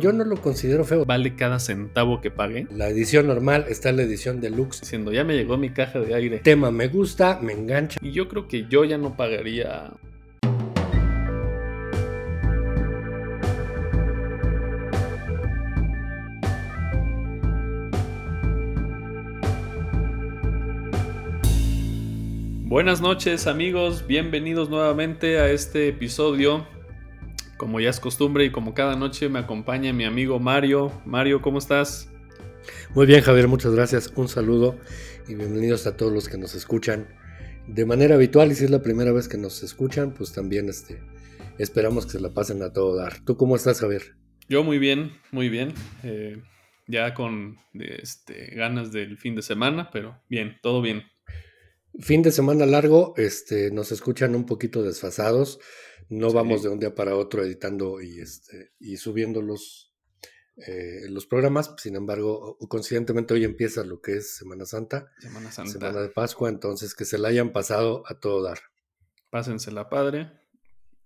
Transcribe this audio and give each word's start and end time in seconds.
Yo 0.00 0.14
no 0.14 0.24
lo 0.24 0.36
considero 0.36 0.84
feo. 0.84 1.04
Vale 1.04 1.36
cada 1.36 1.58
centavo 1.58 2.22
que 2.22 2.30
pague. 2.30 2.66
La 2.74 2.88
edición 2.88 3.26
normal 3.26 3.66
está 3.68 3.92
la 3.92 4.02
edición 4.02 4.40
deluxe. 4.40 4.80
Diciendo, 4.80 5.12
ya 5.12 5.24
me 5.24 5.34
llegó 5.34 5.58
mi 5.58 5.70
caja 5.70 6.00
de 6.00 6.14
aire. 6.14 6.38
Tema 6.38 6.70
me 6.70 6.88
gusta, 6.88 7.38
me 7.42 7.52
engancha. 7.52 8.00
Y 8.02 8.10
yo 8.10 8.26
creo 8.26 8.48
que 8.48 8.66
yo 8.66 8.84
ya 8.84 8.96
no 8.96 9.14
pagaría 9.16 9.92
Buenas 22.64 23.00
noches 23.00 23.48
amigos, 23.48 24.06
bienvenidos 24.06 24.70
nuevamente 24.70 25.40
a 25.40 25.50
este 25.50 25.88
episodio 25.88 26.64
como 27.60 27.78
ya 27.78 27.90
es 27.90 28.00
costumbre 28.00 28.46
y 28.46 28.50
como 28.50 28.72
cada 28.72 28.96
noche 28.96 29.28
me 29.28 29.38
acompaña 29.38 29.92
mi 29.92 30.04
amigo 30.06 30.40
Mario. 30.40 30.90
Mario, 31.04 31.42
¿cómo 31.42 31.58
estás? 31.58 32.10
Muy 32.94 33.04
bien, 33.04 33.20
Javier, 33.20 33.48
muchas 33.48 33.74
gracias. 33.74 34.10
Un 34.16 34.28
saludo 34.28 34.78
y 35.28 35.34
bienvenidos 35.34 35.86
a 35.86 35.94
todos 35.94 36.10
los 36.10 36.26
que 36.26 36.38
nos 36.38 36.54
escuchan 36.54 37.06
de 37.66 37.84
manera 37.84 38.14
habitual. 38.14 38.50
Y 38.50 38.54
si 38.54 38.64
es 38.64 38.70
la 38.70 38.80
primera 38.80 39.12
vez 39.12 39.28
que 39.28 39.36
nos 39.36 39.62
escuchan, 39.62 40.14
pues 40.14 40.32
también 40.32 40.70
este, 40.70 41.02
esperamos 41.58 42.06
que 42.06 42.12
se 42.12 42.20
la 42.20 42.32
pasen 42.32 42.62
a 42.62 42.72
todo 42.72 42.96
dar. 42.96 43.22
¿Tú 43.26 43.36
cómo 43.36 43.56
estás, 43.56 43.80
Javier? 43.80 44.16
Yo 44.48 44.64
muy 44.64 44.78
bien, 44.78 45.12
muy 45.30 45.50
bien. 45.50 45.74
Eh, 46.02 46.42
ya 46.86 47.12
con 47.12 47.58
este, 47.74 48.54
ganas 48.54 48.90
del 48.90 49.18
fin 49.18 49.34
de 49.34 49.42
semana, 49.42 49.90
pero 49.92 50.18
bien, 50.30 50.56
todo 50.62 50.80
bien. 50.80 51.02
Fin 51.98 52.22
de 52.22 52.30
semana 52.30 52.64
largo, 52.64 53.12
este, 53.18 53.70
nos 53.70 53.92
escuchan 53.92 54.34
un 54.34 54.46
poquito 54.46 54.82
desfasados 54.82 55.60
no 56.10 56.32
vamos 56.32 56.62
de 56.62 56.68
un 56.68 56.80
día 56.80 56.94
para 56.94 57.16
otro 57.16 57.42
editando 57.44 58.00
y, 58.00 58.20
este, 58.20 58.72
y 58.80 58.96
subiendo 58.96 59.40
los, 59.40 59.94
eh, 60.56 61.08
los 61.08 61.24
programas. 61.24 61.72
Sin 61.78 61.94
embargo, 61.94 62.58
coincidentemente 62.68 63.32
hoy 63.32 63.44
empieza 63.44 63.84
lo 63.84 64.00
que 64.02 64.16
es 64.16 64.36
Semana 64.36 64.66
Santa. 64.66 65.10
Semana 65.20 65.52
Santa. 65.52 65.70
Semana 65.70 66.00
de 66.00 66.08
Pascua, 66.08 66.48
entonces 66.48 66.94
que 66.94 67.04
se 67.04 67.16
la 67.16 67.28
hayan 67.28 67.52
pasado 67.52 68.02
a 68.06 68.18
todo 68.18 68.42
dar. 68.42 68.58
Pásensela 69.30 69.88
padre. 69.88 70.32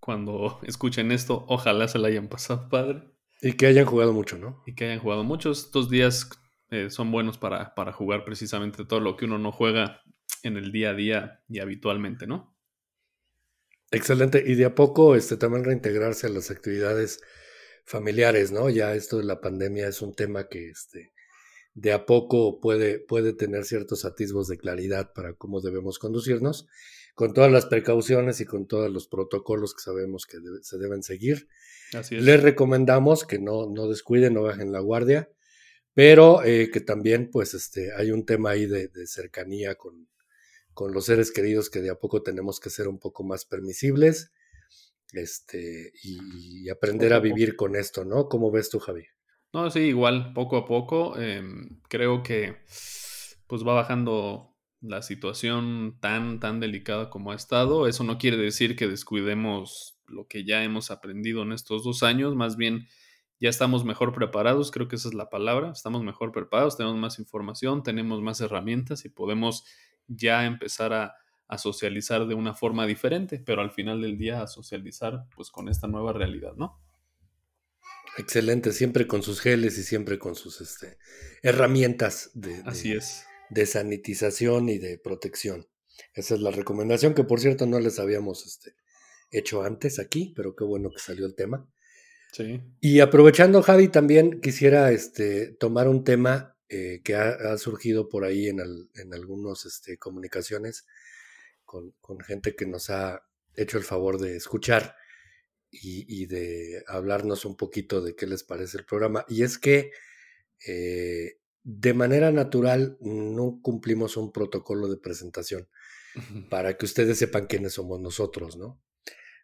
Cuando 0.00 0.58
escuchen 0.62 1.12
esto, 1.12 1.44
ojalá 1.48 1.86
se 1.86 1.98
la 1.98 2.08
hayan 2.08 2.28
pasado 2.28 2.68
padre. 2.70 3.02
Y 3.42 3.52
que 3.52 3.66
hayan 3.66 3.84
jugado 3.84 4.14
mucho, 4.14 4.38
¿no? 4.38 4.62
Y 4.66 4.74
que 4.74 4.86
hayan 4.86 5.00
jugado 5.00 5.22
mucho. 5.22 5.50
Estos 5.50 5.90
días 5.90 6.30
eh, 6.70 6.88
son 6.88 7.12
buenos 7.12 7.36
para, 7.36 7.74
para 7.74 7.92
jugar 7.92 8.24
precisamente 8.24 8.86
todo 8.86 9.00
lo 9.00 9.18
que 9.18 9.26
uno 9.26 9.38
no 9.38 9.52
juega 9.52 10.00
en 10.42 10.56
el 10.56 10.72
día 10.72 10.90
a 10.90 10.94
día 10.94 11.42
y 11.46 11.58
habitualmente, 11.58 12.26
¿no? 12.26 12.53
Excelente. 13.94 14.42
Y 14.46 14.54
de 14.54 14.64
a 14.64 14.74
poco 14.74 15.14
este, 15.14 15.36
también 15.36 15.64
reintegrarse 15.64 16.26
a 16.26 16.30
las 16.30 16.50
actividades 16.50 17.20
familiares, 17.84 18.50
¿no? 18.50 18.70
Ya 18.70 18.94
esto 18.94 19.18
de 19.18 19.24
la 19.24 19.40
pandemia 19.40 19.88
es 19.88 20.02
un 20.02 20.14
tema 20.14 20.48
que 20.48 20.70
este, 20.70 21.12
de 21.74 21.92
a 21.92 22.06
poco 22.06 22.60
puede, 22.60 22.98
puede 22.98 23.32
tener 23.32 23.64
ciertos 23.64 24.04
atisbos 24.04 24.48
de 24.48 24.58
claridad 24.58 25.12
para 25.12 25.34
cómo 25.34 25.60
debemos 25.60 25.98
conducirnos, 25.98 26.66
con 27.14 27.32
todas 27.32 27.52
las 27.52 27.66
precauciones 27.66 28.40
y 28.40 28.44
con 28.44 28.66
todos 28.66 28.90
los 28.90 29.06
protocolos 29.06 29.74
que 29.74 29.82
sabemos 29.82 30.26
que 30.26 30.38
se 30.62 30.78
deben 30.78 31.02
seguir. 31.02 31.48
Así 31.92 32.16
Les 32.16 32.42
recomendamos 32.42 33.24
que 33.24 33.38
no, 33.38 33.68
no 33.68 33.88
descuiden, 33.88 34.34
no 34.34 34.42
bajen 34.42 34.72
la 34.72 34.80
guardia, 34.80 35.30
pero 35.92 36.42
eh, 36.42 36.70
que 36.72 36.80
también 36.80 37.30
pues 37.30 37.54
este, 37.54 37.92
hay 37.92 38.10
un 38.10 38.26
tema 38.26 38.50
ahí 38.50 38.66
de 38.66 39.06
cercanía 39.06 39.76
con, 39.76 40.08
con 40.74 40.92
los 40.92 41.06
seres 41.06 41.32
queridos 41.32 41.70
que 41.70 41.80
de 41.80 41.90
a 41.90 41.98
poco 41.98 42.22
tenemos 42.22 42.60
que 42.60 42.70
ser 42.70 42.88
un 42.88 42.98
poco 42.98 43.24
más 43.24 43.44
permisibles 43.44 44.32
este, 45.12 45.92
y, 46.02 46.68
aprender 46.68 47.12
a 47.12 47.20
vivir 47.20 47.56
con 47.56 47.76
esto, 47.76 48.04
¿no? 48.04 48.28
¿Cómo 48.28 48.50
ves 48.50 48.68
tú, 48.68 48.80
Javi? 48.80 49.04
No, 49.52 49.70
sí, 49.70 49.80
igual, 49.80 50.32
poco 50.32 50.56
a 50.56 50.66
poco. 50.66 51.16
Em, 51.18 51.80
creo 51.88 52.22
que 52.22 52.56
pues 53.46 53.64
va 53.64 53.74
bajando 53.74 54.56
la 54.80 55.02
situación 55.02 55.98
tan, 56.00 56.40
tan 56.40 56.58
delicada 56.58 57.10
como 57.10 57.30
ha 57.30 57.36
estado. 57.36 57.86
Eso 57.86 58.02
no 58.02 58.18
quiere 58.18 58.36
decir 58.36 58.74
que 58.74 58.88
descuidemos 58.88 59.94
lo 60.08 60.26
que 60.26 60.44
ya 60.44 60.64
hemos 60.64 60.90
aprendido 60.90 61.42
en 61.42 61.52
estos 61.52 61.84
dos 61.84 62.02
años, 62.02 62.34
más 62.34 62.56
bien 62.56 62.88
ya 63.40 63.48
estamos 63.48 63.84
mejor 63.84 64.12
preparados, 64.12 64.70
creo 64.70 64.88
que 64.88 64.96
esa 64.96 65.08
es 65.08 65.14
la 65.14 65.28
palabra, 65.28 65.70
estamos 65.70 66.02
mejor 66.02 66.32
preparados, 66.32 66.76
tenemos 66.76 66.98
más 66.98 67.18
información, 67.18 67.82
tenemos 67.82 68.22
más 68.22 68.40
herramientas 68.40 69.04
y 69.04 69.08
podemos 69.08 69.64
ya 70.08 70.44
empezar 70.46 70.92
a, 70.92 71.16
socializar 71.56 72.26
de 72.26 72.34
una 72.34 72.52
forma 72.52 72.84
diferente, 72.84 73.38
pero 73.38 73.62
al 73.62 73.70
final 73.70 74.02
del 74.02 74.18
día 74.18 74.42
a 74.42 74.48
socializar 74.48 75.24
pues 75.36 75.52
con 75.52 75.68
esta 75.68 75.86
nueva 75.86 76.12
realidad, 76.12 76.54
¿no? 76.56 76.80
Excelente, 78.18 78.72
siempre 78.72 79.06
con 79.06 79.22
sus 79.22 79.40
geles 79.40 79.78
y 79.78 79.84
siempre 79.84 80.18
con 80.18 80.34
sus 80.34 80.60
este, 80.60 80.98
herramientas 81.44 82.32
de, 82.34 82.60
Así 82.66 82.92
es. 82.92 83.24
de 83.50 83.66
sanitización 83.66 84.68
y 84.68 84.78
de 84.78 84.98
protección. 84.98 85.68
Esa 86.12 86.34
es 86.34 86.40
la 86.40 86.50
recomendación 86.50 87.14
que 87.14 87.22
por 87.22 87.38
cierto 87.38 87.66
no 87.66 87.78
les 87.78 88.00
habíamos 88.00 88.44
este, 88.46 88.74
hecho 89.30 89.62
antes 89.62 90.00
aquí, 90.00 90.32
pero 90.34 90.56
qué 90.56 90.64
bueno 90.64 90.90
que 90.90 90.98
salió 90.98 91.24
el 91.24 91.36
tema. 91.36 91.68
Sí. 92.32 92.60
Y 92.80 92.98
aprovechando, 92.98 93.62
Javi, 93.62 93.86
también 93.86 94.40
quisiera 94.40 94.90
este, 94.90 95.52
tomar 95.52 95.86
un 95.86 96.02
tema 96.02 96.53
eh, 96.68 97.00
que 97.04 97.14
ha, 97.14 97.56
surgido 97.58 98.08
por 98.08 98.24
ahí 98.24 98.48
en, 98.48 98.60
en 98.60 99.14
algunas 99.14 99.66
este, 99.66 99.98
comunicaciones 99.98 100.86
con, 101.64 102.20
gente 102.20 102.54
que 102.54 102.66
nos 102.66 102.90
ha 102.90 103.22
hecho 103.54 103.78
el 103.78 103.84
favor 103.84 104.18
de 104.18 104.36
escuchar 104.36 104.96
y, 105.70 106.26
de 106.26 106.84
hablarnos 106.86 107.44
un 107.44 107.56
poquito 107.56 108.00
de 108.00 108.14
qué 108.14 108.26
les 108.26 108.44
parece 108.44 108.78
el 108.78 108.84
programa. 108.84 109.24
Y 109.28 109.42
es 109.42 109.58
que 109.58 109.90
eh, 110.66 111.38
de 111.64 111.94
manera 111.94 112.30
natural 112.30 112.96
no 113.00 113.58
cumplimos 113.60 114.16
un 114.16 114.32
protocolo 114.32 114.88
de 114.88 114.98
presentación 114.98 115.68
para 116.48 116.76
que 116.76 116.84
ustedes 116.84 117.18
sepan 117.18 117.46
quiénes 117.46 117.72
somos 117.72 118.00
nosotros, 118.00 118.56
¿no? 118.56 118.80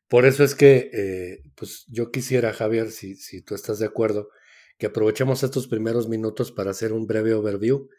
Por 0.07 0.25
eso 0.25 0.43
es 0.43 0.55
que, 0.55 0.91
eh, 0.93 1.43
pues 1.55 1.85
yo 1.89 2.11
quisiera, 2.11 2.53
Javier, 2.53 2.91
si, 2.91 3.15
si 3.17 3.43
tú 3.43 3.55
estás 3.55 3.79
de 3.79 3.87
acuerdo, 3.87 4.31
que 4.81 4.87
aprovechemos 4.87 5.43
estos 5.43 5.69
primeros 5.69 6.09
minutos 6.09 6.51
para 6.51 6.71
hacer 6.71 6.95
un 6.95 7.07
breve 7.07 7.35
overview 7.35 7.91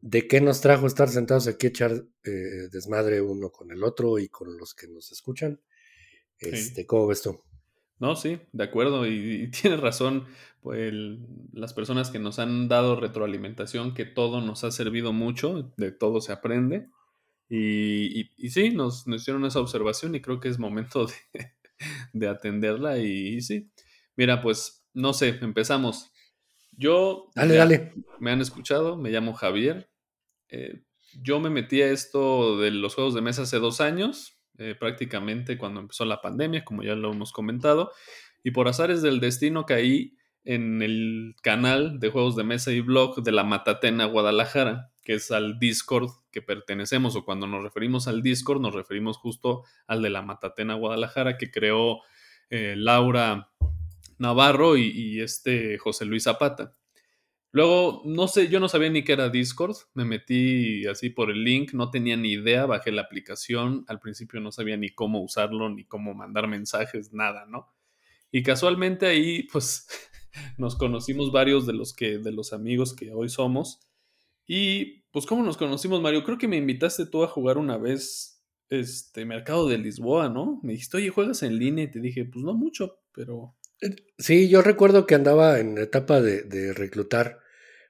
de 0.00 0.26
qué 0.26 0.40
nos 0.40 0.62
trajo 0.62 0.86
estar 0.86 1.10
sentados 1.10 1.46
aquí 1.46 1.66
a 1.66 1.68
echar 1.68 1.92
eh, 2.24 2.68
desmadre 2.72 3.20
uno 3.20 3.50
con 3.50 3.70
el 3.70 3.84
otro 3.84 4.18
y 4.18 4.28
con 4.28 4.56
los 4.56 4.74
que 4.74 4.88
nos 4.88 5.12
escuchan. 5.12 5.60
Este, 6.38 6.86
¿Cómo 6.86 7.06
ves 7.06 7.20
tú? 7.20 7.38
No, 7.98 8.16
sí, 8.16 8.40
de 8.52 8.64
acuerdo, 8.64 9.06
y, 9.06 9.50
tienes 9.62 9.78
razón, 9.78 10.24
pues 10.62 10.90
las 11.52 11.74
personas 11.74 12.10
que 12.10 12.18
nos 12.18 12.38
han 12.38 12.66
dado 12.66 12.98
retroalimentación, 12.98 13.92
que 13.92 14.06
todo 14.06 14.40
nos 14.40 14.64
ha 14.64 14.70
servido 14.70 15.12
mucho, 15.12 15.74
de 15.76 15.92
todo 15.92 16.22
se 16.22 16.32
aprende, 16.32 16.88
y, 17.50 18.30
y, 18.42 18.50
sí, 18.50 18.70
nos, 18.70 19.06
hicieron 19.06 19.44
esa 19.44 19.60
observación 19.60 20.14
y 20.14 20.22
creo 20.22 20.40
que 20.40 20.48
es 20.48 20.58
momento 20.58 21.06
de, 21.34 21.52
de 22.14 22.28
atenderla, 22.28 22.98
y, 22.98 23.42
sí, 23.42 23.70
mira, 24.16 24.40
pues 24.40 24.85
no 24.96 25.12
sé, 25.12 25.38
empezamos. 25.42 26.10
Yo. 26.72 27.30
Dale, 27.34 27.54
dale. 27.54 27.92
Me 28.18 28.30
han 28.30 28.40
escuchado, 28.40 28.96
me 28.96 29.10
llamo 29.10 29.34
Javier. 29.34 29.90
Eh, 30.48 30.82
yo 31.22 31.38
me 31.38 31.50
metí 31.50 31.82
a 31.82 31.90
esto 31.90 32.58
de 32.58 32.70
los 32.70 32.94
juegos 32.94 33.14
de 33.14 33.20
mesa 33.20 33.42
hace 33.42 33.58
dos 33.58 33.80
años, 33.80 34.38
eh, 34.58 34.74
prácticamente 34.78 35.58
cuando 35.58 35.80
empezó 35.80 36.04
la 36.04 36.20
pandemia, 36.20 36.64
como 36.64 36.82
ya 36.82 36.94
lo 36.94 37.12
hemos 37.12 37.32
comentado. 37.32 37.92
Y 38.42 38.52
por 38.52 38.68
azares 38.68 39.02
del 39.02 39.20
destino 39.20 39.66
caí 39.66 40.16
en 40.44 40.80
el 40.80 41.34
canal 41.42 42.00
de 42.00 42.10
juegos 42.10 42.36
de 42.36 42.44
mesa 42.44 42.72
y 42.72 42.80
blog 42.80 43.22
de 43.22 43.32
la 43.32 43.44
Matatena 43.44 44.06
Guadalajara, 44.06 44.92
que 45.02 45.14
es 45.14 45.30
al 45.30 45.58
Discord 45.58 46.08
que 46.30 46.40
pertenecemos, 46.40 47.16
o 47.16 47.24
cuando 47.24 47.46
nos 47.46 47.62
referimos 47.62 48.08
al 48.08 48.22
Discord, 48.22 48.60
nos 48.60 48.74
referimos 48.74 49.18
justo 49.18 49.64
al 49.86 50.00
de 50.02 50.10
la 50.10 50.22
Matatena 50.22 50.74
Guadalajara 50.74 51.36
que 51.36 51.50
creó 51.50 52.00
eh, 52.48 52.74
Laura 52.76 53.50
Navarro 54.18 54.76
y, 54.76 55.20
este 55.20 55.78
José 55.78 56.04
Luis 56.04 56.24
Zapata. 56.24 56.72
Luego, 57.52 58.02
no 58.04 58.28
sé, 58.28 58.48
yo 58.48 58.60
no 58.60 58.68
sabía 58.68 58.90
ni 58.90 59.02
qué 59.02 59.12
era 59.12 59.30
Discord, 59.30 59.76
me 59.94 60.04
metí 60.04 60.86
así 60.86 61.08
por 61.10 61.30
el 61.30 61.42
link, 61.42 61.72
no 61.72 61.90
tenía 61.90 62.16
ni 62.16 62.32
idea, 62.32 62.66
bajé 62.66 62.92
la 62.92 63.02
aplicación, 63.02 63.84
al 63.88 63.98
principio 63.98 64.40
no 64.40 64.52
sabía 64.52 64.76
ni 64.76 64.90
cómo 64.90 65.22
usarlo, 65.22 65.70
ni 65.70 65.84
cómo 65.84 66.12
mandar 66.12 66.48
mensajes, 66.48 67.12
nada, 67.14 67.46
¿no? 67.46 67.72
Y 68.30 68.42
casualmente 68.42 69.06
ahí, 69.06 69.44
pues, 69.44 69.86
nos 70.58 70.76
conocimos 70.76 71.32
varios 71.32 71.66
de 71.66 71.72
los 71.72 71.94
que, 71.94 72.18
de 72.18 72.32
los 72.32 72.52
amigos 72.52 72.94
que 72.94 73.12
hoy 73.12 73.30
somos. 73.30 73.80
Y, 74.46 75.04
pues, 75.12 75.24
¿cómo 75.24 75.42
nos 75.42 75.56
conocimos, 75.56 76.02
Mario? 76.02 76.24
Creo 76.24 76.36
que 76.36 76.48
me 76.48 76.58
invitaste 76.58 77.06
tú 77.06 77.24
a 77.24 77.28
jugar 77.28 77.56
una 77.56 77.78
vez, 77.78 78.44
este, 78.68 79.24
Mercado 79.24 79.66
de 79.68 79.78
Lisboa, 79.78 80.28
¿no? 80.28 80.60
Me 80.62 80.72
dijiste, 80.72 80.98
oye, 80.98 81.10
¿juegas 81.10 81.42
en 81.42 81.58
línea? 81.58 81.84
Y 81.84 81.90
te 81.90 82.00
dije, 82.00 82.24
pues 82.26 82.44
no 82.44 82.52
mucho, 82.52 82.98
pero 83.12 83.54
sí, 84.18 84.48
yo 84.48 84.62
recuerdo 84.62 85.06
que 85.06 85.14
andaba 85.14 85.58
en 85.58 85.78
etapa 85.78 86.20
de, 86.20 86.72
reclutar 86.72 87.40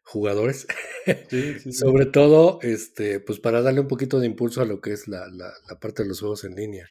jugadores, 0.02 0.66
sobre 1.70 2.06
todo 2.06 2.58
este, 2.62 3.20
pues 3.20 3.40
para 3.40 3.62
darle 3.62 3.80
un 3.80 3.88
poquito 3.88 4.20
de 4.20 4.26
impulso 4.26 4.62
a 4.62 4.66
lo 4.66 4.80
que 4.80 4.92
es 4.92 5.08
la, 5.08 5.26
parte 5.80 6.02
de 6.02 6.08
los 6.08 6.20
juegos 6.20 6.44
en 6.44 6.54
línea. 6.54 6.88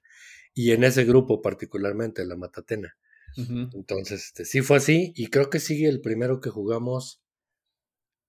Y 0.53 0.71
en 0.71 0.83
ese 0.83 1.03
grupo 1.03 1.42
particularmente, 1.42 2.25
la 2.25 2.36
Matatena. 2.36 2.95
Entonces, 3.38 4.27
este, 4.27 4.45
sí 4.45 4.62
fue 4.62 4.77
así 4.77 5.12
y 5.13 5.27
creo 5.27 5.50
que 5.50 5.59
sigue 5.59 5.89
el 5.89 6.00
primero 6.00 6.39
que 6.39 6.50
jugamos. 6.50 7.21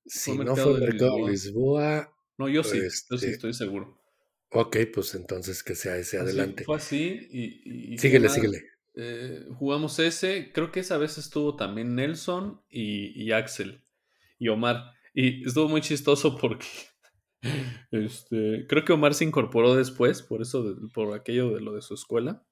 Si 0.05 0.37
no 0.37 0.57
fue 0.57 0.81
Mercado 0.81 1.25
de 1.25 1.31
Lisboa. 1.31 2.13
No, 2.39 2.49
yo 2.49 2.65
sí, 2.65 2.79
yo 2.79 2.91
sí 2.91 3.27
este 3.27 3.31
estoy 3.31 3.55
seguro. 3.55 4.01
Ok, 4.51 4.79
pues 4.93 5.15
entonces 5.15 5.63
que 5.63 5.77
sea 5.77 5.97
ese 5.97 6.19
adelante. 6.19 6.65
Fue 6.65 6.77
así 6.77 7.29
y... 7.31 7.99
síguele, 7.99 8.29
síguele. 8.29 8.65
Eh, 8.99 9.45
jugamos 9.59 9.99
ese, 9.99 10.53
creo 10.53 10.73
que 10.73 10.81
esa 10.81 10.97
vez 10.97 11.19
estuvo 11.19 11.55
también 11.55 11.95
Nelson 11.95 12.63
y, 12.71 13.31
Axel 13.33 13.85
y 14.39 14.49
Omar. 14.49 14.93
Y 15.13 15.47
estuvo 15.47 15.69
muy 15.69 15.83
chistoso 15.83 16.37
porque 16.39 16.67
este, 17.91 18.67
creo 18.67 18.85
que 18.85 18.95
Omar 18.95 19.15
se 19.15 19.25
incorporó 19.25 19.75
después, 19.75 20.23
por 20.23 20.41
eso, 20.41 20.77
por 20.95 21.15
aquello 21.15 21.51
de 21.55 21.61
lo 21.61 21.75
de 21.75 21.83
su 21.83 21.95
escuela. 21.95 22.43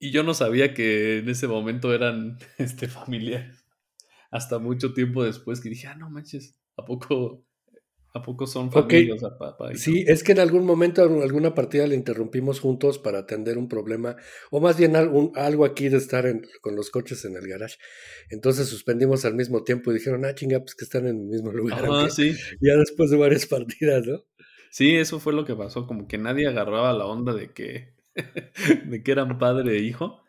Y 0.00 0.10
yo 0.10 0.24
no 0.24 0.34
sabía 0.34 0.74
que 0.74 1.18
en 1.18 1.28
ese 1.28 1.46
momento 1.46 1.94
eran 1.94 2.38
este, 2.58 2.88
familiares. 2.88 3.64
Hasta 4.32 4.58
mucho 4.58 4.94
tiempo 4.94 5.22
después 5.24 5.60
que 5.60 5.68
dije, 5.68 5.86
ah, 5.86 5.94
no 5.94 6.10
manches, 6.10 6.56
¿a 6.76 6.84
poco 6.84 7.46
¿A 8.12 8.22
poco 8.22 8.48
son 8.48 8.72
familias 8.72 9.22
papá? 9.38 9.72
Sí, 9.76 10.04
es 10.06 10.24
que 10.24 10.32
en 10.32 10.40
algún 10.40 10.66
momento, 10.66 11.04
en 11.04 11.22
alguna 11.22 11.54
partida 11.54 11.86
le 11.86 11.94
interrumpimos 11.94 12.58
juntos 12.58 12.98
para 12.98 13.20
atender 13.20 13.56
un 13.56 13.68
problema, 13.68 14.16
o 14.50 14.60
más 14.60 14.76
bien 14.76 14.96
algo 14.96 15.64
aquí 15.64 15.88
de 15.88 15.98
estar 15.98 16.24
con 16.60 16.74
los 16.74 16.90
coches 16.90 17.24
en 17.24 17.36
el 17.36 17.46
garage. 17.46 17.76
Entonces 18.28 18.68
suspendimos 18.68 19.24
al 19.24 19.34
mismo 19.34 19.62
tiempo 19.62 19.90
y 19.90 19.94
dijeron, 19.94 20.24
ah, 20.24 20.34
chinga, 20.34 20.58
pues 20.58 20.74
que 20.74 20.84
están 20.84 21.06
en 21.06 21.20
el 21.20 21.26
mismo 21.26 21.52
lugar. 21.52 21.84
Ah, 21.88 22.08
sí. 22.10 22.34
Ya 22.60 22.74
después 22.76 23.10
de 23.10 23.16
varias 23.16 23.46
partidas, 23.46 24.04
¿no? 24.04 24.24
Sí, 24.70 24.96
eso 24.96 25.20
fue 25.20 25.32
lo 25.32 25.44
que 25.44 25.54
pasó, 25.54 25.86
como 25.86 26.08
que 26.08 26.18
nadie 26.18 26.48
agarraba 26.48 26.92
la 26.92 27.06
onda 27.06 27.32
de 27.32 27.52
que, 27.52 27.94
de 28.86 29.02
que 29.04 29.12
eran 29.12 29.38
padre 29.38 29.76
e 29.76 29.82
hijo. 29.82 30.20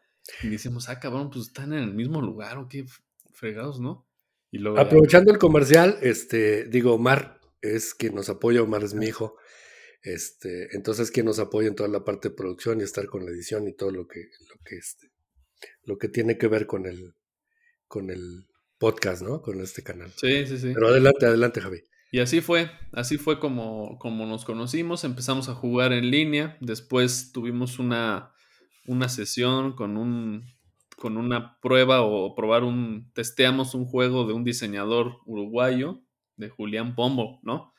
Y 0.44 0.50
decimos, 0.50 0.88
ah, 0.88 1.00
cabrón, 1.00 1.32
pues 1.32 1.48
están 1.48 1.74
en 1.74 1.80
el 1.80 1.94
mismo 1.96 2.22
lugar, 2.22 2.60
o 2.60 2.68
qué 2.68 2.86
fregados, 3.32 3.80
¿no? 3.80 4.08
Y 4.52 4.60
luego 4.60 4.80
Aprovechando 4.80 5.32
el 5.32 5.40
comercial, 5.40 5.98
este, 6.02 6.66
digo, 6.66 6.94
Omar, 6.94 7.41
es 7.62 7.94
quien 7.94 8.16
nos 8.16 8.30
apoya, 8.30 8.62
Omar 8.62 8.84
es 8.84 8.94
mi 8.94 9.08
hijo. 9.08 9.38
Este, 10.04 10.76
entonces 10.76 11.12
quien 11.12 11.28
nos 11.28 11.40
apoya 11.40 11.68
en 11.68 11.76
toda 11.76 11.90
la 11.90 12.04
parte 12.04 12.30
de 12.30 12.36
producción 12.36 12.80
y 12.80 12.84
estar 12.84 13.06
con 13.06 13.24
la 13.24 13.32
edición 13.32 13.68
y 13.68 13.76
todo 13.76 13.92
lo 13.92 14.08
que, 14.08 14.22
lo 14.50 14.56
que 14.66 14.76
este, 14.78 15.12
lo 15.84 15.98
que 15.98 16.10
tiene 16.10 16.38
que 16.38 16.48
ver 16.48 16.66
con 16.66 16.88
el, 16.88 17.14
con 17.88 18.10
el 18.10 18.48
podcast, 18.80 19.22
¿no? 19.22 19.42
Con 19.42 19.62
este 19.62 19.84
canal. 19.84 20.12
Sí, 20.18 20.46
sí, 20.48 20.58
sí. 20.58 20.72
Pero 20.74 20.88
adelante, 20.88 21.26
adelante, 21.28 21.62
Javi. 21.62 21.84
Y 22.12 22.20
así 22.20 22.42
fue, 22.42 22.70
así 22.92 23.18
fue 23.18 23.40
como, 23.40 23.98
como 24.00 24.26
nos 24.26 24.44
conocimos, 24.44 25.04
empezamos 25.04 25.48
a 25.48 25.56
jugar 25.56 25.94
en 25.94 26.12
línea, 26.12 26.58
después 26.60 27.32
tuvimos 27.32 27.80
una, 27.80 28.34
una 28.86 29.08
sesión 29.08 29.76
con 29.76 29.98
un 29.98 30.44
con 30.98 31.18
una 31.18 31.58
prueba 31.62 32.04
o 32.04 32.36
probar 32.36 32.64
un, 32.64 33.12
testeamos 33.14 33.74
un 33.74 33.86
juego 33.86 34.28
de 34.28 34.34
un 34.34 34.44
diseñador 34.44 35.18
uruguayo 35.26 36.04
de 36.38 36.50
Julián 36.50 36.96
Pombo, 36.96 37.40
¿no? 37.44 37.74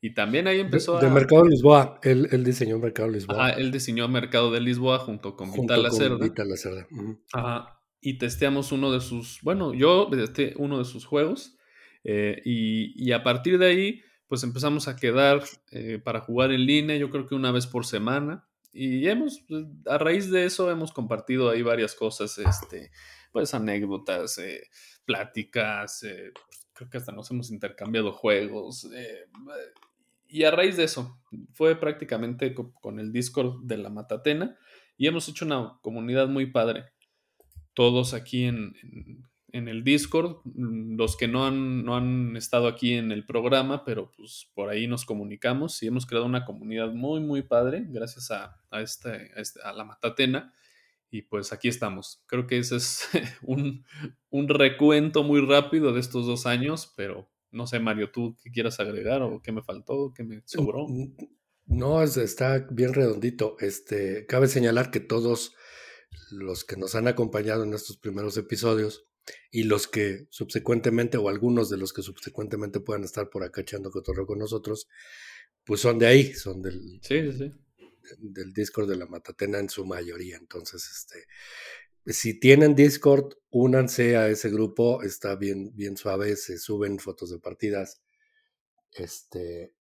Y 0.00 0.14
también 0.14 0.46
ahí 0.46 0.60
empezó 0.60 0.98
de, 0.98 1.06
a... 1.06 1.08
De 1.08 1.14
Mercado 1.14 1.42
de 1.42 1.50
Lisboa, 1.50 1.98
él, 2.02 2.44
diseñó 2.44 2.78
Mercado 2.78 3.08
de 3.08 3.14
Lisboa. 3.14 3.48
Ajá, 3.48 3.56
él 3.58 3.72
diseñó 3.72 4.08
Mercado 4.08 4.52
de 4.52 4.60
Lisboa 4.60 4.98
junto 5.00 5.36
con 5.36 5.52
Vital 5.52 5.82
Lacerda. 5.82 6.24
Vital 6.24 6.48
Lacerda. 6.48 6.86
Ajá, 7.32 7.78
y 8.00 8.18
testeamos 8.18 8.70
uno 8.72 8.92
de 8.92 9.00
sus, 9.00 9.40
bueno, 9.42 9.74
yo 9.74 10.08
testé 10.08 10.54
uno 10.56 10.78
de 10.78 10.84
sus 10.84 11.04
juegos 11.04 11.58
eh, 12.04 12.40
y, 12.44 13.12
a 13.12 13.22
partir 13.22 13.58
de 13.58 13.66
ahí, 13.66 14.02
pues 14.28 14.42
empezamos 14.44 14.88
a 14.88 14.96
quedar 14.96 15.42
eh, 15.72 15.98
para 16.02 16.20
jugar 16.20 16.52
en 16.52 16.64
línea, 16.64 16.96
yo 16.96 17.10
creo 17.10 17.26
que 17.26 17.34
una 17.34 17.50
vez 17.50 17.66
por 17.66 17.84
semana. 17.86 18.48
Y 18.72 19.08
hemos, 19.08 19.44
a 19.86 19.98
raíz 19.98 20.30
de 20.30 20.44
eso, 20.44 20.70
hemos 20.70 20.92
compartido 20.92 21.50
ahí 21.50 21.62
varias 21.62 21.94
cosas, 21.94 22.38
este, 22.38 22.92
pues 23.32 23.52
anécdotas, 23.54 24.38
eh, 24.38 24.62
pláticas, 25.04 26.04
creo 26.78 26.90
que 26.90 26.98
hasta 26.98 27.12
nos 27.12 27.28
hemos 27.32 27.50
intercambiado 27.50 28.12
juegos. 28.12 28.88
Eh, 28.94 29.26
y 30.28 30.44
a 30.44 30.52
raíz 30.52 30.76
de 30.76 30.84
eso, 30.84 31.18
fue 31.52 31.74
prácticamente 31.74 32.54
con 32.54 33.00
el 33.00 33.12
Discord 33.12 33.64
de 33.64 33.78
la 33.78 33.90
Matatena 33.90 34.56
y 34.96 35.08
hemos 35.08 35.28
hecho 35.28 35.44
una 35.44 35.78
comunidad 35.82 36.28
muy 36.28 36.46
padre. 36.46 36.84
Todos 37.74 38.14
aquí 38.14 38.44
en, 38.44 38.74
el 39.52 39.82
Discord, 39.82 40.36
los 40.44 41.16
que 41.16 41.26
no 41.26 41.46
han, 41.46 41.84
no 41.84 41.96
han 41.96 42.36
estado 42.36 42.68
aquí 42.68 42.94
en 42.94 43.10
el 43.10 43.24
programa, 43.24 43.84
pero 43.84 44.12
pues 44.16 44.48
por 44.54 44.68
ahí 44.68 44.86
nos 44.86 45.04
comunicamos 45.04 45.82
y 45.82 45.88
hemos 45.88 46.06
creado 46.06 46.26
una 46.26 46.44
comunidad 46.44 46.92
muy, 46.92 47.20
muy 47.20 47.42
padre 47.42 47.84
gracias 47.88 48.30
a, 48.30 48.60
a, 48.70 48.80
este, 48.82 49.32
a 49.34 49.40
este, 49.40 49.60
la 49.74 49.84
Matatena 49.84 50.52
y 51.10 51.22
pues 51.22 51.52
aquí 51.52 51.68
estamos. 51.68 52.22
Creo 52.26 52.46
que 52.46 52.58
ese 52.58 52.76
es 52.76 53.08
un, 53.42 53.84
recuento 54.48 55.22
muy 55.22 55.40
rápido 55.40 55.92
de 55.92 56.00
estos 56.00 56.26
dos 56.26 56.46
años, 56.46 56.92
pero 56.96 57.30
no 57.50 57.66
sé, 57.66 57.80
Mario, 57.80 58.10
¿tú 58.10 58.36
qué 58.42 58.50
quieras 58.50 58.80
agregar 58.80 59.22
o 59.22 59.40
qué 59.42 59.52
me 59.52 59.62
faltó, 59.62 60.12
qué 60.14 60.24
me 60.24 60.42
sobró? 60.44 60.86
No, 61.66 62.02
está 62.02 62.66
bien 62.70 62.94
redondito. 62.94 63.56
Este, 63.60 64.26
cabe 64.26 64.48
señalar 64.48 64.90
que 64.90 65.00
todos 65.00 65.54
los 66.30 66.64
que 66.64 66.76
nos 66.76 66.94
han 66.94 67.08
acompañado 67.08 67.64
en 67.64 67.74
estos 67.74 67.96
primeros 67.96 68.36
episodios 68.36 69.06
y 69.50 69.64
los 69.64 69.86
que 69.86 70.26
subsecuentemente, 70.30 71.18
o 71.18 71.28
algunos 71.28 71.68
de 71.68 71.76
los 71.76 71.92
que 71.92 72.02
subsecuentemente 72.02 72.80
puedan 72.80 73.04
estar 73.04 73.28
por 73.28 73.44
acá 73.44 73.60
echando 73.60 73.90
cotorreo 73.90 74.26
con 74.26 74.38
nosotros, 74.38 74.88
pues 75.64 75.80
son 75.80 75.98
de 75.98 76.06
ahí, 76.06 76.32
son 76.32 76.62
del, 76.62 77.00
sí, 77.02 77.32
sí 77.32 77.50
del 78.18 78.52
Discord 78.52 78.88
de 78.88 78.96
la 78.96 79.06
Matatena 79.06 79.58
en 79.58 79.68
su 79.68 79.84
mayoría. 79.84 80.36
Entonces, 80.36 80.88
este, 80.90 81.26
si 82.06 82.38
tienen 82.38 82.74
Discord, 82.74 83.34
únanse 83.50 84.16
a 84.16 84.28
ese 84.28 84.50
grupo, 84.50 85.02
está 85.02 85.36
bien, 85.36 85.74
bien 85.74 85.96
suave, 85.96 86.36
se 86.36 86.58
suben 86.58 86.98
fotos 86.98 87.30
de 87.30 87.38
partidas. 87.38 88.00
Este, 88.92 89.74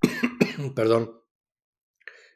perdón. 0.74 1.18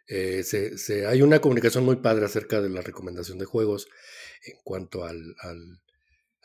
Eh, 0.09 0.45
se, 0.45 1.07
hay 1.07 1.21
una 1.21 1.41
comunicación 1.41 1.85
muy 1.85 1.97
padre 1.97 2.27
acerca 2.27 2.61
de 2.61 2.69
la 2.69 2.81
recomendación 2.81 3.39
de 3.39 3.45
juegos 3.45 3.89
en 4.45 4.57
cuanto 4.63 5.05
al, 5.05 5.35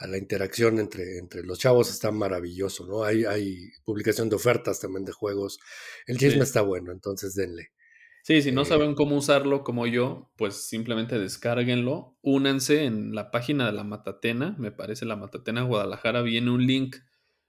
a 0.01 0.07
la 0.07 0.17
interacción 0.17 0.79
entre, 0.79 1.19
entre 1.19 1.43
los 1.43 1.59
chavos 1.59 1.91
está 1.91 2.11
maravilloso, 2.11 2.87
¿no? 2.87 3.03
Hay, 3.03 3.23
hay 3.23 3.71
publicación 3.85 4.29
de 4.29 4.35
ofertas 4.35 4.79
también 4.79 5.05
de 5.05 5.11
juegos. 5.11 5.59
El 6.07 6.17
chisme 6.17 6.43
está 6.43 6.61
bueno, 6.61 6.91
entonces 6.91 7.35
denle. 7.35 7.71
Sí, 8.23 8.41
si 8.41 8.51
no 8.51 8.61
eh, 8.61 8.65
saben 8.65 8.93
cómo 8.95 9.15
usarlo 9.15 9.63
como 9.63 9.87
yo, 9.87 10.31
pues 10.37 10.67
simplemente 10.67 11.17
descárguenlo, 11.17 12.17
únanse 12.21 12.85
en 12.85 13.15
la 13.15 13.31
página 13.31 13.65
de 13.65 13.71
la 13.71 13.83
Matatena, 13.83 14.55
me 14.59 14.71
parece 14.71 15.05
la 15.05 15.15
Matatena 15.15 15.63
Guadalajara, 15.63 16.21
viene 16.21 16.51
un 16.51 16.65
link, 16.65 16.97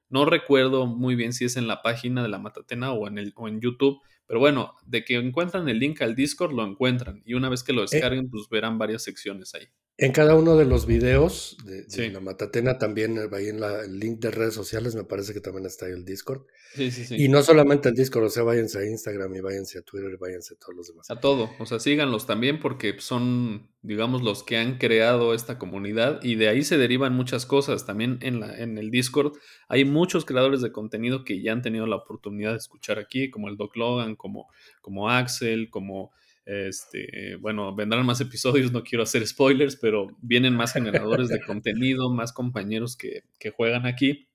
no 0.08 0.24
recuerdo 0.24 0.86
muy 0.86 1.14
bien 1.14 1.32
si 1.32 1.44
es 1.44 1.56
en 1.56 1.66
la 1.66 1.82
página 1.82 2.22
de 2.22 2.28
la 2.28 2.38
Matatena 2.38 2.92
o 2.92 3.06
en, 3.06 3.18
el, 3.18 3.32
o 3.36 3.48
en 3.48 3.60
YouTube, 3.60 4.00
pero 4.26 4.40
bueno, 4.40 4.74
de 4.86 5.04
que 5.04 5.16
encuentran 5.16 5.68
el 5.68 5.78
link 5.78 6.00
al 6.00 6.14
Discord, 6.14 6.52
lo 6.52 6.64
encuentran 6.64 7.22
y 7.26 7.34
una 7.34 7.48
vez 7.48 7.62
que 7.62 7.72
lo 7.72 7.82
eh 7.82 7.88
descarguen, 7.90 8.30
pues 8.30 8.48
verán 8.50 8.78
varias 8.78 9.02
secciones 9.02 9.54
ahí. 9.54 9.68
En 10.02 10.10
cada 10.10 10.34
uno 10.34 10.56
de 10.56 10.64
los 10.64 10.84
videos 10.84 11.56
de, 11.64 12.10
la 12.10 12.18
Matatena 12.18 12.76
también 12.76 13.16
eh, 13.18 13.28
ahí 13.30 13.46
en 13.46 13.62
el 13.62 14.00
link 14.00 14.18
de 14.18 14.32
redes 14.32 14.52
sociales 14.52 14.96
me 14.96 15.04
parece 15.04 15.32
que 15.32 15.40
también 15.40 15.64
está 15.64 15.86
ahí 15.86 15.92
el 15.92 16.04
Discord. 16.04 16.42
Sí, 16.74 16.90
sí, 16.90 17.04
sí. 17.04 17.14
Y 17.22 17.28
no 17.28 17.40
solamente 17.44 17.88
el 17.88 17.94
Discord, 17.94 18.24
o 18.24 18.28
sea, 18.28 18.42
váyanse 18.42 18.80
a 18.80 18.84
Instagram 18.84 19.32
y 19.36 19.40
váyanse 19.40 19.78
a 19.78 19.82
Twitter 19.82 20.10
y 20.12 20.16
váyanse 20.16 20.54
a 20.54 20.56
todos 20.58 20.74
los 20.74 20.88
demás. 20.88 21.08
A 21.08 21.20
todo, 21.20 21.50
o 21.56 21.66
sea, 21.66 21.78
síganlos 21.78 22.26
también 22.26 22.58
porque 22.58 22.96
son, 22.98 23.68
digamos, 23.82 24.22
los 24.22 24.42
que 24.42 24.56
han 24.56 24.78
creado 24.78 25.34
esta 25.34 25.60
comunidad 25.60 26.18
y 26.24 26.34
de 26.34 26.48
ahí 26.48 26.64
se 26.64 26.78
derivan 26.78 27.14
muchas 27.14 27.46
cosas. 27.46 27.86
También 27.86 28.18
en, 28.22 28.40
la, 28.40 28.58
en 28.58 28.78
el 28.78 28.90
Discord 28.90 29.34
hay 29.68 29.84
muchos 29.84 30.24
creadores 30.24 30.62
de 30.62 30.72
contenido 30.72 31.22
que 31.22 31.40
ya 31.40 31.52
han 31.52 31.62
tenido 31.62 31.86
la 31.86 31.94
oportunidad 31.94 32.50
de 32.50 32.58
escuchar 32.58 32.98
aquí, 32.98 33.30
como 33.30 33.48
el 33.48 33.56
Doc 33.56 33.76
Logan, 33.76 34.16
como, 34.16 34.48
como 34.80 35.08
Axel, 35.10 35.70
como 35.70 36.10
este, 36.44 37.36
bueno, 37.36 37.74
vendrán 37.74 38.04
más 38.04 38.20
episodios, 38.20 38.72
no 38.72 38.82
quiero 38.82 39.04
hacer 39.04 39.26
spoilers, 39.26 39.76
pero 39.76 40.16
vienen 40.20 40.54
más 40.54 40.72
generadores 40.72 41.28
de 41.28 41.40
contenido, 41.40 42.10
más 42.10 42.32
compañeros 42.32 42.96
que, 42.96 43.22
juegan 43.56 43.86
aquí 43.86 44.28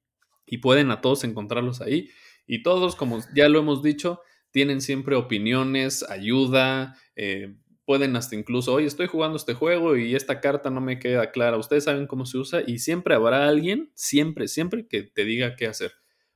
y 0.46 0.60
pueden 0.60 0.92
a 0.92 1.02
todos 1.02 1.24
encontrarlos 1.24 1.82
ahí. 1.82 2.10
Y 2.46 2.64
todos, 2.64 2.96
como 2.96 3.20
ya 3.36 3.50
lo 3.50 3.60
hemos 3.60 3.84
dicho, 3.84 4.22
tienen 4.52 4.82
siempre 4.82 5.16
opiniones, 5.16 6.04
ayuda, 6.10 6.96
eh, 7.16 7.56
pueden 7.88 8.16
hasta 8.16 8.36
incluso, 8.36 8.74
oye, 8.74 8.86
estoy 8.86 9.08
jugando 9.08 9.38
este 9.38 9.54
juego 9.54 9.96
y 9.96 10.16
esta 10.16 10.42
carta 10.42 10.70
no 10.70 10.82
me 10.82 11.00
queda 11.00 11.32
clara, 11.32 11.58
ustedes 11.58 11.86
saben 11.86 12.06
cómo 12.06 12.26
se 12.26 12.38
usa 12.38 12.62
y 12.68 12.80
siempre 12.80 13.16
habrá 13.16 13.48
alguien, 13.48 13.92
siempre, 13.96 14.50
siempre 14.50 14.88
que 14.88 15.04
te 15.04 15.24
diga 15.24 15.56
qué 15.56 15.68
hacer, 15.68 15.94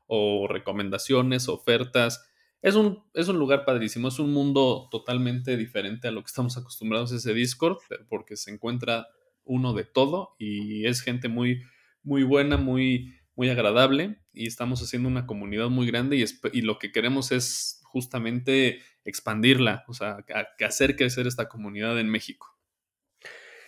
o 0.07 0.47
recomendaciones, 0.47 1.49
ofertas, 1.49 2.30
es 2.61 2.75
un, 2.75 3.03
es 3.13 3.27
un 3.27 3.39
lugar 3.39 3.65
padrísimo, 3.65 4.09
es 4.09 4.19
un 4.19 4.31
mundo 4.33 4.87
totalmente 4.91 5.57
diferente 5.57 6.07
a 6.07 6.11
lo 6.11 6.21
que 6.21 6.27
estamos 6.27 6.57
acostumbrados 6.57 7.11
a 7.11 7.15
ese 7.15 7.33
Discord, 7.33 7.77
porque 8.07 8.35
se 8.35 8.51
encuentra 8.51 9.07
uno 9.43 9.73
de 9.73 9.83
todo 9.83 10.35
y 10.37 10.85
es 10.85 11.01
gente 11.01 11.27
muy, 11.27 11.63
muy 12.03 12.23
buena, 12.23 12.57
muy, 12.57 13.15
muy 13.35 13.49
agradable 13.49 14.19
y 14.33 14.47
estamos 14.47 14.81
haciendo 14.81 15.09
una 15.09 15.25
comunidad 15.25 15.69
muy 15.69 15.87
grande 15.87 16.17
y, 16.17 16.25
y 16.53 16.61
lo 16.61 16.77
que 16.77 16.91
queremos 16.91 17.31
es 17.31 17.81
justamente 17.83 18.79
expandirla, 19.03 19.83
o 19.87 19.93
sea, 19.93 20.23
hacer 20.65 20.95
crecer 20.95 21.27
esta 21.27 21.49
comunidad 21.49 21.99
en 21.99 22.09
México. 22.09 22.47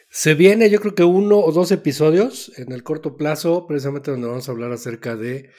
Se 0.10 0.36
viene, 0.36 0.70
yo 0.70 0.80
creo 0.80 0.94
que 0.94 1.04
uno 1.04 1.40
o 1.40 1.52
dos 1.52 1.72
episodios 1.72 2.52
en 2.60 2.72
el 2.72 2.84
corto 2.84 3.18
plazo, 3.18 3.66
precisamente 3.66 4.12
donde 4.12 4.28
vamos 4.28 4.48
a 4.48 4.52
hablar 4.52 4.72
acerca 4.72 5.16
de 5.16 5.50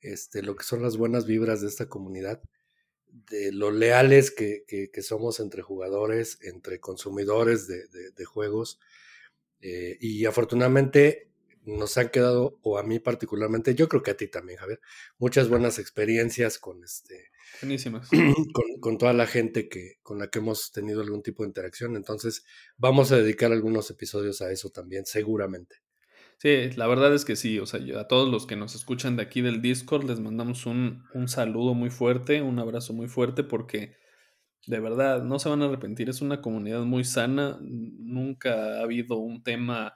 este, 0.00 0.42
lo 0.42 0.54
que 0.54 0.64
son 0.64 0.82
las 0.82 0.98
buenas 0.98 1.24
vibras 1.24 1.62
de 1.62 1.68
esta 1.68 1.88
comunidad, 1.88 2.42
de 3.12 3.52
lo 3.52 3.70
leales 3.70 4.30
que, 4.30 4.64
somos 5.02 5.40
entre 5.40 5.62
jugadores, 5.62 6.38
entre 6.42 6.80
consumidores 6.80 7.68
de, 7.68 8.24
juegos. 8.24 8.80
Eh, 9.60 9.96
y 10.00 10.24
afortunadamente 10.24 11.30
nos 11.64 11.96
han 11.96 12.08
quedado, 12.08 12.58
o 12.62 12.78
a 12.78 12.82
mí 12.82 12.98
particularmente, 12.98 13.74
yo 13.74 13.88
creo 13.88 14.02
que 14.02 14.10
a 14.10 14.16
ti 14.16 14.26
también, 14.26 14.58
Javier, 14.58 14.80
muchas 15.18 15.48
buenas 15.48 15.78
experiencias 15.78 16.58
con 16.58 16.82
este. 16.82 17.30
Con, 18.52 18.80
con, 18.80 18.98
toda 18.98 19.12
la 19.12 19.26
gente 19.26 19.68
que, 19.68 19.98
con 20.02 20.18
la 20.18 20.28
que 20.28 20.38
hemos 20.38 20.72
tenido 20.72 21.02
algún 21.02 21.22
tipo 21.22 21.42
de 21.42 21.48
interacción. 21.48 21.96
Entonces, 21.96 22.44
vamos 22.78 23.12
a 23.12 23.18
dedicar 23.18 23.52
algunos 23.52 23.90
episodios 23.90 24.40
a 24.40 24.50
eso 24.50 24.70
también, 24.70 25.04
seguramente. 25.04 25.82
Sí, 26.42 26.70
la 26.74 26.88
verdad 26.88 27.14
es 27.14 27.24
que 27.24 27.36
sí, 27.36 27.60
o 27.60 27.66
sea, 27.66 27.78
a 28.00 28.08
todos 28.08 28.28
los 28.28 28.46
que 28.46 28.56
nos 28.56 28.74
escuchan 28.74 29.14
de 29.14 29.22
aquí 29.22 29.42
del 29.42 29.62
Discord 29.62 30.02
les 30.02 30.18
mandamos 30.18 30.66
un, 30.66 31.04
un 31.14 31.28
saludo 31.28 31.72
muy 31.72 31.88
fuerte, 31.88 32.42
un 32.42 32.58
abrazo 32.58 32.92
muy 32.92 33.06
fuerte, 33.06 33.44
porque 33.44 33.94
de 34.66 34.80
verdad 34.80 35.22
no 35.22 35.38
se 35.38 35.48
van 35.48 35.62
a 35.62 35.66
arrepentir, 35.66 36.08
es 36.08 36.20
una 36.20 36.40
comunidad 36.40 36.80
muy 36.80 37.04
sana, 37.04 37.60
nunca 37.62 38.80
ha 38.80 38.82
habido 38.82 39.18
un 39.18 39.44
tema 39.44 39.94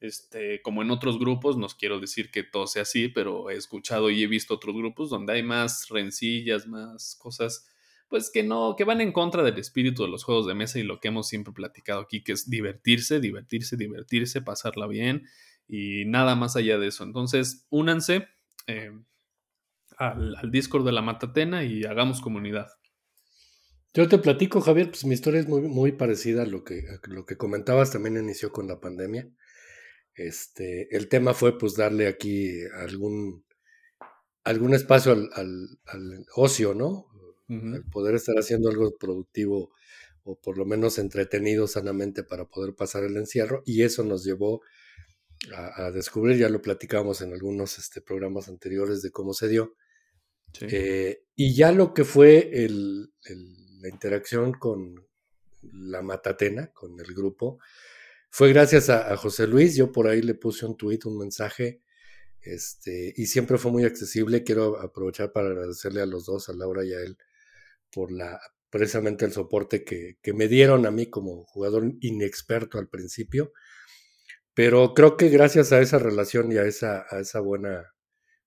este, 0.00 0.60
como 0.62 0.82
en 0.82 0.90
otros 0.90 1.16
grupos, 1.16 1.56
no 1.58 1.68
quiero 1.78 2.00
decir 2.00 2.32
que 2.32 2.42
todo 2.42 2.66
sea 2.66 2.82
así, 2.82 3.06
pero 3.06 3.48
he 3.48 3.54
escuchado 3.54 4.10
y 4.10 4.20
he 4.24 4.26
visto 4.26 4.54
otros 4.54 4.74
grupos 4.74 5.10
donde 5.10 5.34
hay 5.34 5.44
más 5.44 5.90
rencillas, 5.90 6.66
más 6.66 7.14
cosas, 7.22 7.68
pues 8.08 8.32
que 8.32 8.42
no, 8.42 8.74
que 8.76 8.82
van 8.82 9.00
en 9.00 9.12
contra 9.12 9.44
del 9.44 9.60
espíritu 9.60 10.02
de 10.02 10.08
los 10.08 10.24
juegos 10.24 10.48
de 10.48 10.54
mesa 10.54 10.80
y 10.80 10.82
lo 10.82 10.98
que 10.98 11.06
hemos 11.06 11.28
siempre 11.28 11.54
platicado 11.54 12.00
aquí, 12.00 12.24
que 12.24 12.32
es 12.32 12.50
divertirse, 12.50 13.20
divertirse, 13.20 13.76
divertirse, 13.76 14.42
pasarla 14.42 14.88
bien 14.88 15.28
y 15.68 16.04
nada 16.06 16.34
más 16.34 16.56
allá 16.56 16.78
de 16.78 16.88
eso. 16.88 17.04
Entonces, 17.04 17.66
únanse 17.70 18.28
eh, 18.66 18.92
al, 19.96 20.36
al 20.36 20.50
Discord 20.50 20.84
de 20.84 20.92
la 20.92 21.02
Matatena 21.02 21.64
y 21.64 21.84
hagamos 21.84 22.20
comunidad. 22.20 22.68
Yo 23.96 24.08
te 24.08 24.18
platico, 24.18 24.60
Javier, 24.60 24.90
pues 24.90 25.04
mi 25.04 25.14
historia 25.14 25.38
es 25.38 25.46
muy, 25.46 25.60
muy 25.62 25.92
parecida 25.92 26.42
a 26.42 26.46
lo 26.46 26.64
que, 26.64 26.82
a 26.88 27.08
lo 27.08 27.24
que 27.24 27.36
comentabas, 27.36 27.92
también 27.92 28.16
inició 28.16 28.50
con 28.50 28.66
la 28.66 28.80
pandemia. 28.80 29.30
Este, 30.16 30.94
el 30.96 31.08
tema 31.08 31.32
fue 31.32 31.56
pues 31.56 31.76
darle 31.76 32.08
aquí 32.08 32.60
algún, 32.76 33.44
algún 34.42 34.74
espacio 34.74 35.12
al, 35.12 35.78
ocio, 36.34 36.74
¿no? 36.74 37.06
El 37.46 37.84
poder 37.84 38.16
estar 38.16 38.34
haciendo 38.36 38.68
algo 38.70 38.96
productivo 38.96 39.70
o 40.24 40.40
por 40.40 40.58
lo 40.58 40.64
menos 40.64 40.98
entretenido 40.98 41.68
sanamente 41.68 42.24
para 42.24 42.46
poder 42.46 42.74
pasar 42.74 43.04
el 43.04 43.16
encierro 43.16 43.62
y 43.66 43.82
eso 43.82 44.02
nos 44.02 44.24
llevó 44.24 44.62
a, 45.54 45.90
descubrir, 45.90 46.38
ya 46.38 46.48
lo 46.48 46.62
platicamos 46.62 47.20
en 47.22 47.32
algunos 47.32 47.78
este, 47.78 48.00
programas 48.00 48.48
anteriores 48.48 49.02
de 49.02 49.10
cómo 49.10 49.34
se 49.34 49.48
dio, 49.48 49.76
eh, 50.60 51.24
y 51.34 51.54
ya 51.54 51.72
lo 51.72 51.92
que 51.92 52.04
fue 52.04 52.50
la 53.80 53.88
interacción 53.88 54.52
con 54.52 55.04
la 55.62 56.02
Matatena, 56.02 56.68
con 56.72 56.98
el 57.00 57.14
grupo, 57.14 57.58
fue 58.30 58.52
gracias 58.52 58.90
a, 58.90 59.16
José 59.16 59.46
Luis, 59.46 59.76
yo 59.76 59.92
por 59.92 60.08
ahí 60.08 60.22
le 60.22 60.34
puse 60.34 60.66
un 60.66 60.76
tweet, 60.76 61.00
un 61.04 61.18
mensaje, 61.18 61.82
este, 62.40 63.14
y 63.16 63.26
siempre 63.26 63.58
fue 63.58 63.72
muy 63.72 63.84
accesible. 63.84 64.44
Quiero 64.44 64.80
aprovechar 64.80 65.32
para 65.32 65.48
agradecerle 65.48 66.02
a 66.02 66.06
los 66.06 66.26
dos, 66.26 66.48
a 66.48 66.52
Laura 66.52 66.84
y 66.84 66.92
a 66.92 67.00
él, 67.00 67.16
por 67.90 68.10
la 68.10 68.40
precisamente 68.74 69.24
el 69.24 69.30
soporte 69.30 69.84
que, 69.84 70.16
me 70.32 70.48
dieron 70.48 70.84
a 70.84 70.90
mí 70.90 71.06
como 71.06 71.44
jugador 71.44 71.92
inexperto 72.00 72.76
al 72.76 72.88
principio. 72.88 73.52
Pero 74.54 74.94
creo 74.94 75.16
que 75.16 75.28
gracias 75.28 75.72
a 75.72 75.80
esa 75.80 75.98
relación 75.98 76.52
y 76.52 76.56
a 76.56 76.64
esa, 76.64 77.06
a 77.10 77.18
esa 77.20 77.40
buena, 77.40 77.94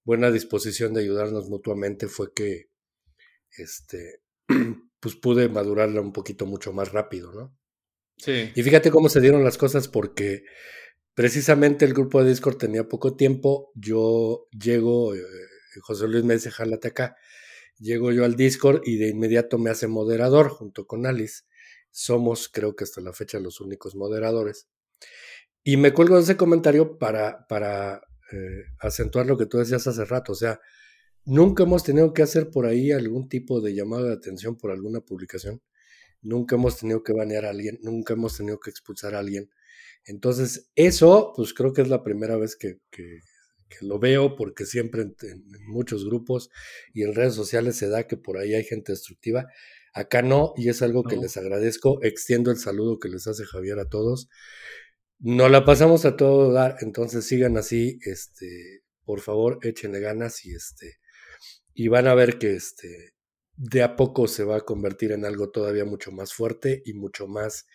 buena 0.03 0.31
disposición 0.31 0.93
de 0.93 1.01
ayudarnos 1.01 1.49
mutuamente 1.49 2.07
fue 2.07 2.33
que 2.33 2.69
este, 3.57 4.21
pues 4.99 5.15
pude 5.15 5.49
madurarla 5.49 6.01
un 6.01 6.13
poquito 6.13 6.45
mucho 6.45 6.71
más 6.73 6.91
rápido, 6.91 7.33
¿no? 7.33 7.57
Y 8.55 8.63
fíjate 8.63 8.89
cómo 8.89 9.09
se 9.09 9.21
dieron 9.21 9.43
las 9.43 9.57
cosas 9.57 9.87
porque 9.87 10.43
precisamente 11.13 11.85
el 11.85 11.93
grupo 11.93 12.23
de 12.23 12.29
Discord 12.29 12.57
tenía 12.57 12.87
poco 12.87 13.15
tiempo. 13.15 13.71
Yo 13.75 14.47
llego, 14.51 15.13
eh, 15.13 15.21
José 15.81 16.07
Luis 16.07 16.23
me 16.23 16.33
dice, 16.33 16.49
jálate 16.49 16.87
acá. 16.87 17.15
Llego 17.77 18.11
yo 18.11 18.25
al 18.25 18.35
Discord 18.35 18.81
y 18.85 18.97
de 18.97 19.09
inmediato 19.09 19.59
me 19.59 19.69
hace 19.69 19.87
moderador 19.87 20.49
junto 20.49 20.87
con 20.87 21.05
Alice. 21.05 21.43
Somos, 21.91 22.49
creo 22.49 22.75
que 22.75 22.85
hasta 22.85 23.01
la 23.01 23.13
fecha, 23.13 23.39
los 23.39 23.61
únicos 23.61 23.95
moderadores. 23.95 24.67
Y 25.67 25.75
me 25.75 25.91
cuelgo 25.91 26.15
de 26.15 26.21
ese 26.21 26.37
comentario 26.37 26.97
para, 26.97 27.45
para 27.45 28.01
eh, 28.31 28.63
acentuar 28.79 29.25
lo 29.25 29.37
que 29.37 29.47
tú 29.47 29.57
decías 29.57 29.85
hace 29.85 30.05
rato. 30.05 30.31
O 30.31 30.35
sea, 30.35 30.61
nunca 31.25 31.63
hemos 31.63 31.83
tenido 31.83 32.13
que 32.13 32.21
hacer 32.21 32.49
por 32.51 32.65
ahí 32.65 32.93
algún 32.93 33.27
tipo 33.27 33.59
de 33.59 33.75
llamada 33.75 34.07
de 34.07 34.13
atención 34.13 34.55
por 34.55 34.71
alguna 34.71 35.01
publicación. 35.01 35.61
Nunca 36.21 36.55
hemos 36.55 36.79
tenido 36.79 37.03
que 37.03 37.11
banear 37.11 37.43
a 37.43 37.49
alguien, 37.49 37.79
nunca 37.81 38.13
hemos 38.13 38.37
tenido 38.37 38.61
que 38.61 38.69
expulsar 38.69 39.13
a 39.13 39.19
alguien. 39.19 39.49
Entonces, 40.05 40.69
eso, 40.75 41.33
pues 41.35 41.53
creo 41.53 41.73
que 41.73 41.81
es 41.81 41.89
la 41.89 42.01
primera 42.01 42.37
vez 42.37 42.55
que, 42.55 42.79
lo 43.81 43.99
veo, 43.99 44.37
porque 44.37 44.65
siempre 44.65 45.01
en, 45.01 45.15
muchos 45.67 46.05
grupos 46.05 46.49
y 46.93 47.03
en 47.03 47.13
redes 47.13 47.33
sociales 47.33 47.75
se 47.75 47.89
da 47.89 48.07
que 48.07 48.15
por 48.15 48.37
ahí 48.37 48.53
hay 48.53 48.63
gente 48.63 48.93
destructiva. 48.93 49.47
Acá 49.91 50.21
no, 50.21 50.53
y 50.55 50.69
es 50.69 50.81
algo 50.81 51.03
que 51.03 51.17
les 51.17 51.35
agradezco. 51.35 52.01
Extiendo 52.03 52.51
el 52.51 52.57
saludo 52.57 52.99
que 52.99 53.09
les 53.09 53.27
hace 53.27 53.43
Javier 53.43 53.79
a 53.79 53.89
todos. 53.89 54.29
Nos 55.19 55.49
la 55.49 55.65
pasamos 55.65 56.05
a 56.05 56.15
todo 56.15 56.51
dar, 56.51 56.77
entonces 56.81 57.25
sigan 57.25 57.57
así, 57.57 57.99
este, 58.03 58.83
por 59.03 59.21
favor, 59.21 59.59
échenle 59.63 59.99
ganas 59.99 60.45
y 60.45 60.53
este, 60.53 60.97
y 61.73 61.87
van 61.87 62.07
a 62.07 62.13
ver 62.13 62.37
que 62.37 62.55
este, 62.55 63.13
de 63.55 63.81
a 63.81 63.95
poco 63.95 64.27
se 64.27 64.43
va 64.43 64.57
a 64.57 64.61
convertir 64.61 65.11
en 65.11 65.25
algo 65.25 65.49
todavía 65.49 65.85
mucho 65.85 66.11
más 66.11 66.33
fuerte 66.33 66.83
y 66.85 66.93
mucho 66.93 67.27
más 67.27 67.67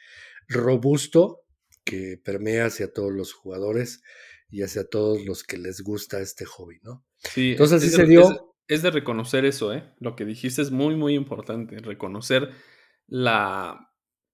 robusto 0.48 1.42
que 1.84 2.20
permea 2.22 2.66
hacia 2.66 2.92
todos 2.92 3.12
los 3.12 3.32
jugadores 3.32 4.02
y 4.48 4.62
hacia 4.62 4.84
todos 4.84 5.24
los 5.24 5.42
que 5.42 5.58
les 5.58 5.80
gusta 5.80 6.20
este 6.20 6.44
hobby, 6.44 6.78
¿no? 6.82 7.04
Sí, 7.18 7.52
entonces 7.52 7.82
es, 7.82 7.94
se 7.94 8.04
dio. 8.04 8.54
Es, 8.68 8.82
de 8.82 8.90
reconocer 8.90 9.44
eso, 9.44 9.72
¿eh? 9.72 9.92
Lo 9.98 10.14
que 10.14 10.24
dijiste 10.24 10.62
es 10.62 10.70
muy, 10.70 10.94
muy 10.94 11.14
importante, 11.14 11.78
reconocer 11.78 12.50
la, 13.06 13.91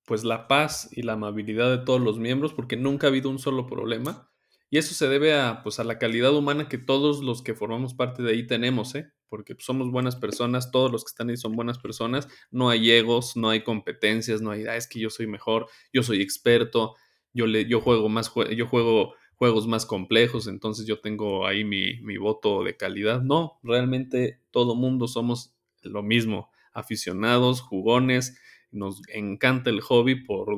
pues 0.09 0.25
la 0.25 0.49
paz 0.49 0.89
y 0.91 1.03
la 1.03 1.13
amabilidad 1.13 1.71
de 1.71 1.85
todos 1.85 2.01
los 2.01 2.19
miembros, 2.19 2.55
porque 2.55 2.77
nunca 2.77 3.07
ha 3.07 3.11
habido 3.11 3.31
un 3.31 3.39
solo 3.39 3.67
problema. 3.67 4.31
Y 4.71 4.79
eso 4.79 4.95
se 4.95 5.09
debe 5.09 5.39
a, 5.39 5.63
pues, 5.63 5.79
a 5.79 5.85
la 5.85 5.99
calidad 5.99 6.35
humana 6.35 6.69
que 6.69 6.79
todos 6.79 7.23
los 7.23 7.43
que 7.43 7.55
formamos 7.55 7.95
parte 7.95 8.23
de 8.23 8.33
ahí 8.33 8.47
tenemos, 8.47 8.95
¿eh? 8.95 9.13
porque 9.29 9.55
somos 9.59 9.91
buenas 9.91 10.17
personas, 10.17 10.71
todos 10.71 10.91
los 10.91 11.05
que 11.05 11.11
están 11.11 11.29
ahí 11.29 11.37
son 11.37 11.55
buenas 11.55 11.79
personas, 11.79 12.29
no 12.51 12.71
hay 12.71 12.91
egos, 12.91 13.37
no 13.37 13.51
hay 13.51 13.63
competencias, 13.63 14.41
no 14.41 14.51
hay, 14.51 14.67
ah, 14.67 14.77
es 14.77 14.89
que 14.89 14.99
yo 14.99 15.11
soy 15.11 15.27
mejor, 15.27 15.69
yo 15.93 16.03
soy 16.03 16.23
experto, 16.23 16.95
yo, 17.33 17.47
le, 17.47 17.69
yo 17.69 17.81
juego 17.81 18.09
más, 18.09 18.33
yo 18.57 18.67
juego 18.67 19.15
juegos 19.35 19.69
más 19.69 19.87
complejos, 19.87 20.49
entonces 20.49 20.87
yo 20.87 21.01
tengo 21.01 21.47
ahí 21.47 21.65
mi, 21.65 22.01
mi 22.01 22.17
voto 22.17 22.65
de 22.65 22.77
calidad. 22.77 23.23
No, 23.23 23.61
realmente 23.63 24.41
todo 24.51 24.75
mundo 24.75 25.07
somos 25.07 25.55
lo 25.83 26.03
mismo, 26.03 26.51
aficionados, 26.73 27.61
jugones, 27.61 28.37
nos 28.71 29.03
encanta 29.09 29.71
el 29.71 29.81
hobby 29.81 30.25
por, 30.25 30.49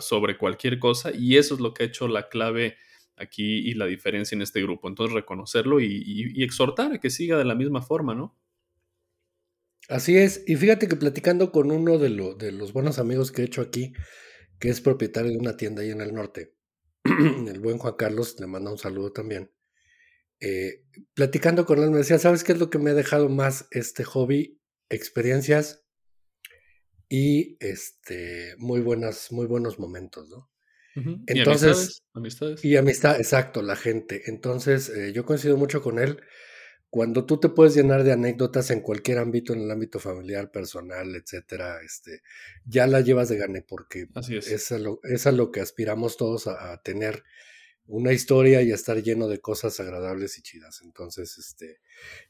sobre 0.00 0.38
cualquier 0.38 0.78
cosa 0.78 1.10
y 1.12 1.36
eso 1.36 1.54
es 1.54 1.60
lo 1.60 1.74
que 1.74 1.82
ha 1.82 1.86
hecho 1.86 2.08
la 2.08 2.28
clave 2.28 2.76
aquí 3.16 3.58
y 3.58 3.74
la 3.74 3.86
diferencia 3.86 4.34
en 4.34 4.42
este 4.42 4.62
grupo. 4.62 4.88
Entonces, 4.88 5.14
reconocerlo 5.14 5.80
y, 5.80 6.42
exhortar 6.42 6.92
a 6.92 7.00
que 7.00 7.10
siga 7.10 7.36
de 7.38 7.44
la 7.44 7.54
misma 7.54 7.82
forma, 7.82 8.14
¿no? 8.14 8.38
Así 9.88 10.16
es. 10.16 10.44
Y 10.46 10.56
fíjate 10.56 10.88
que 10.88 10.96
platicando 10.96 11.52
con 11.52 11.70
uno 11.70 11.98
de, 11.98 12.10
los 12.10 12.72
buenos 12.72 12.98
amigos 12.98 13.32
que 13.32 13.42
he 13.42 13.44
hecho 13.44 13.60
aquí, 13.60 13.92
que 14.58 14.68
es 14.68 14.80
propietario 14.80 15.32
de 15.32 15.38
una 15.38 15.56
tienda 15.56 15.82
ahí 15.82 15.90
en 15.90 16.00
el 16.00 16.14
norte, 16.14 16.54
el 17.04 17.60
buen 17.60 17.78
Juan 17.78 17.94
Carlos, 17.98 18.36
le 18.38 18.46
manda 18.46 18.70
un 18.70 18.78
saludo 18.78 19.12
también. 19.12 19.50
Eh, 20.40 20.84
platicando 21.14 21.66
con 21.66 21.82
él 21.82 21.90
me 21.90 21.98
decía, 21.98 22.18
¿sabes 22.18 22.42
qué 22.42 22.52
es 22.52 22.58
lo 22.58 22.70
que 22.70 22.78
me 22.78 22.90
ha 22.90 22.94
dejado 22.94 23.28
más 23.28 23.68
este 23.70 24.04
hobby? 24.04 24.60
Experiencias 24.88 25.81
y 27.14 27.58
este 27.60 28.54
muy 28.56 28.80
buenas, 28.80 29.32
muy 29.32 29.44
buenos 29.44 29.78
momentos, 29.78 30.30
¿no? 30.30 30.48
Entonces, 31.26 32.02
y 32.14 32.18
amistades, 32.18 32.64
Y 32.64 32.76
amistad, 32.76 33.18
exacto, 33.18 33.60
la 33.60 33.76
gente. 33.76 34.22
Entonces, 34.30 34.88
eh, 34.88 35.12
yo 35.12 35.26
coincido 35.26 35.58
mucho 35.58 35.82
con 35.82 35.98
él. 35.98 36.22
Cuando 36.88 37.26
tú 37.26 37.38
te 37.38 37.50
puedes 37.50 37.74
llenar 37.74 38.02
de 38.02 38.12
anécdotas 38.12 38.70
en 38.70 38.80
cualquier 38.80 39.18
ámbito, 39.18 39.52
en 39.52 39.60
el 39.60 39.70
ámbito 39.70 39.98
familiar, 39.98 40.50
personal, 40.50 41.14
etcétera, 41.14 41.82
este, 41.84 42.22
ya 42.64 42.86
la 42.86 43.02
llevas 43.02 43.28
de 43.28 43.36
gane, 43.36 43.60
porque 43.60 44.08
es. 44.30 44.72
a, 44.72 45.32
lo, 45.32 45.50
que 45.50 45.60
aspiramos 45.60 46.16
todos 46.16 46.46
a, 46.46 46.80
tener 46.82 47.24
una 47.84 48.14
historia 48.14 48.62
y 48.62 48.72
a 48.72 48.74
estar 48.74 49.02
lleno 49.02 49.28
de 49.28 49.38
cosas 49.38 49.78
agradables 49.80 50.38
y 50.38 50.42
chidas. 50.42 50.80
Entonces, 50.82 51.36
este, 51.36 51.80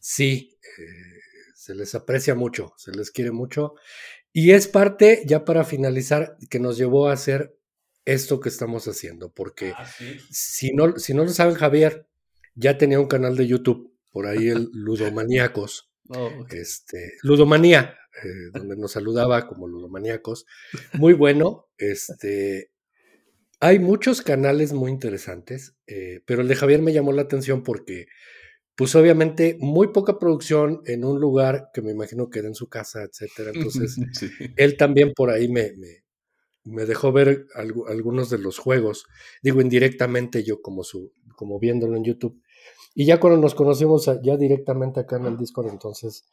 sí, 0.01 0.59
eh, 0.77 1.21
se 1.55 1.77
les 1.77 1.95
aprecia 1.95 2.35
mucho, 2.35 2.75
se 2.77 2.91
les 2.91 3.12
quiere 3.12 3.31
mucho. 3.31 3.75
Y 4.33 4.53
es 4.53 4.67
parte, 4.69 5.23
ya 5.27 5.45
para 5.45 5.65
finalizar, 5.65 6.37
que 6.51 6.59
nos 6.59 6.77
llevó 6.79 7.09
a 7.09 7.12
hacer 7.12 7.57
esto 8.05 8.41
que 8.41 8.49
estamos 8.49 8.89
haciendo, 8.89 9.31
porque 9.33 9.73
Ah, 9.77 9.87
sí. 9.87 10.19
si, 10.31 10.73
no, 10.73 10.99
si 10.99 11.15
no 11.15 11.25
lo 11.25 11.31
saben, 11.31 11.55
Javier 11.55 12.07
ya 12.55 12.77
tenía 12.79 12.99
un 13.01 13.07
canal 13.07 13.37
de 13.37 13.47
YouTube, 13.47 13.95
por 14.11 14.27
ahí 14.27 14.49
el 14.49 14.69
Ludomaníacos, 14.73 15.89
Oh, 16.15 16.45
este, 16.51 17.12
Ludomanía, 17.23 17.97
eh, 18.23 18.51
donde 18.53 18.77
nos 18.77 18.93
saludaba 18.93 19.47
como 19.47 19.69
Ludomaníacos, 19.69 20.45
muy 20.95 21.12
bueno, 21.15 21.69
este, 21.79 22.71
hay 23.61 23.79
muchos 23.79 24.21
canales 24.21 24.73
muy 24.73 24.91
interesantes, 24.91 25.75
eh, 25.87 26.21
pero 26.27 26.43
el 26.43 26.49
de 26.49 26.57
Javier 26.57 26.83
me 26.83 26.93
llamó 26.93 27.12
la 27.12 27.23
atención 27.23 27.62
porque, 27.62 28.09
pues 28.76 28.95
obviamente, 28.95 29.57
muy 29.61 29.88
poca 29.88 30.19
producción 30.19 30.83
en 30.87 31.05
un 31.05 31.21
lugar 31.21 31.71
que 31.75 31.83
me 31.83 31.93
imagino 31.93 32.31
que 32.31 32.41
era 32.41 32.49
en 32.49 32.55
su 32.55 32.69
casa, 32.69 33.02
etcétera. 33.02 33.52
Entonces, 33.55 33.99
Sí. 34.12 34.31
él 34.57 34.76
también 34.76 35.12
por 35.14 35.31
ahí 35.31 35.49
me, 35.49 35.73
me, 35.76 36.05
me 36.64 36.87
dejó 36.87 37.12
ver 37.12 37.47
algu- 37.57 37.88
algunos 37.88 38.31
de 38.31 38.38
los 38.38 38.59
juegos, 38.59 39.07
digo 39.43 39.61
indirectamente 39.61 40.45
yo 40.45 40.62
como, 40.62 40.85
su, 40.85 41.12
como 41.37 41.59
viéndolo 41.59 41.97
en 41.97 42.05
YouTube. 42.05 42.41
Y 42.95 43.07
ya 43.07 43.21
cuando 43.21 43.41
nos 43.41 43.55
conocimos 43.55 44.09
a- 44.09 44.21
ya 44.23 44.37
directamente 44.37 45.00
acá 45.00 45.17
en 45.17 45.26
el 45.26 45.37
Discord, 45.38 45.69
entonces, 45.69 46.26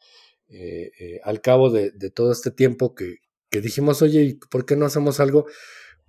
eh, 0.48 0.90
eh, 1.00 1.20
al 1.24 1.40
cabo 1.40 1.70
de, 1.70 1.90
de 1.92 2.10
todo 2.10 2.32
este 2.32 2.50
tiempo 2.50 2.94
que, 2.94 3.16
que 3.50 3.60
dijimos, 3.60 4.02
oye, 4.02 4.22
¿y 4.22 4.34
¿por 4.34 4.66
qué 4.66 4.76
no 4.76 4.86
hacemos 4.86 5.20
algo? 5.20 5.46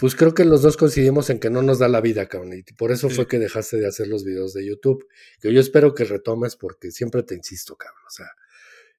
Pues 0.01 0.15
creo 0.15 0.34
que 0.34 0.43
los 0.46 0.63
dos 0.63 0.75
coincidimos 0.75 1.29
en 1.29 1.39
que 1.39 1.50
no 1.51 1.62
nos 1.62 1.77
da 1.79 1.88
la 1.88 2.01
vida, 2.01 2.27
cabrón. 2.27 2.53
Y 2.53 2.63
por 2.74 2.91
eso 2.91 3.08
Sí. 3.10 3.15
fue 3.15 3.27
que 3.27 3.38
dejaste 3.39 3.77
de 3.77 3.88
hacer 3.88 4.08
los 4.08 4.25
videos 4.25 4.51
de 4.53 4.65
YouTube. 4.65 5.08
Que 5.39 5.53
yo 5.53 5.62
espero 5.62 5.93
que 5.93 6.03
retomes 6.05 6.55
porque 6.58 6.89
siempre 6.91 7.22
te 7.24 7.36
insisto, 7.36 7.75
cabrón. 7.77 8.01
O 8.08 8.10
sea, 8.10 8.25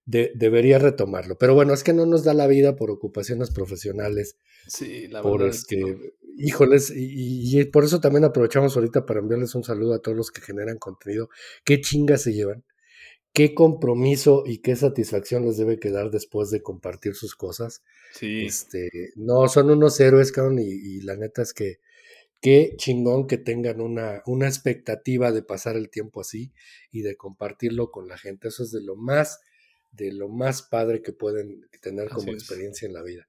de- 0.07 0.31
debería 0.37 0.79
retomarlo. 0.79 1.37
Pero 1.39 1.55
bueno, 1.55 1.75
es 1.75 1.83
que 1.83 1.93
no 1.93 2.07
nos 2.07 2.23
da 2.25 2.35
la 2.35 2.47
vida 2.47 2.77
por 2.77 2.91
ocupaciones 2.91 3.51
profesionales, 3.51 4.37
Sí, 4.69 5.09
la 5.09 5.23
por 5.23 5.41
verdad 5.41 5.57
es 5.57 5.65
que 5.65 5.81
este, 5.81 5.93
no. 5.93 5.99
híjoles, 6.39 6.91
y, 6.95 7.61
y 7.61 7.65
por 7.65 7.83
eso 7.85 8.01
también 8.01 8.25
aprovechamos 8.25 8.77
ahorita 8.77 9.05
para 9.05 9.19
enviarles 9.21 9.55
un 9.57 9.65
saludo 9.65 9.95
a 9.95 9.99
todos 10.01 10.17
los 10.17 10.31
que 10.31 10.41
generan 10.41 10.79
contenido. 10.79 11.29
¿Qué 11.65 11.81
chingas 11.81 12.23
se 12.23 12.33
llevan? 12.33 12.65
¿Qué 13.33 13.55
compromiso 13.55 14.45
y 14.47 14.59
qué 14.59 14.77
satisfacción 14.77 15.47
les 15.47 15.57
debe 15.57 15.79
quedar 15.79 16.11
después 16.11 16.51
de 16.51 16.63
compartir 16.63 17.15
sus 17.15 17.35
cosas? 17.35 17.83
Sí, 18.13 18.45
Este, 18.47 18.91
no, 19.17 19.49
son 19.49 19.71
unos 19.71 19.99
héroes, 20.01 20.33
cabrón, 20.33 20.59
y, 20.59 20.65
y 20.69 21.01
la 21.01 21.17
neta 21.17 21.41
es 21.43 21.55
que 21.55 21.79
qué 22.43 22.75
chingón 22.77 23.27
que 23.27 23.39
tengan 23.39 23.81
una, 23.81 24.23
una 24.27 24.49
expectativa 24.49 25.33
de 25.33 25.43
pasar 25.43 25.77
el 25.77 25.89
tiempo 25.89 26.21
así 26.21 26.53
y 26.91 27.03
de 27.03 27.17
compartirlo 27.17 27.91
con 27.91 28.09
la 28.09 28.19
gente. 28.19 28.49
Eso 28.49 28.65
es 28.65 28.73
de 28.73 28.83
lo 28.83 28.97
más, 28.97 29.41
de 29.93 30.13
lo 30.13 30.29
más 30.29 30.63
padre 30.63 31.01
que 31.03 31.13
pueden 31.13 31.69
tener 31.81 32.09
así 32.09 32.13
como 32.13 32.33
es. 32.33 32.35
experiencia 32.35 32.87
en 32.87 32.95
la 32.95 33.03
vida. 33.03 33.29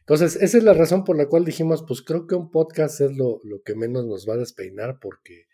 Entonces, 0.00 0.36
esa 0.36 0.58
es 0.58 0.64
la 0.64 0.74
razón 0.74 1.04
por 1.04 1.16
la 1.16 1.26
cual 1.28 1.44
dijimos, 1.44 1.84
pues 1.86 2.02
creo 2.02 2.26
que 2.26 2.34
un 2.34 2.50
podcast 2.50 3.00
es 3.00 3.16
lo, 3.16 3.40
lo 3.44 3.62
que 3.62 3.74
menos 3.76 4.06
nos 4.06 4.28
va 4.28 4.34
a 4.34 4.38
despeinar 4.38 4.98
porque, 5.00 5.46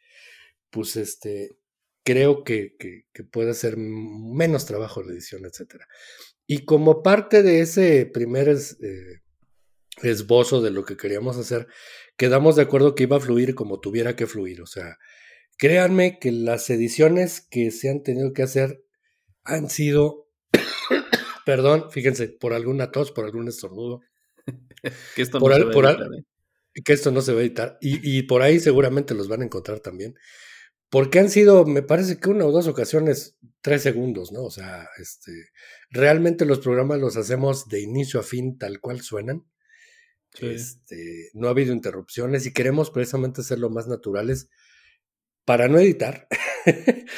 pues, 0.71 0.97
este, 0.97 1.57
creo 2.05 2.45
que, 2.45 2.77
que, 2.79 3.03
que 3.13 3.25
puede 3.25 3.55
ser 3.55 3.77
menos 3.77 4.67
trabajo 4.67 5.03
la 5.03 5.13
edición, 5.13 5.45
etcétera. 5.47 5.87
Y 6.47 6.65
como 6.65 7.03
parte 7.03 7.43
de 7.43 7.61
ese 7.61 8.07
primer 8.07 8.49
es, 8.49 8.79
eh, 8.83 9.23
esbozo 10.03 10.61
de 10.61 10.71
lo 10.71 10.85
que 10.85 10.97
queríamos 10.97 11.37
hacer, 11.39 11.67
quedamos 12.17 12.57
de 12.57 12.63
acuerdo 12.63 12.95
que 12.95 13.05
iba 13.05 13.17
a 13.17 13.21
fluir 13.21 13.55
como 13.55 13.81
tuviera 13.81 14.17
que 14.17 14.27
fluir. 14.27 14.61
O 14.61 14.67
sea, 14.67 14.99
créanme 15.57 16.19
que 16.19 16.33
las 16.33 16.69
ediciones 16.71 17.41
que 17.51 17.71
se 17.71 17.89
han 17.91 18.03
tenido 18.03 18.33
que 18.33 18.43
hacer 18.43 18.85
han 19.45 19.71
sido, 19.71 20.29
perdón, 21.47 21.91
fíjense, 21.91 22.29
por 22.29 22.53
alguna 22.53 22.91
tos, 22.93 23.13
por 23.13 23.25
algún 23.25 23.49
estornudo, 23.49 24.01
Que 25.17 25.23
esto 25.23 25.39
por 25.39 25.51
no 25.53 25.57
se 25.57 25.63
al- 25.63 25.69
va 25.69 25.71
a 25.71 25.75
por 25.75 25.87
al- 25.87 25.95
editar, 25.97 26.09
¿eh? 26.19 26.25
que 26.85 26.93
esto 26.93 27.11
no 27.13 27.23
se 27.23 27.33
va 27.33 27.39
a 27.41 27.43
editar. 27.43 27.79
Y, 27.81 28.19
y 28.19 28.25
por 28.25 28.43
ahí 28.43 28.61
seguramente 28.61 29.15
los 29.15 29.29
van 29.29 29.41
a 29.43 29.45
encontrar 29.45 29.81
también. 29.81 30.15
Porque 30.95 31.19
han 31.19 31.29
sido, 31.29 31.67
me 31.67 31.83
parece 31.83 32.21
que 32.21 32.31
una 32.31 32.47
o 32.47 32.53
dos 32.53 32.69
ocasiones, 32.69 33.37
tres 33.63 33.83
segundos, 33.83 34.31
¿no? 34.31 34.45
O 34.45 34.51
sea, 34.53 34.89
este, 34.99 35.33
realmente 35.91 36.45
los 36.45 36.61
programas 36.61 37.01
los 37.01 37.17
hacemos 37.17 37.67
de 37.67 37.81
inicio 37.81 38.21
a 38.21 38.23
fin 38.23 38.59
tal 38.59 38.79
cual 38.79 39.01
suenan. 39.01 39.45
Sí. 40.35 40.47
Este, 40.47 41.31
no 41.33 41.49
ha 41.49 41.51
habido 41.51 41.73
interrupciones 41.73 42.47
y 42.47 42.53
queremos 42.53 42.93
precisamente 42.93 43.41
hacerlo 43.41 43.71
más 43.71 43.89
naturales 43.89 44.51
para 45.45 45.67
no 45.67 45.81
editar. 45.81 46.29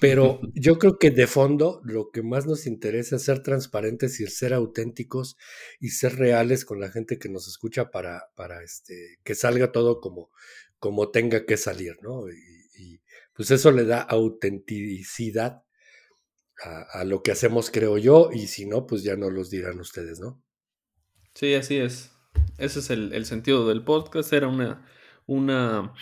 Pero 0.00 0.40
yo 0.54 0.78
creo 0.78 0.96
que 0.98 1.10
de 1.10 1.26
fondo 1.26 1.82
lo 1.84 2.10
que 2.10 2.22
más 2.22 2.46
nos 2.46 2.66
interesa 2.66 3.16
es 3.16 3.24
ser 3.24 3.42
transparentes 3.42 4.20
y 4.20 4.26
ser 4.28 4.54
auténticos 4.54 5.36
y 5.80 5.90
ser 5.90 6.16
reales 6.16 6.64
con 6.64 6.80
la 6.80 6.90
gente 6.90 7.18
que 7.18 7.28
nos 7.28 7.46
escucha 7.46 7.90
para, 7.90 8.30
para 8.36 8.62
este, 8.62 9.18
que 9.22 9.34
salga 9.34 9.70
todo 9.70 10.00
como, 10.00 10.30
como 10.78 11.10
tenga 11.10 11.44
que 11.44 11.58
salir, 11.58 11.98
¿no? 12.00 12.30
Y, 12.30 12.32
y, 12.32 12.57
pues 13.38 13.52
eso 13.52 13.70
le 13.70 13.84
da 13.84 14.00
autenticidad 14.00 15.62
a, 16.60 17.04
lo 17.04 17.22
que 17.22 17.30
hacemos, 17.30 17.70
creo 17.70 17.96
yo, 17.96 18.30
y 18.32 18.48
si 18.48 18.66
no, 18.66 18.84
pues 18.84 19.04
ya 19.04 19.14
no 19.14 19.30
los 19.30 19.48
dirán 19.48 19.78
ustedes, 19.78 20.18
¿no? 20.18 20.42
Sí, 21.34 21.54
así 21.54 21.76
es. 21.76 22.10
Ese 22.58 22.80
es 22.80 22.90
el, 22.90 23.24
sentido 23.26 23.68
del 23.68 23.84
podcast. 23.84 24.32
Era 24.32 24.48
una, 24.48 24.84
una, 25.26 25.94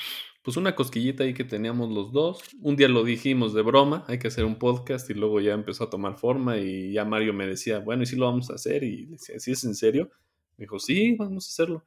pues 0.42 0.56
una 0.56 0.74
cosquillita 0.74 1.24
ahí 1.24 1.34
que 1.34 1.44
teníamos 1.44 1.90
los 1.90 2.10
dos. 2.10 2.40
Un 2.62 2.74
día 2.74 2.88
lo 2.88 3.04
dijimos 3.04 3.52
de 3.52 3.60
broma, 3.60 4.06
hay 4.08 4.18
que 4.18 4.28
hacer 4.28 4.46
un 4.46 4.58
podcast 4.58 5.10
y 5.10 5.12
luego 5.12 5.38
ya 5.42 5.52
empezó 5.52 5.84
a 5.84 5.90
tomar 5.90 6.16
forma 6.16 6.56
y 6.56 6.94
ya 6.94 7.04
Mario 7.04 7.34
me 7.34 7.46
decía, 7.46 7.80
bueno, 7.80 8.04
¿y 8.04 8.06
si 8.06 8.16
lo 8.16 8.24
vamos 8.24 8.48
a 8.48 8.54
hacer? 8.54 8.82
Y 8.82 9.04
decía, 9.04 9.38
¿sí 9.40 9.52
es 9.52 9.62
en 9.64 9.74
serio? 9.74 10.10
Me 10.56 10.62
dijo, 10.62 10.78
sí, 10.78 11.14
vamos 11.16 11.44
a 11.44 11.48
hacerlo. 11.48 11.84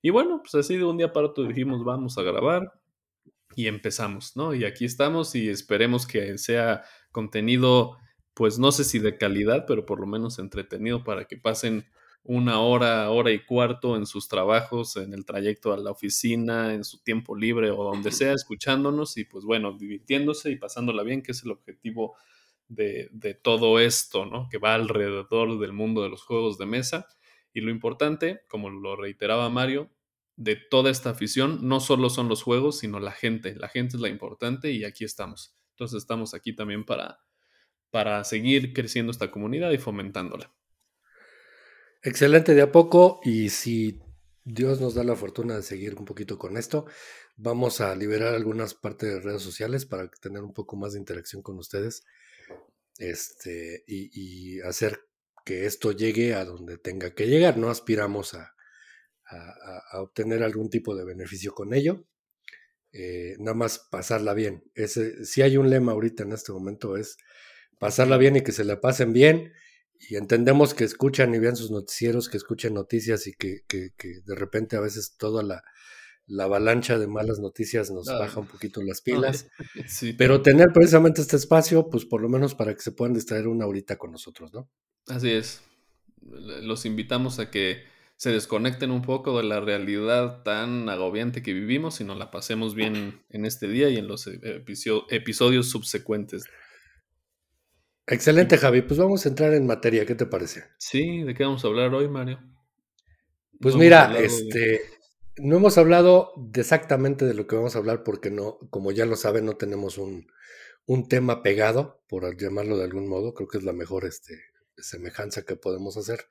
Y 0.00 0.10
bueno, 0.10 0.40
pues 0.44 0.54
así 0.54 0.76
de 0.76 0.84
un 0.84 0.96
día 0.96 1.12
para 1.12 1.26
otro 1.26 1.42
dijimos, 1.42 1.82
vamos 1.82 2.16
a 2.18 2.22
grabar 2.22 2.72
y 3.54 3.66
empezamos, 3.66 4.36
¿no? 4.36 4.54
Y 4.54 4.64
aquí 4.64 4.84
estamos 4.84 5.34
y 5.34 5.48
esperemos 5.48 6.06
que 6.06 6.38
sea 6.38 6.84
contenido, 7.10 7.98
pues 8.34 8.58
no 8.58 8.72
sé 8.72 8.84
si 8.84 8.98
de 8.98 9.16
calidad, 9.16 9.64
pero 9.66 9.86
por 9.86 10.00
lo 10.00 10.06
menos 10.06 10.38
entretenido 10.38 11.04
para 11.04 11.26
que 11.26 11.36
pasen 11.36 11.86
una 12.24 12.60
hora, 12.60 13.10
hora 13.10 13.32
y 13.32 13.44
cuarto 13.44 13.96
en 13.96 14.06
sus 14.06 14.28
trabajos, 14.28 14.96
en 14.96 15.12
el 15.12 15.24
trayecto 15.24 15.72
a 15.72 15.76
la 15.76 15.90
oficina, 15.90 16.72
en 16.72 16.84
su 16.84 17.02
tiempo 17.02 17.34
libre 17.34 17.70
o 17.70 17.82
donde 17.82 18.12
sea, 18.12 18.32
escuchándonos 18.32 19.16
y 19.16 19.24
pues 19.24 19.44
bueno, 19.44 19.72
divirtiéndose 19.72 20.50
y 20.50 20.56
pasándola 20.56 21.02
bien, 21.02 21.22
que 21.22 21.32
es 21.32 21.42
el 21.44 21.50
objetivo 21.50 22.16
de, 22.68 23.08
de 23.12 23.34
todo 23.34 23.80
esto, 23.80 24.24
¿no? 24.24 24.48
Que 24.48 24.58
va 24.58 24.74
alrededor 24.74 25.58
del 25.58 25.72
mundo 25.72 26.02
de 26.02 26.10
los 26.10 26.22
juegos 26.22 26.58
de 26.58 26.66
mesa. 26.66 27.06
Y 27.52 27.60
lo 27.60 27.70
importante, 27.70 28.42
como 28.48 28.70
lo 28.70 28.96
reiteraba 28.96 29.48
Mario, 29.50 29.90
de 30.36 30.56
toda 30.56 30.90
esta 30.90 31.10
afición 31.10 31.66
no 31.66 31.80
solo 31.80 32.10
son 32.10 32.28
los 32.28 32.42
juegos, 32.42 32.78
sino 32.78 33.00
la 33.00 33.12
gente. 33.12 33.54
La 33.54 33.68
gente 33.68 33.96
es 33.96 34.00
la 34.00 34.08
importante 34.08 34.70
y 34.70 34.84
aquí 34.84 35.04
estamos. 35.04 35.56
Entonces 35.70 35.98
estamos 35.98 36.34
aquí 36.34 36.54
también 36.54 36.84
para, 36.84 37.20
para 37.90 38.24
seguir 38.24 38.72
creciendo 38.72 39.12
esta 39.12 39.30
comunidad 39.30 39.70
y 39.72 39.78
fomentándola. 39.78 40.52
Excelente 42.02 42.54
de 42.54 42.62
a 42.62 42.72
poco 42.72 43.20
y 43.22 43.50
si 43.50 44.00
Dios 44.44 44.80
nos 44.80 44.94
da 44.94 45.04
la 45.04 45.14
fortuna 45.14 45.56
de 45.56 45.62
seguir 45.62 45.94
un 45.94 46.04
poquito 46.04 46.36
con 46.36 46.56
esto, 46.56 46.86
vamos 47.36 47.80
a 47.80 47.94
liberar 47.94 48.34
algunas 48.34 48.74
partes 48.74 49.12
de 49.12 49.20
redes 49.20 49.42
sociales 49.42 49.86
para 49.86 50.10
tener 50.10 50.42
un 50.42 50.52
poco 50.52 50.76
más 50.76 50.94
de 50.94 50.98
interacción 50.98 51.42
con 51.42 51.58
ustedes 51.58 52.04
este, 52.98 53.84
y, 53.86 54.10
y 54.56 54.60
hacer 54.62 55.00
que 55.44 55.66
esto 55.66 55.92
llegue 55.92 56.34
a 56.34 56.44
donde 56.44 56.78
tenga 56.78 57.14
que 57.14 57.28
llegar. 57.28 57.56
No 57.56 57.70
aspiramos 57.70 58.34
a, 58.34 58.54
a, 59.36 59.96
a 59.96 60.02
obtener 60.02 60.42
algún 60.42 60.70
tipo 60.70 60.94
de 60.94 61.04
beneficio 61.04 61.54
con 61.54 61.74
ello, 61.74 62.04
eh, 62.92 63.36
nada 63.38 63.54
más 63.54 63.78
pasarla 63.90 64.34
bien. 64.34 64.64
Ese, 64.74 65.24
si 65.24 65.42
hay 65.42 65.56
un 65.56 65.70
lema 65.70 65.92
ahorita 65.92 66.24
en 66.24 66.32
este 66.32 66.52
momento 66.52 66.96
es 66.96 67.16
pasarla 67.78 68.18
bien 68.18 68.36
y 68.36 68.42
que 68.42 68.52
se 68.52 68.64
la 68.64 68.80
pasen 68.80 69.12
bien 69.12 69.52
y 69.98 70.16
entendemos 70.16 70.74
que 70.74 70.84
escuchan 70.84 71.34
y 71.34 71.38
vean 71.38 71.56
sus 71.56 71.70
noticieros, 71.70 72.28
que 72.28 72.36
escuchen 72.36 72.74
noticias 72.74 73.26
y 73.26 73.32
que, 73.32 73.60
que, 73.66 73.90
que 73.96 74.20
de 74.24 74.34
repente 74.34 74.76
a 74.76 74.80
veces 74.80 75.16
toda 75.16 75.42
la, 75.42 75.62
la, 76.26 76.44
avalancha 76.44 76.98
de 76.98 77.06
malas 77.06 77.38
noticias 77.38 77.90
nos 77.90 78.08
Ah, 78.08 78.18
baja 78.18 78.40
un 78.40 78.46
poquito 78.46 78.82
las 78.82 79.00
pilas. 79.00 79.48
Sí. 79.86 80.12
Pero 80.12 80.42
tener 80.42 80.72
precisamente 80.72 81.22
este 81.22 81.36
espacio, 81.36 81.88
pues 81.88 82.04
por 82.04 82.20
lo 82.20 82.28
menos 82.28 82.54
para 82.54 82.74
que 82.74 82.82
se 82.82 82.92
puedan 82.92 83.14
distraer 83.14 83.48
una 83.48 83.66
horita 83.66 83.96
con 83.96 84.12
nosotros, 84.12 84.52
¿no? 84.52 84.68
Así 85.06 85.30
es. 85.30 85.62
Los 86.20 86.84
invitamos 86.84 87.38
a 87.38 87.50
que 87.50 87.84
se 88.22 88.30
desconecten 88.30 88.92
un 88.92 89.02
poco 89.02 89.36
de 89.36 89.42
la 89.42 89.58
realidad 89.58 90.44
tan 90.44 90.88
agobiante 90.88 91.42
que 91.42 91.52
vivimos 91.52 92.00
y 92.00 92.04
nos 92.04 92.16
la 92.16 92.30
pasemos 92.30 92.76
bien 92.76 93.20
en 93.30 93.44
este 93.44 93.66
día 93.66 93.88
y 93.88 93.96
en 93.96 94.06
los 94.06 94.30
episodios 95.08 95.68
subsecuentes. 95.68 96.44
Excelente, 98.06 98.58
Javi. 98.58 98.82
Pues 98.82 99.00
vamos 99.00 99.26
a 99.26 99.28
entrar 99.28 99.52
en 99.54 99.66
materia. 99.66 100.06
¿Qué 100.06 100.14
te 100.14 100.26
parece? 100.26 100.62
Sí, 100.78 101.24
¿de 101.24 101.34
qué 101.34 101.42
vamos 101.42 101.64
a 101.64 101.66
hablar 101.66 101.92
hoy, 101.94 102.06
Mario? 102.06 102.38
Pues 103.58 103.74
mira, 103.74 104.16
este, 104.16 104.58
de... 104.60 104.80
no 105.38 105.56
hemos 105.56 105.76
hablado 105.76 106.32
de 106.36 106.60
exactamente 106.60 107.24
de 107.24 107.34
lo 107.34 107.48
que 107.48 107.56
vamos 107.56 107.74
a 107.74 107.80
hablar 107.80 108.04
porque 108.04 108.30
no, 108.30 108.56
como 108.70 108.92
ya 108.92 109.04
lo 109.04 109.16
saben, 109.16 109.46
no 109.46 109.56
tenemos 109.56 109.98
un, 109.98 110.28
un 110.86 111.08
tema 111.08 111.42
pegado, 111.42 112.04
por 112.08 112.36
llamarlo 112.40 112.78
de 112.78 112.84
algún 112.84 113.08
modo. 113.08 113.34
Creo 113.34 113.48
que 113.48 113.58
es 113.58 113.64
la 113.64 113.72
mejor 113.72 114.04
este, 114.04 114.51
semejanza 114.82 115.42
que 115.42 115.56
podemos 115.56 115.96
hacer, 115.96 116.26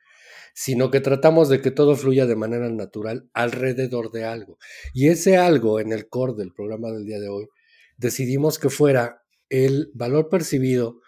sino 0.53 0.91
que 0.91 0.99
tratamos 0.99 1.49
de 1.49 1.61
que 1.61 1.71
todo 1.71 1.95
fluya 1.95 2.25
de 2.25 2.35
manera 2.35 2.69
natural 2.69 3.29
alrededor 3.33 4.11
de 4.11 4.25
algo. 4.25 4.57
Y 4.93 5.09
ese 5.09 5.37
algo 5.37 5.79
en 5.79 5.91
el 5.91 6.07
core 6.07 6.33
del 6.37 6.53
programa 6.53 6.91
del 6.91 7.05
día 7.05 7.19
de 7.19 7.29
hoy, 7.29 7.47
decidimos 7.97 8.59
que 8.59 8.69
fuera 8.69 9.23
el 9.49 9.91
valor 9.93 10.29
percibido 10.29 11.01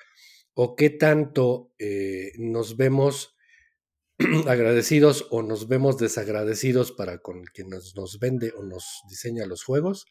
o 0.53 0.75
qué 0.75 0.89
tanto 0.89 1.71
eh, 1.79 2.31
nos 2.37 2.77
vemos 2.77 3.35
agradecidos 4.47 5.27
o 5.31 5.41
nos 5.41 5.67
vemos 5.67 5.97
desagradecidos 5.97 6.91
para 6.91 7.17
con 7.19 7.43
quien 7.45 7.69
nos, 7.69 7.95
nos, 7.95 8.19
vende 8.19 8.53
o 8.55 8.63
nos 8.63 9.01
diseña 9.09 9.45
los 9.45 9.63
juegos 9.63 10.05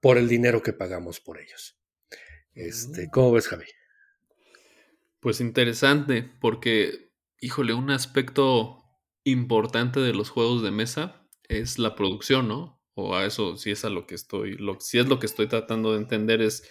por 0.00 0.18
el 0.18 0.28
dinero 0.28 0.62
que 0.62 0.72
pagamos 0.72 1.20
por 1.20 1.40
ellos. 1.40 1.78
Este, 2.54 3.06
mm. 3.06 3.10
¿Cómo 3.10 3.32
ves, 3.32 3.46
Javi? 3.46 3.66
Pues 5.20 5.40
interesante, 5.40 6.22
porque, 6.40 7.10
híjole, 7.40 7.74
un 7.74 7.90
aspecto 7.90 8.84
importante 9.24 9.98
de 10.00 10.14
los 10.14 10.30
juegos 10.30 10.62
de 10.62 10.70
mesa 10.70 11.26
es 11.48 11.78
la 11.80 11.96
producción, 11.96 12.46
¿no? 12.48 12.80
O 12.94 13.16
a 13.16 13.24
eso, 13.26 13.56
si 13.56 13.72
es 13.72 13.84
a 13.84 13.90
lo 13.90 14.06
que 14.06 14.14
estoy, 14.14 14.56
lo, 14.56 14.78
si 14.80 14.98
es 14.98 15.08
lo 15.08 15.18
que 15.18 15.26
estoy 15.26 15.48
tratando 15.48 15.92
de 15.92 15.98
entender, 15.98 16.40
es 16.40 16.68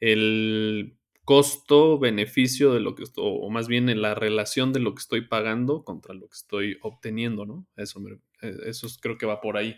el 0.00 0.96
costo-beneficio 1.24 2.72
de 2.72 2.80
lo 2.80 2.94
que 2.94 3.02
estoy, 3.02 3.24
o 3.26 3.50
más 3.50 3.66
bien 3.68 3.88
en 3.88 4.00
la 4.00 4.14
relación 4.14 4.72
de 4.72 4.80
lo 4.80 4.94
que 4.94 5.00
estoy 5.00 5.22
pagando 5.26 5.82
contra 5.84 6.14
lo 6.14 6.28
que 6.28 6.34
estoy 6.36 6.78
obteniendo, 6.82 7.46
¿no? 7.46 7.66
Eso, 7.76 8.00
eh, 8.42 8.56
eso 8.66 8.86
creo 9.02 9.18
que 9.18 9.26
va 9.26 9.40
por 9.40 9.56
ahí. 9.56 9.76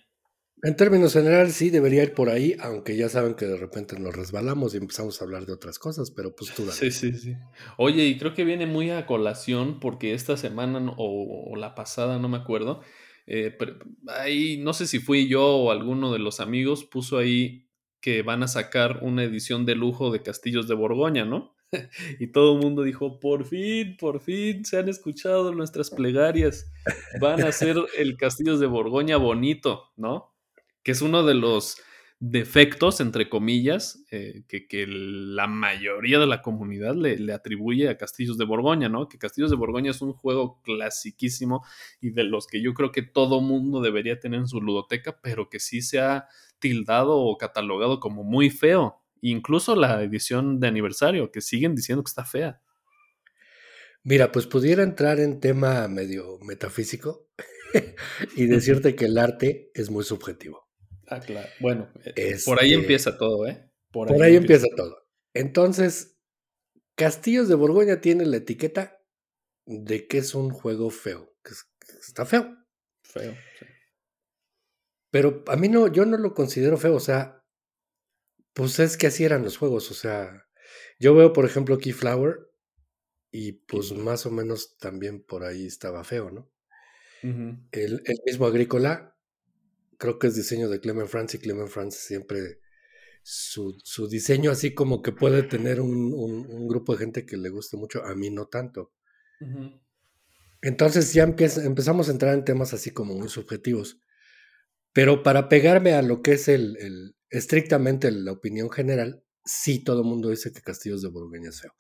En 0.62 0.76
términos 0.76 1.14
generales, 1.14 1.54
sí, 1.54 1.70
debería 1.70 2.02
ir 2.02 2.12
por 2.12 2.28
ahí, 2.28 2.54
aunque 2.60 2.94
ya 2.94 3.08
saben 3.08 3.34
que 3.34 3.46
de 3.46 3.56
repente 3.56 3.98
nos 3.98 4.14
resbalamos 4.14 4.74
y 4.74 4.76
empezamos 4.76 5.20
a 5.20 5.24
hablar 5.24 5.46
de 5.46 5.54
otras 5.54 5.78
cosas, 5.78 6.10
pero 6.10 6.34
pues 6.34 6.52
tú 6.54 6.62
dale. 6.62 6.74
Sí, 6.74 6.90
sí, 6.90 7.12
sí. 7.14 7.34
Oye, 7.78 8.04
y 8.04 8.18
creo 8.18 8.34
que 8.34 8.44
viene 8.44 8.66
muy 8.66 8.90
a 8.90 9.06
colación 9.06 9.80
porque 9.80 10.12
esta 10.12 10.36
semana 10.36 10.94
o, 10.98 11.56
la 11.56 11.74
pasada, 11.74 12.18
no 12.18 12.28
me 12.28 12.36
acuerdo, 12.36 12.82
eh, 13.26 13.56
ahí 14.08 14.58
no 14.58 14.74
sé 14.74 14.86
si 14.86 14.98
fui 14.98 15.28
yo 15.28 15.46
o 15.46 15.70
alguno 15.70 16.12
de 16.12 16.18
los 16.18 16.40
amigos 16.40 16.84
puso 16.84 17.16
ahí 17.16 17.66
que 18.00 18.22
van 18.22 18.42
a 18.42 18.48
sacar 18.48 19.00
una 19.02 19.22
edición 19.24 19.64
de 19.64 19.76
lujo 19.76 20.10
de 20.10 20.22
Castillos 20.22 20.68
de 20.68 20.74
Borgoña, 20.74 21.24
¿no? 21.24 21.54
y 22.20 22.32
todo 22.32 22.56
el 22.56 22.62
mundo 22.62 22.82
dijo, 22.82 23.18
por 23.18 23.46
fin, 23.46 23.96
por 23.98 24.20
fin 24.20 24.64
se 24.66 24.78
han 24.78 24.88
escuchado 24.90 25.54
nuestras 25.54 25.90
plegarias, 25.90 26.70
van 27.18 27.42
a 27.42 27.48
hacer 27.48 27.76
el 27.96 28.18
Castillos 28.18 28.60
de 28.60 28.66
Borgoña 28.66 29.16
bonito, 29.16 29.90
¿no? 29.96 30.29
Que 30.82 30.92
es 30.92 31.02
uno 31.02 31.22
de 31.22 31.34
los 31.34 31.76
defectos, 32.20 33.00
entre 33.00 33.30
comillas, 33.30 34.04
eh, 34.10 34.44
que, 34.46 34.86
la 34.86 35.46
mayoría 35.46 36.18
de 36.18 36.26
la 36.26 36.42
comunidad 36.42 36.94
le, 36.94 37.32
atribuye 37.32 37.88
a 37.88 37.96
Castillos 37.96 38.36
de 38.36 38.44
Borgoña, 38.44 38.90
¿no? 38.90 39.08
Que 39.08 39.18
Castillos 39.18 39.50
de 39.50 39.56
Borgoña 39.56 39.90
es 39.90 40.02
un 40.02 40.12
juego 40.12 40.60
clasiquísimo 40.62 41.64
y 41.98 42.10
de 42.10 42.24
los 42.24 42.46
que 42.46 42.60
yo 42.60 42.74
creo 42.74 42.92
que 42.92 43.02
todo 43.02 43.40
mundo 43.40 43.80
debería 43.80 44.20
tener 44.20 44.40
en 44.40 44.48
su 44.48 44.60
ludoteca, 44.60 45.18
pero 45.22 45.48
que 45.48 45.60
sí 45.60 45.80
se 45.80 46.00
ha 46.00 46.28
tildado 46.58 47.16
o 47.16 47.38
catalogado 47.38 48.00
como 48.00 48.22
muy 48.22 48.50
feo. 48.50 49.00
Incluso 49.22 49.74
la 49.74 50.02
edición 50.02 50.60
de 50.60 50.68
aniversario, 50.68 51.30
que 51.32 51.40
siguen 51.40 51.74
diciendo 51.74 52.04
que 52.04 52.10
está 52.10 52.26
fea. 52.26 52.60
Mira, 54.02 54.30
pues 54.30 54.46
pudiera 54.46 54.82
entrar 54.82 55.20
en 55.20 55.40
tema 55.40 55.88
medio 55.88 56.38
metafísico 56.40 57.28
y 58.36 58.46
decirte 58.46 58.94
que 58.94 59.06
el 59.06 59.16
arte 59.16 59.70
es 59.74 59.90
muy 59.90 60.04
subjetivo. 60.04 60.69
Ah, 61.10 61.20
claro. 61.20 61.48
Bueno, 61.58 61.90
eh, 62.16 62.38
por 62.44 62.60
ahí 62.60 62.70
este, 62.70 62.80
empieza 62.80 63.18
todo, 63.18 63.46
¿eh? 63.48 63.68
Por, 63.90 64.10
ahí, 64.22 64.36
empieza. 64.36 64.66
todo. 64.76 65.08
Entonces, 65.34 66.16
Castillos 66.94 67.48
de 67.48 67.56
Borgoña 67.56 68.00
tiene 68.00 68.24
la 68.24 68.36
etiqueta 68.36 69.02
de 69.66 70.06
que 70.06 70.18
es 70.18 70.36
un 70.36 70.50
juego 70.50 70.90
feo, 70.90 71.34
que, 71.42 71.52
está 72.00 72.24
feo. 72.24 72.56
Feo, 73.02 73.34
sí. 73.58 73.66
Pero 75.10 75.42
a 75.48 75.56
mí 75.56 75.68
no, 75.68 75.88
yo 75.88 76.06
no 76.06 76.16
lo 76.16 76.32
considero 76.32 76.76
feo, 76.76 76.94
o 76.94 77.00
sea, 77.00 77.44
pues 78.52 78.78
es 78.78 78.96
que 78.96 79.08
así 79.08 79.24
eran 79.24 79.42
los 79.42 79.56
juegos, 79.58 79.90
o 79.90 79.94
sea, 79.94 80.46
yo 81.00 81.14
veo, 81.16 81.32
por 81.32 81.44
ejemplo, 81.44 81.78
Keyflower 81.78 82.48
y 83.32 83.52
pues 83.52 83.92
más 83.92 84.26
o 84.26 84.30
menos 84.30 84.76
también 84.78 85.24
por 85.24 85.42
ahí 85.42 85.66
estaba 85.66 86.04
feo, 86.04 86.30
¿no? 86.30 86.50
el, 87.22 88.02
el, 88.04 88.20
mismo 88.24 88.46
Agrícola 88.46 89.09
creo 90.00 90.18
que 90.18 90.28
es 90.28 90.34
diseño 90.34 90.68
de 90.68 90.80
Clement 90.80 91.08
France 91.08 91.36
y 91.36 91.40
Clement 91.40 91.68
France 91.68 91.98
siempre 92.00 92.58
su, 93.22 93.76
diseño 94.10 94.50
así 94.50 94.72
como 94.74 95.02
que 95.02 95.12
puede 95.12 95.42
tener 95.42 95.80
un, 95.80 96.66
grupo 96.66 96.94
de 96.94 96.98
gente 96.98 97.26
que 97.26 97.36
le 97.36 97.50
guste 97.50 97.76
mucho, 97.76 98.04
a 98.04 98.14
mí 98.14 98.30
no 98.30 98.46
tanto. 98.46 98.92
Entonces 100.62 101.12
ya 101.12 101.22
empezamos 101.24 102.08
a 102.08 102.12
entrar 102.12 102.34
en 102.34 102.44
temas 102.44 102.72
así 102.72 102.90
como 102.90 103.14
muy 103.14 103.28
subjetivos. 103.28 104.00
Pero 104.92 105.22
para 105.22 105.48
pegarme 105.48 105.92
a 105.92 106.02
lo 106.02 106.22
que 106.22 106.32
es 106.32 106.48
el, 106.48 107.14
estrictamente 107.28 108.10
la 108.10 108.32
opinión 108.32 108.70
general, 108.70 109.22
sí 109.44 109.84
todo 109.84 110.00
el 110.00 110.08
mundo 110.08 110.30
dice 110.30 110.52
que 110.52 110.62
Castillos 110.62 111.02
de 111.02 111.08
Borgoña 111.08 111.50
es 111.50 111.60
feo. 111.60 111.74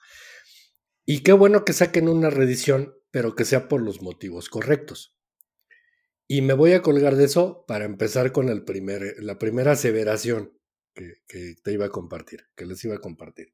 Y 1.06 1.22
qué 1.22 1.32
bueno 1.32 1.64
que 1.64 1.72
saquen 1.72 2.08
una 2.08 2.30
reedición, 2.30 2.94
pero 3.10 3.34
que 3.34 3.46
sea 3.46 3.66
por 3.66 3.82
los 3.82 4.02
motivos 4.02 4.50
correctos. 4.50 5.16
Y 6.32 6.42
me 6.42 6.52
voy 6.52 6.74
a 6.74 6.80
colgar 6.80 7.16
de 7.16 7.24
eso 7.24 7.64
para 7.66 7.84
empezar 7.84 8.30
con 8.30 8.50
el 8.50 8.62
primer, 8.62 9.16
la 9.18 9.36
primera 9.36 9.72
aseveración 9.72 10.56
que, 10.94 11.16
te 11.60 11.72
iba 11.72 11.86
a 11.86 11.88
compartir, 11.88 12.46
que 12.54 12.66
les 12.66 12.84
iba 12.84 12.94
a 12.94 13.00
compartir. 13.00 13.52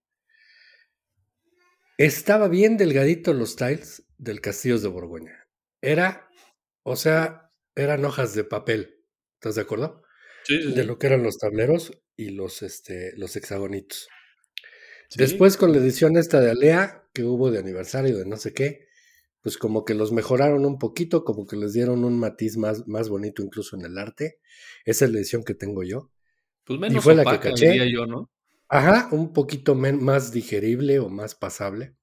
Estaba 1.97 2.49
bien 2.49 2.77
delgadito 2.77 3.33
los 3.33 3.57
tiles 3.57 4.05
del 4.19 4.43
Castillos 4.43 4.83
de 4.83 4.89
Borgoña. 4.89 5.49
Era, 5.81 6.29
o 6.83 6.97
sea, 6.97 7.51
eran 7.75 8.05
hojas 8.05 8.35
de 8.35 8.45
papel. 8.45 9.03
¿Estás 9.37 9.55
de 9.55 9.63
acuerdo? 9.63 10.03
Sí, 10.45 10.75
De 10.75 10.85
lo 10.85 10.99
que 10.99 11.07
eran 11.07 11.23
los 11.23 11.39
tableros 11.39 11.99
y 12.15 12.29
los, 12.29 12.61
este, 12.61 13.17
los 13.17 13.35
hexagonitos. 13.37 14.07
Después 15.17 15.57
con 15.57 15.73
la 15.73 15.79
edición 15.79 16.19
esta 16.19 16.43
de 16.43 16.51
Alea, 16.51 17.09
que 17.15 17.25
hubo 17.25 17.51
de 17.51 17.59
aniversario 17.59 18.19
de 18.19 18.27
no 18.27 18.37
sé 18.37 18.53
qué, 18.53 18.86
pues 19.47 19.59
como 19.59 19.85
que 19.85 19.95
los 19.95 20.11
mejoraron 20.11 20.67
un 20.67 20.77
poquito, 20.77 21.23
como 21.23 21.47
que 21.47 21.55
les 21.55 21.73
dieron 21.73 22.03
un 22.03 22.19
matiz 22.19 22.57
más, 22.57 22.89
más 22.89 23.09
bonito 23.09 23.45
incluso 23.45 23.77
en 23.77 23.85
el 23.85 23.97
arte. 23.97 24.41
Esa 24.85 25.05
es 25.05 25.13
la 25.13 25.19
edición 25.19 25.45
que 25.45 25.55
tengo 25.55 25.85
yo. 25.85 26.11
Pues 26.65 26.81
menos 26.81 26.97
y 26.97 27.01
fue 27.01 27.15
la 27.15 27.25
que 27.25 27.39
caché. 27.39 27.89
yo, 27.89 28.07
¿no? 28.07 28.29
Ajá, 28.69 29.09
un 29.13 29.33
poquito 29.33 29.77
más 29.77 30.33
digerible 30.33 30.99
o 30.99 31.09
más 31.11 31.37
pasable. 31.37 31.95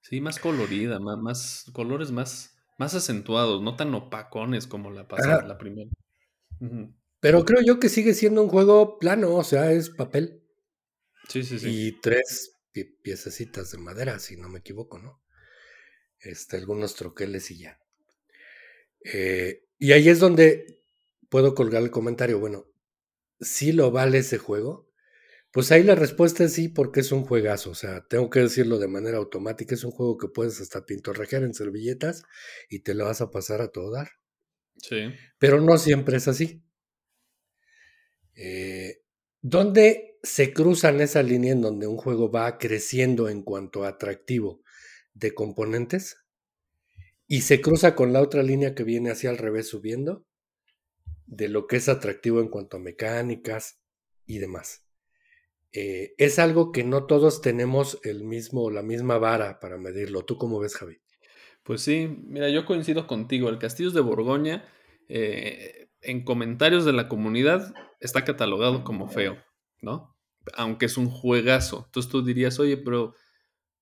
Sí, 0.00 0.20
más 0.20 0.40
colorida, 0.40 0.98
más, 0.98 1.70
colores 1.72 2.10
más, 2.10 2.58
más 2.76 2.92
acentuados, 2.96 3.62
no 3.62 3.76
tan 3.76 3.94
opacones 3.94 4.66
como 4.66 4.90
la 4.90 5.06
pasada, 5.06 5.46
la 5.46 5.58
primera. 5.58 5.92
Pero 7.20 7.44
creo 7.44 7.60
yo 7.64 7.78
que 7.78 7.88
sigue 7.88 8.14
siendo 8.14 8.42
un 8.42 8.48
juego 8.48 8.98
plano, 8.98 9.36
o 9.36 9.44
sea, 9.44 9.70
es 9.70 9.90
papel. 9.90 10.42
Sí, 11.28 11.44
sí, 11.44 11.60
sí. 11.60 11.68
Y 11.70 12.00
tres 12.00 12.58
piececitas 13.04 13.70
de 13.70 13.78
madera, 13.78 14.18
si 14.18 14.36
no 14.36 14.48
me 14.48 14.58
equivoco, 14.58 14.98
¿no? 14.98 15.19
Este, 16.20 16.56
algunos 16.56 16.94
troqueles 16.94 17.50
y 17.50 17.58
ya. 17.58 17.78
Eh, 19.04 19.64
y 19.78 19.92
ahí 19.92 20.08
es 20.08 20.18
donde 20.18 20.82
puedo 21.28 21.54
colgar 21.54 21.82
el 21.82 21.90
comentario, 21.90 22.38
bueno, 22.38 22.66
si 23.40 23.72
lo 23.72 23.90
vale 23.90 24.18
ese 24.18 24.38
juego? 24.38 24.90
Pues 25.52 25.72
ahí 25.72 25.82
la 25.82 25.96
respuesta 25.96 26.44
es 26.44 26.52
sí, 26.52 26.68
porque 26.68 27.00
es 27.00 27.10
un 27.10 27.24
juegazo. 27.24 27.70
O 27.70 27.74
sea, 27.74 28.06
tengo 28.06 28.30
que 28.30 28.40
decirlo 28.40 28.78
de 28.78 28.86
manera 28.86 29.18
automática. 29.18 29.74
Es 29.74 29.82
un 29.82 29.90
juego 29.90 30.16
que 30.16 30.28
puedes 30.28 30.60
hasta 30.60 30.86
pintorrejear 30.86 31.42
en 31.42 31.54
servilletas 31.54 32.22
y 32.68 32.80
te 32.80 32.94
lo 32.94 33.06
vas 33.06 33.20
a 33.20 33.30
pasar 33.30 33.60
a 33.60 33.68
todo 33.68 33.90
dar. 33.90 34.10
Sí. 34.76 35.12
Pero 35.38 35.60
no 35.60 35.76
siempre 35.78 36.18
es 36.18 36.28
así. 36.28 36.62
Eh, 38.36 39.02
¿Dónde 39.40 40.18
se 40.22 40.52
cruzan 40.52 41.00
esa 41.00 41.22
línea 41.22 41.52
en 41.52 41.62
donde 41.62 41.86
un 41.86 41.96
juego 41.96 42.30
va 42.30 42.58
creciendo 42.58 43.28
en 43.28 43.42
cuanto 43.42 43.84
a 43.84 43.88
atractivo 43.88 44.62
de 45.14 45.34
componentes 45.34 46.18
y 47.26 47.42
se 47.42 47.60
cruza 47.60 47.94
con 47.94 48.12
la 48.12 48.20
otra 48.20 48.42
línea 48.42 48.74
que 48.74 48.84
viene 48.84 49.10
hacia 49.10 49.30
al 49.30 49.38
revés 49.38 49.68
subiendo 49.68 50.26
de 51.26 51.48
lo 51.48 51.66
que 51.66 51.76
es 51.76 51.88
atractivo 51.88 52.40
en 52.40 52.48
cuanto 52.48 52.76
a 52.76 52.80
mecánicas 52.80 53.80
y 54.26 54.38
demás. 54.38 54.84
Eh, 55.72 56.14
es 56.18 56.40
algo 56.40 56.72
que 56.72 56.82
no 56.82 57.06
todos 57.06 57.40
tenemos 57.40 58.00
el 58.02 58.24
mismo, 58.24 58.70
la 58.70 58.82
misma 58.82 59.18
vara 59.18 59.60
para 59.60 59.78
medirlo. 59.78 60.24
¿Tú 60.24 60.36
cómo 60.36 60.58
ves, 60.58 60.76
Javi? 60.76 61.00
Pues 61.62 61.82
sí, 61.82 62.08
mira, 62.24 62.48
yo 62.48 62.66
coincido 62.66 63.06
contigo. 63.06 63.48
El 63.48 63.58
Castillo 63.58 63.92
de 63.92 64.00
Borgoña, 64.00 64.64
eh, 65.08 65.88
en 66.00 66.24
comentarios 66.24 66.84
de 66.84 66.92
la 66.92 67.08
comunidad, 67.08 67.72
está 68.00 68.24
catalogado 68.24 68.82
como 68.82 69.08
feo, 69.08 69.36
¿no? 69.80 70.16
Aunque 70.54 70.86
es 70.86 70.96
un 70.96 71.08
juegazo. 71.08 71.84
Entonces 71.86 72.10
tú 72.10 72.24
dirías, 72.24 72.58
oye, 72.58 72.76
pero 72.76 73.14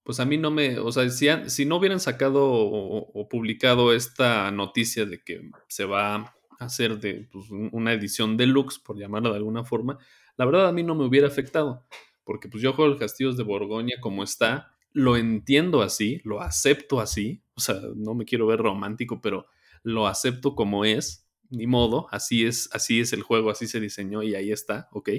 pues 0.09 0.21
a 0.21 0.25
mí 0.25 0.39
no 0.39 0.51
me, 0.51 0.79
o 0.79 0.91
sea, 0.91 1.11
si, 1.11 1.67
no 1.67 1.77
hubieran 1.77 2.01
sacado 2.01 2.43
o, 2.43 3.29
publicado 3.29 3.93
esta 3.93 4.51
noticia 4.51 5.05
de 5.05 5.23
que 5.23 5.51
se 5.69 5.85
va 5.85 6.15
a 6.15 6.35
hacer 6.61 6.99
de 6.99 7.29
pues, 7.31 7.51
una 7.51 7.93
edición 7.93 8.39
deluxe, 8.39 8.79
por 8.79 8.99
llamarlo 8.99 9.29
de 9.29 9.37
alguna 9.37 9.67
forma, 9.67 9.99
la 10.39 10.47
verdad 10.47 10.67
a 10.67 10.73
mí 10.73 10.83
no 10.83 10.95
me 10.95 11.05
hubiera 11.05 11.27
afectado, 11.29 11.85
porque 12.25 12.49
pues 12.49 12.63
yo 12.63 12.73
juego 12.73 12.91
el 12.91 12.99
Castillos 12.99 13.37
de 13.37 13.43
Borgoña 13.43 13.97
como 14.01 14.23
está, 14.23 14.73
lo 14.93 15.19
entiendo 15.19 15.83
así, 15.83 16.23
lo 16.25 16.41
acepto 16.41 17.01
así, 17.01 17.43
o 17.53 17.61
sea, 17.61 17.79
no 17.95 18.15
me 18.15 18.25
quiero 18.25 18.47
ver 18.47 18.61
romántico, 18.61 19.21
pero 19.21 19.45
lo 19.83 20.07
acepto 20.07 20.55
como 20.55 20.87
es, 20.87 21.29
ni 21.51 21.67
modo, 21.67 22.07
así 22.11 22.47
es, 22.47 22.71
así 22.73 23.01
es 23.01 23.13
el 23.13 23.23
juego, 23.23 23.51
así 23.51 23.67
se 23.67 23.79
diseñó 23.79 24.23
y 24.23 24.35
ahí 24.35 24.53
está, 24.53 24.89
ok. 24.93 25.11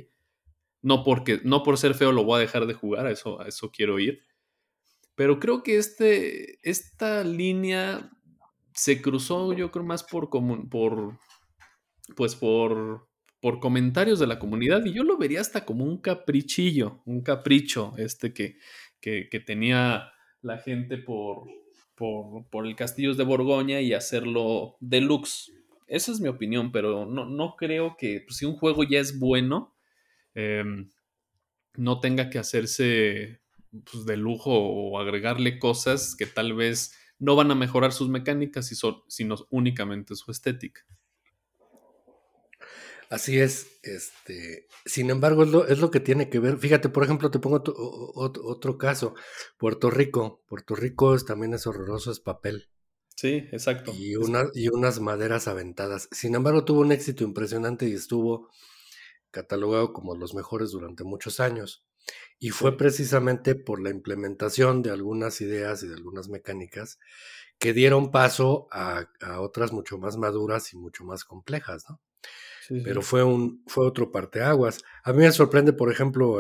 No 0.81 1.03
porque, 1.03 1.41
no 1.43 1.61
por 1.61 1.77
ser 1.77 1.93
feo 1.93 2.11
lo 2.11 2.23
voy 2.23 2.37
a 2.37 2.41
dejar 2.41 2.65
de 2.65 2.73
jugar, 2.73 3.05
a 3.05 3.11
eso, 3.11 3.39
a 3.39 3.47
eso 3.47 3.69
quiero 3.69 3.99
ir. 3.99 4.27
Pero 5.19 5.37
creo 5.37 5.63
que 5.63 5.75
este, 5.75 6.59
esta 6.63 7.25
línea 7.25 8.09
se 8.73 9.01
cruzó, 9.01 9.51
yo 9.51 9.69
creo, 9.69 9.83
más 9.83 10.01
por, 10.01 10.29
por 10.29 11.19
pues 12.15 12.35
por, 12.35 13.09
por 13.41 13.59
comentarios 13.59 14.19
de 14.19 14.27
la 14.27 14.39
comunidad 14.39 14.85
y 14.85 14.93
yo 14.93 15.03
lo 15.03 15.17
vería 15.17 15.41
hasta 15.41 15.65
como 15.65 15.83
un 15.83 15.97
caprichillo, 15.99 17.01
un 17.03 17.21
capricho 17.21 17.95
este 17.97 18.33
que, 18.33 18.59
que, 19.01 19.27
tenía 19.45 20.09
la 20.41 20.57
gente 20.57 20.97
por, 20.97 21.49
por, 21.95 22.49
por, 22.49 22.65
el 22.65 22.77
Castillos 22.77 23.17
de 23.17 23.25
Borgoña 23.25 23.81
y 23.81 23.91
hacerlo 23.91 24.77
deluxe. 24.79 25.51
Esa 25.87 26.13
es 26.13 26.21
mi 26.21 26.29
opinión, 26.29 26.71
pero 26.71 27.05
no, 27.05 27.25
no 27.25 27.57
creo 27.57 27.97
que 27.97 28.21
pues, 28.25 28.37
si 28.37 28.45
un 28.45 28.55
juego 28.55 28.85
ya 28.85 29.01
es 29.01 29.19
bueno, 29.19 29.75
em, 30.33 30.89
no 31.75 31.99
tenga 31.99 32.29
que 32.29 32.39
hacerse 32.39 33.41
pues, 33.71 34.05
de 34.05 34.17
lujo 34.17 34.51
o 34.51 34.99
agregarle 34.99 35.59
cosas 35.59 36.15
que 36.15 36.25
tal 36.25 36.53
vez 36.53 36.93
no 37.19 37.35
van 37.35 37.51
a 37.51 37.55
mejorar 37.55 37.91
sus 37.91 38.09
mecánicas, 38.09 38.71
sino 39.07 39.35
únicamente 39.49 40.15
su 40.15 40.31
estética. 40.31 40.85
Así 43.09 43.39
es, 43.39 43.79
este, 43.81 44.67
sin 44.85 45.09
embargo, 45.09 45.41
es 45.41 45.49
lo, 45.49 45.67
es 45.67 45.79
lo, 45.79 45.89
que 45.89 45.99
tiene 45.99 46.29
que 46.29 46.37
ver. 46.37 46.59
Fíjate, 46.59 46.89
por 46.89 47.03
ejemplo, 47.03 47.31
te 47.31 47.39
pongo 47.39 47.63
otro, 47.65 48.77
caso, 48.77 49.15
Puerto 49.57 49.89
Rico. 49.89 50.43
Puerto 50.47 50.75
Rico 50.75 51.17
también 51.17 51.55
es 51.55 51.65
horroroso, 51.65 52.11
es 52.11 52.19
papel. 52.19 52.69
Sí, 53.15 53.47
exacto. 53.51 53.93
Y, 53.97 54.15
una, 54.15 54.45
y 54.53 54.69
unas 54.69 54.99
maderas 54.99 55.47
aventadas. 55.47 56.07
Sin 56.11 56.35
embargo, 56.35 56.65
tuvo 56.65 56.81
un 56.81 56.91
éxito 56.91 57.23
impresionante 57.23 57.89
y 57.89 57.93
estuvo 57.93 58.49
catalogado 59.31 59.91
como 59.91 60.15
los 60.15 60.35
mejores 60.35 60.69
durante 60.69 61.03
muchos 61.03 61.39
años. 61.39 61.83
Y 62.39 62.49
fue 62.51 62.77
precisamente 62.77 63.55
por 63.55 63.81
la 63.81 63.89
implementación 63.89 64.81
de 64.81 64.91
algunas 64.91 65.41
ideas 65.41 65.83
y 65.83 65.87
de 65.87 65.95
algunas 65.95 66.29
mecánicas 66.29 66.99
que 67.57 67.73
dieron 67.73 68.11
paso 68.11 68.67
a, 68.71 69.09
a 69.21 69.41
otras 69.41 69.73
mucho 69.73 69.97
más 69.97 70.17
maduras 70.17 70.73
y 70.73 70.77
mucho 70.77 71.03
más 71.03 71.25
complejas, 71.25 71.85
¿no? 71.89 71.99
pero 72.83 73.01
fue 73.01 73.23
un 73.23 73.63
fue 73.67 73.85
otro 73.85 74.11
parteaguas. 74.11 74.83
A 75.03 75.13
mí 75.13 75.19
me 75.19 75.31
sorprende, 75.31 75.73
por 75.73 75.91
ejemplo, 75.91 76.39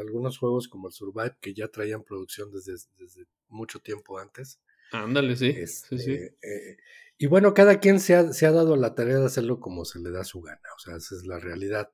algunos 0.00 0.38
juegos 0.38 0.68
como 0.68 0.88
el 0.88 0.94
Survive 0.94 1.36
que 1.40 1.54
ya 1.54 1.68
traían 1.68 2.02
producción 2.02 2.50
desde, 2.50 2.72
desde 2.98 3.26
mucho 3.48 3.78
tiempo 3.80 4.18
antes. 4.18 4.60
Ándale, 4.92 5.36
sí. 5.36 5.54
Este, 5.56 6.36
eh, 6.42 6.76
y 7.18 7.26
bueno, 7.26 7.54
cada 7.54 7.78
quien 7.78 8.00
se 8.00 8.14
ha, 8.14 8.32
se 8.32 8.46
ha 8.46 8.52
dado 8.52 8.76
la 8.76 8.94
tarea 8.94 9.18
de 9.18 9.26
hacerlo 9.26 9.60
como 9.60 9.84
se 9.84 10.00
le 10.00 10.10
da 10.10 10.24
su 10.24 10.40
gana, 10.40 10.68
o 10.76 10.78
sea, 10.78 10.96
esa 10.96 11.14
es 11.14 11.26
la 11.26 11.38
realidad. 11.38 11.90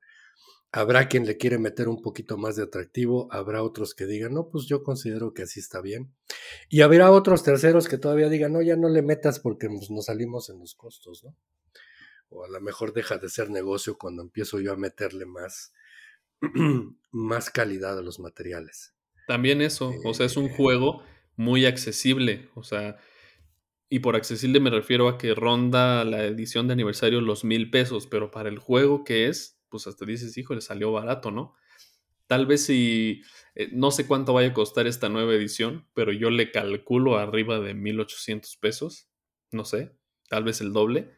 Habrá 0.76 1.08
quien 1.08 1.24
le 1.24 1.36
quiere 1.36 1.58
meter 1.58 1.88
un 1.88 2.02
poquito 2.02 2.36
más 2.36 2.56
de 2.56 2.64
atractivo, 2.64 3.28
habrá 3.30 3.62
otros 3.62 3.94
que 3.94 4.06
digan, 4.06 4.34
no, 4.34 4.48
pues 4.48 4.66
yo 4.66 4.82
considero 4.82 5.32
que 5.32 5.42
así 5.42 5.60
está 5.60 5.80
bien. 5.80 6.12
Y 6.68 6.80
habrá 6.80 7.12
otros 7.12 7.44
terceros 7.44 7.88
que 7.88 7.96
todavía 7.96 8.28
digan, 8.28 8.52
no, 8.52 8.60
ya 8.60 8.74
no 8.76 8.88
le 8.88 9.02
metas 9.02 9.38
porque 9.38 9.68
nos, 9.68 9.90
nos 9.90 10.06
salimos 10.06 10.50
en 10.50 10.58
los 10.58 10.74
costos, 10.74 11.22
¿no? 11.22 11.36
o 12.34 12.44
a 12.44 12.48
lo 12.48 12.60
mejor 12.60 12.92
deja 12.92 13.18
de 13.18 13.28
ser 13.28 13.50
negocio 13.50 13.96
cuando 13.96 14.22
empiezo 14.22 14.60
yo 14.60 14.72
a 14.72 14.76
meterle 14.76 15.24
más, 15.24 15.72
más 17.12 17.50
calidad 17.50 17.98
a 17.98 18.02
los 18.02 18.18
materiales. 18.18 18.94
También 19.26 19.62
eso, 19.62 19.94
o 20.04 20.14
sea, 20.14 20.26
es 20.26 20.36
un 20.36 20.46
eh, 20.46 20.54
juego 20.54 21.02
muy 21.36 21.64
accesible, 21.64 22.50
o 22.54 22.62
sea, 22.62 22.98
y 23.88 24.00
por 24.00 24.16
accesible 24.16 24.60
me 24.60 24.70
refiero 24.70 25.08
a 25.08 25.18
que 25.18 25.34
ronda 25.34 26.04
la 26.04 26.24
edición 26.24 26.66
de 26.66 26.72
aniversario 26.72 27.20
los 27.20 27.44
mil 27.44 27.70
pesos, 27.70 28.06
pero 28.06 28.30
para 28.30 28.48
el 28.48 28.58
juego 28.58 29.04
que 29.04 29.28
es, 29.28 29.53
pues 29.74 29.88
hasta 29.88 30.06
dices, 30.06 30.38
hijo, 30.38 30.54
le 30.54 30.60
salió 30.60 30.92
barato, 30.92 31.32
¿no? 31.32 31.56
Tal 32.28 32.46
vez 32.46 32.66
si, 32.66 33.22
eh, 33.56 33.70
no 33.72 33.90
sé 33.90 34.06
cuánto 34.06 34.32
vaya 34.32 34.50
a 34.50 34.54
costar 34.54 34.86
esta 34.86 35.08
nueva 35.08 35.34
edición, 35.34 35.88
pero 35.94 36.12
yo 36.12 36.30
le 36.30 36.52
calculo 36.52 37.18
arriba 37.18 37.58
de 37.58 37.74
1800 37.74 38.56
pesos, 38.58 39.08
no 39.50 39.64
sé, 39.64 39.90
tal 40.28 40.44
vez 40.44 40.60
el 40.60 40.72
doble. 40.72 41.10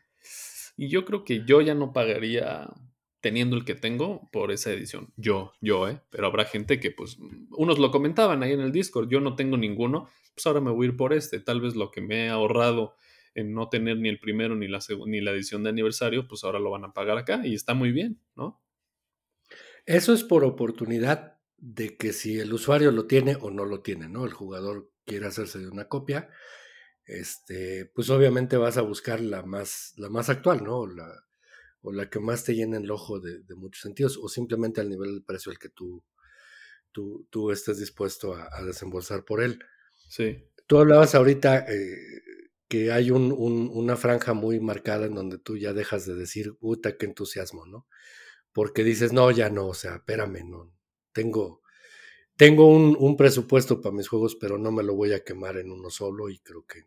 Y 0.75 0.89
yo 0.89 1.05
creo 1.05 1.23
que 1.23 1.45
yo 1.45 1.61
ya 1.61 1.75
no 1.75 1.93
pagaría 1.93 2.67
teniendo 3.21 3.57
el 3.57 3.67
que 3.67 3.75
tengo 3.75 4.31
por 4.33 4.51
esa 4.53 4.73
edición. 4.73 5.13
Yo, 5.19 5.53
yo, 5.61 5.87
¿eh? 5.87 6.01
Pero 6.09 6.29
habrá 6.29 6.47
gente 6.47 6.81
que, 6.81 6.93
pues, 6.93 7.19
unos 7.51 7.79
lo 7.79 7.91
comentaban 7.91 8.43
ahí 8.43 8.53
en 8.53 8.61
el 8.61 8.73
Discord, 8.73 9.11
yo 9.11 9.21
no 9.21 9.37
tengo 9.37 9.59
ninguno, 9.59 10.09
pues 10.35 10.47
ahora 10.47 10.63
me 10.63 10.71
voy 10.71 10.87
a 10.87 10.89
ir 10.89 10.97
por 10.97 11.13
este. 11.13 11.41
Tal 11.41 11.61
vez 11.61 11.77
lo 11.77 11.91
que 11.91 12.01
me 12.01 12.25
he 12.25 12.29
ahorrado 12.31 12.95
en 13.37 13.53
no 13.53 13.69
tener 13.69 13.99
ni 13.99 14.09
el 14.09 14.19
primero 14.19 14.57
ni 14.57 14.67
la, 14.67 14.81
ni 15.07 15.21
la 15.21 15.31
edición 15.31 15.63
de 15.63 15.69
aniversario, 15.69 16.27
pues 16.27 16.43
ahora 16.43 16.59
lo 16.59 16.71
van 16.71 16.85
a 16.85 16.95
pagar 16.95 17.19
acá 17.19 17.47
y 17.47 17.55
está 17.55 17.75
muy 17.75 17.93
bien, 17.93 18.19
¿no? 18.35 18.63
Eso 19.85 20.15
es 20.15 20.25
por 20.25 20.43
oportunidad 20.43 21.39
de 21.59 21.99
que 21.99 22.15
si 22.15 22.41
el 22.41 22.53
usuario 22.53 22.91
lo 22.91 23.07
tiene 23.07 23.37
o 23.39 23.51
no 23.51 23.67
lo 23.67 23.83
tiene, 23.83 24.09
¿no? 24.09 24.25
El 24.25 24.33
jugador 24.33 24.91
quiere 25.05 25.27
hacerse 25.27 25.59
de 25.59 25.69
una 25.69 25.87
copia, 25.87 26.31
este, 27.05 27.85
pues 27.95 28.09
obviamente 28.09 28.57
vas 28.57 28.79
a 28.79 28.83
buscar 28.83 29.21
la 29.21 29.43
más, 29.43 29.93
la 29.99 30.09
más 30.09 30.31
actual, 30.31 30.65
¿no? 30.65 30.79
O 30.79 30.87
la, 30.87 31.07
o 31.83 31.93
la 31.93 32.09
que 32.09 32.19
más 32.19 32.43
te 32.43 32.55
llene 32.55 32.79
el 32.79 32.91
ojo 32.91 33.21
de, 33.21 33.43
muchos 33.55 33.83
sentidos, 33.83 34.19
o 34.21 34.31
simplemente 34.31 34.81
al 34.81 34.89
nivel 34.89 35.13
del 35.13 35.25
precio 35.25 35.53
al 35.53 35.59
que 35.59 35.69
tú, 35.69 36.03
tú, 36.91 37.29
tú 37.31 37.51
estés 37.51 37.79
dispuesto 37.79 38.35
a, 38.35 38.63
desembolsar 38.65 39.27
por 39.27 39.43
él. 39.43 39.59
Sí. 40.09 40.43
Tú 40.67 40.79
hablabas 40.79 41.15
ahorita 41.15 41.59
eh, 41.59 42.27
que 42.69 42.93
hay 42.93 43.11
un, 43.11 43.33
una 43.33 43.97
franja 43.97 44.35
muy 44.35 44.61
marcada 44.61 45.07
en 45.07 45.15
donde 45.15 45.39
tú 45.39 45.57
ya 45.57 45.73
dejas 45.73 46.07
de 46.07 46.15
decir, 46.15 46.57
puta, 46.59 46.97
qué 46.97 47.07
entusiasmo, 47.07 47.67
¿no? 47.67 47.87
Porque 48.53 48.85
dices, 48.85 49.13
no, 49.13 49.31
ya 49.31 49.51
no, 49.51 49.69
o 49.69 49.75
sea, 49.75 49.97
espérame, 49.97 50.49
no, 50.49 50.73
tengo, 51.13 51.63
tengo 52.37 52.69
un, 52.69 52.97
un 52.99 53.17
presupuesto 53.17 53.81
para 53.81 53.95
mis 53.95 54.09
juegos, 54.09 54.37
pero 54.37 54.59
no 54.59 54.73
me 54.73 54.83
lo 54.83 54.95
voy 54.95 55.13
a 55.13 55.25
quemar 55.25 55.59
en 55.59 55.71
uno 55.71 55.91
solo 55.91 56.29
y 56.31 56.39
creo 56.41 56.65
que 56.67 56.85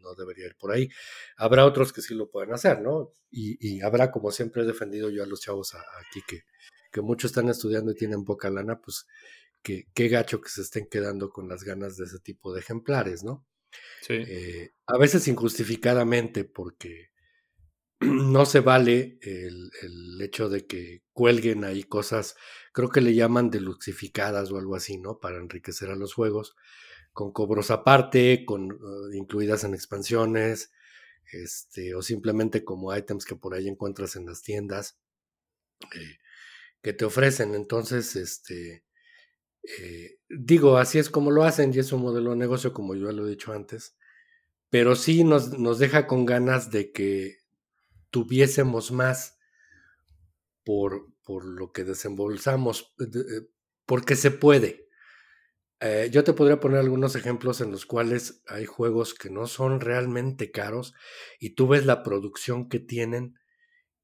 no 0.00 0.14
debería 0.14 0.46
ir 0.46 0.56
por 0.56 0.72
ahí. 0.72 0.88
Habrá 1.36 1.66
otros 1.66 1.92
que 1.92 2.02
sí 2.02 2.14
lo 2.14 2.30
pueden 2.30 2.52
hacer, 2.52 2.80
¿no? 2.80 3.12
Y, 3.30 3.80
habrá, 3.82 4.10
como 4.10 4.30
siempre 4.30 4.62
he 4.62 4.66
defendido 4.66 5.10
yo 5.10 5.22
a 5.22 5.26
los 5.26 5.40
chavos 5.40 5.74
aquí, 5.74 6.22
que, 6.26 6.42
que 6.90 7.00
muchos 7.00 7.30
están 7.30 7.48
estudiando 7.48 7.92
y 7.92 7.94
tienen 7.94 8.24
poca 8.24 8.50
lana, 8.50 8.80
pues 8.80 9.06
que, 9.62 9.88
qué 9.94 10.08
gacho 10.08 10.40
que 10.40 10.48
se 10.48 10.62
estén 10.62 10.86
quedando 10.86 11.30
con 11.30 11.48
las 11.48 11.64
ganas 11.64 11.96
de 11.96 12.04
ese 12.04 12.18
tipo 12.20 12.52
de 12.52 12.60
ejemplares, 12.60 13.24
¿no? 13.24 13.46
Sí. 14.02 14.14
Eh, 14.14 14.72
a 14.86 14.98
veces 14.98 15.28
injustificadamente, 15.28 16.44
porque 16.44 17.10
no 18.00 18.46
se 18.46 18.60
vale 18.60 19.18
el, 19.22 19.70
el, 19.82 20.20
hecho 20.22 20.48
de 20.48 20.66
que 20.66 21.02
cuelguen 21.12 21.64
ahí 21.64 21.82
cosas, 21.82 22.36
creo 22.72 22.90
que 22.90 23.00
le 23.00 23.14
llaman 23.14 23.50
deluxificadas 23.50 24.50
o 24.50 24.58
algo 24.58 24.76
así, 24.76 24.98
¿no? 24.98 25.18
Para 25.18 25.38
enriquecer 25.38 25.90
a 25.90 25.96
los 25.96 26.14
juegos 26.14 26.56
con 27.18 27.32
cobros 27.32 27.72
aparte, 27.72 28.44
con 28.46 28.70
uh, 28.70 29.12
incluidas 29.12 29.64
en 29.64 29.74
expansiones, 29.74 30.70
este, 31.32 31.94
o 31.96 32.00
simplemente 32.00 32.64
como 32.64 32.96
items 32.96 33.24
que 33.24 33.34
por 33.34 33.54
ahí 33.54 33.66
encuentras 33.66 34.14
en 34.14 34.24
las 34.26 34.42
tiendas 34.42 35.00
eh, 35.94 36.18
que 36.80 36.92
te 36.92 37.04
ofrecen. 37.04 37.56
Entonces, 37.56 38.14
este, 38.14 38.84
eh, 39.62 40.18
digo, 40.28 40.78
así 40.78 40.98
es 40.98 41.10
como 41.10 41.30
lo 41.30 41.44
hacen 41.44 41.72
y 41.74 41.78
es 41.78 41.92
un 41.92 42.02
modelo 42.02 42.30
de 42.30 42.36
negocio, 42.36 42.72
como 42.72 42.94
yo 42.94 43.10
lo 43.12 43.26
he 43.26 43.30
dicho 43.30 43.52
antes, 43.52 43.96
pero 44.70 44.96
sí 44.96 45.24
nos, 45.24 45.58
nos 45.58 45.78
deja 45.78 46.06
con 46.06 46.26
ganas 46.26 46.70
de 46.70 46.92
que 46.92 47.38
tuviésemos 48.10 48.92
más 48.92 49.38
por, 50.64 51.08
por 51.22 51.44
lo 51.44 51.72
que 51.72 51.84
desembolsamos, 51.84 52.94
eh, 53.00 53.48
porque 53.86 54.16
se 54.16 54.30
puede. 54.30 54.88
Eh, 55.80 56.10
yo 56.12 56.24
te 56.24 56.32
podría 56.32 56.58
poner 56.58 56.80
algunos 56.80 57.14
ejemplos 57.14 57.60
en 57.60 57.70
los 57.70 57.86
cuales 57.86 58.42
hay 58.48 58.66
juegos 58.66 59.14
que 59.14 59.30
no 59.30 59.46
son 59.46 59.80
realmente 59.80 60.50
caros 60.50 60.92
y 61.38 61.50
tú 61.50 61.68
ves 61.68 61.86
la 61.86 62.02
producción 62.02 62.68
que 62.68 62.80
tienen 62.80 63.38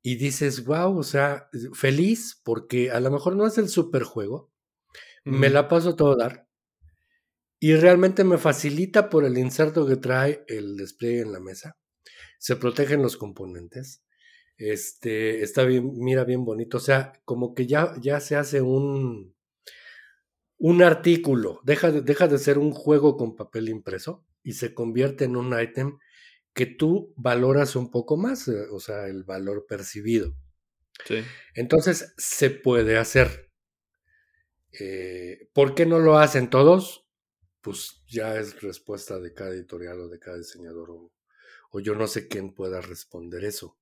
y 0.01 0.17
dices, 0.17 0.65
wow, 0.65 0.97
o 0.97 1.03
sea, 1.03 1.49
feliz 1.73 2.41
porque 2.45 2.93
a 2.93 3.01
lo 3.01 3.11
mejor 3.11 3.35
no 3.35 3.47
es 3.47 3.59
el 3.59 3.69
super 3.69 4.05
juego, 4.05 4.54
me 5.25 5.51
la 5.51 5.69
paso 5.69 5.97
todo 5.97 6.17
dar 6.17 6.47
y 7.61 7.75
realmente 7.77 8.25
me 8.25 8.39
facilita 8.39 9.09
por 9.09 9.25
el 9.25 9.39
inserto 9.39 9.87
que 9.87 9.97
trae 9.97 10.45
el 10.49 10.77
despliegue 10.77 11.23
en 11.23 11.33
la 11.33 11.41
mesa, 11.41 11.79
se 12.39 12.57
protegen 12.57 13.03
los 13.03 13.17
componentes, 13.17 14.05
este, 14.57 15.43
está 15.43 15.65
bien, 15.65 15.93
mira 15.97 16.25
bien 16.25 16.45
bonito, 16.45 16.77
o 16.77 16.81
sea, 16.81 17.13
como 17.25 17.55
que 17.55 17.67
ya, 17.67 17.95
ya 18.01 18.21
se 18.21 18.37
hace 18.37 18.61
un 18.61 19.35
un 20.59 20.83
artículo, 20.83 21.61
deja 21.65 21.91
de, 21.91 22.01
deja 22.01 22.29
de 22.29 22.39
ser 22.39 22.59
un 22.59 22.71
juego 22.71 23.17
con 23.17 23.37
papel 23.37 23.69
impreso 23.69 24.25
y 24.43 24.53
se 24.53 24.73
convierte 24.73 25.25
en 25.25 25.37
un 25.37 25.59
ítem 25.61 25.99
que 26.55 26.67
tú 26.67 27.13
valoras 27.17 27.77
un 27.77 27.91
poco 27.91 28.17
más, 28.17 28.49
eh, 28.49 28.67
o 28.71 28.81
sea, 28.81 29.09
el 29.09 29.25
valor 29.25 29.67
percibido. 29.69 30.35
Sí. 31.05 31.17
Entonces, 31.55 32.15
se 32.17 32.51
puede 32.51 32.97
hacer. 32.97 33.51
Eh, 34.81 35.49
¿Por 35.53 35.75
qué 35.75 35.87
no 35.87 35.99
lo 35.99 36.19
hacen 36.19 36.51
todos? 36.51 37.05
pues 37.65 38.03
ya 38.07 38.37
es 38.37 38.61
respuesta 38.61 39.19
de 39.19 39.33
cada 39.33 39.49
editorial 39.49 39.99
o 39.99 40.09
de 40.09 40.19
cada 40.19 40.37
diseñador 40.37 40.91
o, 40.91 41.13
o 41.71 41.81
yo 41.81 41.95
no 41.95 42.07
sé 42.07 42.29
quién 42.29 42.53
pueda 42.53 42.83
responder 42.83 43.43
eso. 43.43 43.79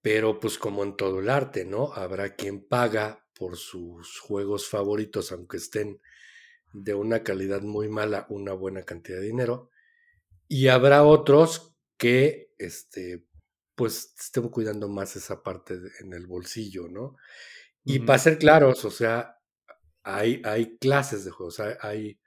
Pero 0.00 0.40
pues 0.40 0.56
como 0.56 0.82
en 0.82 0.96
todo 0.96 1.20
el 1.20 1.28
arte, 1.28 1.66
¿no? 1.66 1.92
Habrá 1.92 2.34
quien 2.36 2.66
paga 2.66 3.26
por 3.34 3.58
sus 3.58 4.18
juegos 4.18 4.66
favoritos, 4.66 5.30
aunque 5.30 5.58
estén 5.58 6.00
de 6.72 6.94
una 6.94 7.22
calidad 7.22 7.60
muy 7.60 7.88
mala, 7.88 8.26
una 8.30 8.54
buena 8.54 8.82
cantidad 8.82 9.18
de 9.18 9.26
dinero. 9.26 9.70
Y 10.48 10.68
habrá 10.68 11.04
otros 11.04 11.76
que, 11.98 12.54
este, 12.56 13.26
pues, 13.74 14.14
estén 14.18 14.48
cuidando 14.48 14.88
más 14.88 15.16
esa 15.16 15.42
parte 15.42 15.78
en 16.00 16.14
el 16.14 16.26
bolsillo, 16.26 16.88
¿no? 16.88 17.16
Y 17.84 18.00
para 18.00 18.18
ser 18.18 18.38
claros, 18.38 18.84
o 18.86 18.90
sea, 18.90 19.33
hay, 20.04 20.42
hay 20.44 20.76
clases 20.78 21.24
de 21.24 21.30
juegos, 21.30 21.60
hay, 21.60 22.20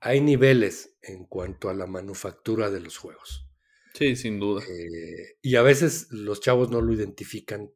hay, 0.00 0.20
niveles 0.20 0.96
en 1.00 1.24
cuanto 1.24 1.70
a 1.70 1.74
la 1.74 1.86
manufactura 1.86 2.70
de 2.70 2.80
los 2.80 2.98
juegos. 2.98 3.48
Sí, 3.94 4.16
sin 4.16 4.38
duda. 4.38 4.62
Eh, 4.64 5.38
y 5.40 5.56
a 5.56 5.62
veces 5.62 6.08
los 6.10 6.40
chavos 6.40 6.70
no 6.70 6.82
lo 6.82 6.92
identifican 6.92 7.72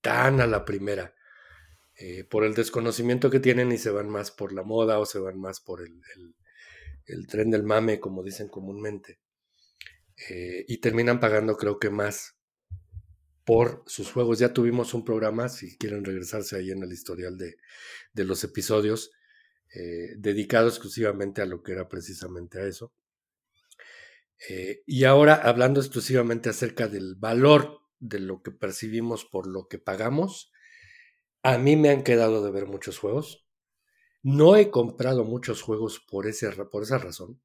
tan 0.00 0.40
a 0.40 0.46
la 0.46 0.64
primera. 0.64 1.14
Eh, 1.94 2.24
por 2.24 2.44
el 2.44 2.54
desconocimiento 2.54 3.30
que 3.30 3.38
tienen 3.38 3.70
y 3.70 3.78
se 3.78 3.90
van 3.90 4.08
más 4.08 4.30
por 4.30 4.52
la 4.52 4.62
moda 4.62 4.98
o 4.98 5.06
se 5.06 5.18
van 5.18 5.38
más 5.38 5.60
por 5.60 5.82
el, 5.82 6.00
el, 7.06 7.26
tren 7.26 7.50
del 7.50 7.62
mame, 7.62 8.00
como 8.00 8.24
dicen 8.24 8.48
comúnmente. 8.48 9.20
Eh, 10.28 10.64
y 10.66 10.78
terminan 10.78 11.20
pagando 11.20 11.56
creo 11.56 11.78
que 11.78 11.90
más 11.90 12.36
por 13.44 13.82
sus 13.86 14.10
juegos. 14.10 14.38
Ya 14.38 14.52
tuvimos 14.52 14.94
un 14.94 15.04
programa, 15.04 15.48
si 15.48 15.76
quieren 15.76 16.04
regresarse 16.04 16.56
ahí 16.56 16.70
en 16.70 16.82
el 16.82 16.92
historial 16.92 17.36
de, 17.36 17.56
de 18.12 18.24
los 18.24 18.44
episodios, 18.44 19.10
eh, 19.74 20.14
dedicado 20.16 20.68
exclusivamente 20.68 21.42
a 21.42 21.46
lo 21.46 21.62
que 21.62 21.72
era 21.72 21.88
precisamente 21.88 22.60
a 22.60 22.66
eso. 22.66 22.92
y 24.86 25.04
ahora 25.04 25.36
hablando 25.36 25.80
exclusivamente 25.80 26.50
acerca 26.50 26.88
del 26.88 27.14
valor 27.14 27.78
de 28.00 28.18
lo 28.18 28.42
que 28.42 28.50
percibimos 28.50 29.24
por 29.24 29.46
lo 29.46 29.68
que 29.68 29.78
pagamos, 29.78 30.50
a 31.42 31.58
mí 31.58 31.76
me 31.76 31.90
han 31.90 32.02
quedado 32.02 32.44
de 32.44 32.50
ver 32.50 32.66
muchos 32.66 32.98
juegos. 32.98 33.46
No 34.22 34.56
he 34.56 34.70
comprado 34.70 35.24
muchos 35.24 35.62
juegos 35.62 36.00
por, 36.00 36.26
ese, 36.26 36.50
por 36.66 36.82
esa 36.82 36.98
razón. 36.98 37.40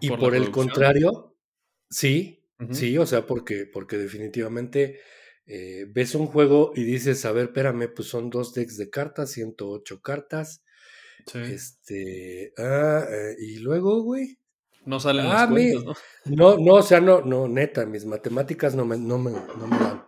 Y 0.00 0.10
por, 0.10 0.34
el 0.34 0.50
contrario, 0.50 1.36
sí, 1.90 2.39
sí, 2.70 2.96
o 2.98 3.06
sea, 3.06 3.26
porque, 3.26 3.66
porque 3.66 3.96
definitivamente 3.96 5.00
eh, 5.46 5.86
ves 5.88 6.14
un 6.14 6.26
juego 6.26 6.72
y 6.74 6.84
dices, 6.84 7.24
a 7.24 7.32
ver, 7.32 7.46
espérame, 7.46 7.92
pues 7.94 8.08
son 8.08 8.30
dos 8.30 8.54
decks 8.54 8.76
de 8.76 8.90
cartas, 8.90 9.32
108 9.32 10.00
cartas. 10.00 10.62
Este, 11.34 12.52
ah, 12.56 13.04
eh, 13.08 13.36
y 13.38 13.58
luego, 13.58 14.02
güey. 14.02 14.38
No 14.84 14.98
salen 14.98 15.28
las 15.28 15.42
ah, 15.42 15.48
cuentas, 15.48 15.84
¿no? 15.84 15.94
No, 16.24 16.56
no, 16.56 16.74
o 16.74 16.82
sea, 16.82 17.00
no, 17.00 17.20
no, 17.20 17.48
neta, 17.48 17.84
mis 17.84 18.06
matemáticas 18.06 18.74
no 18.74 18.86
me, 18.86 18.96
no 18.96 19.18
me, 19.18 19.30
no 19.30 19.66
me 19.66 19.78
dan. 19.78 20.04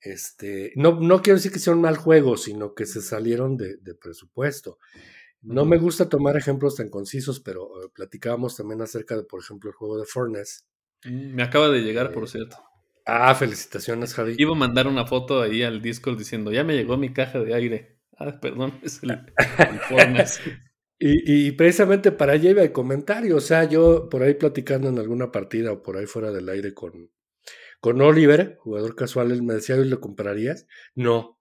Este, 0.00 0.72
no, 0.76 1.00
no 1.00 1.22
quiero 1.22 1.38
decir 1.38 1.50
que 1.50 1.58
sea 1.58 1.72
un 1.72 1.80
mal 1.80 1.96
juego, 1.96 2.36
sino 2.36 2.74
que 2.74 2.86
se 2.86 3.00
salieron 3.00 3.56
de, 3.56 3.78
presupuesto. 4.00 4.78
No 5.42 5.64
me 5.64 5.78
gusta 5.78 6.08
tomar 6.08 6.36
ejemplos 6.36 6.76
tan 6.76 6.88
concisos, 6.88 7.40
pero 7.40 7.82
eh, 7.82 7.88
platicábamos 7.94 8.56
también 8.56 8.80
acerca 8.82 9.16
de, 9.16 9.24
por 9.24 9.40
ejemplo, 9.42 9.70
el 9.70 9.76
juego 9.76 9.98
de 9.98 10.06
Furnace. 10.06 10.62
Mm, 11.04 11.34
me 11.34 11.42
acaba 11.42 11.68
de 11.68 11.80
llegar, 11.80 12.12
por 12.12 12.24
eh, 12.24 12.28
cierto. 12.28 12.56
Ah, 13.06 13.34
felicitaciones, 13.34 14.14
Javi. 14.14 14.34
Iba 14.38 14.52
a 14.52 14.58
mandar 14.58 14.86
una 14.86 15.06
foto 15.06 15.42
ahí 15.42 15.62
al 15.62 15.82
Discord 15.82 16.16
diciendo, 16.16 16.52
ya 16.52 16.64
me 16.64 16.74
llegó 16.74 16.96
mi 16.96 17.12
caja 17.12 17.38
de 17.40 17.54
aire. 17.54 17.98
Ah, 18.18 18.38
perdón, 18.40 18.78
es 18.82 19.02
el, 19.02 19.10
y, 20.98 21.48
y, 21.48 21.52
precisamente 21.52 22.12
para 22.12 22.32
allá 22.32 22.50
iba 22.50 22.62
el 22.62 22.72
comentario. 22.72 23.36
O 23.36 23.40
sea, 23.40 23.64
yo 23.64 24.08
por 24.08 24.22
ahí 24.22 24.34
platicando 24.34 24.88
en 24.88 24.98
alguna 24.98 25.30
partida 25.30 25.72
o 25.72 25.82
por 25.82 25.96
ahí 25.96 26.06
fuera 26.06 26.30
del 26.30 26.48
aire 26.48 26.72
con, 26.72 27.10
con 27.80 28.00
Oliver, 28.00 28.56
jugador 28.60 28.96
casual, 28.96 29.30
él 29.32 29.42
me 29.42 29.54
decía, 29.54 29.76
¿y 29.76 29.84
lo 29.84 30.00
comprarías? 30.00 30.66
No. 30.94 31.38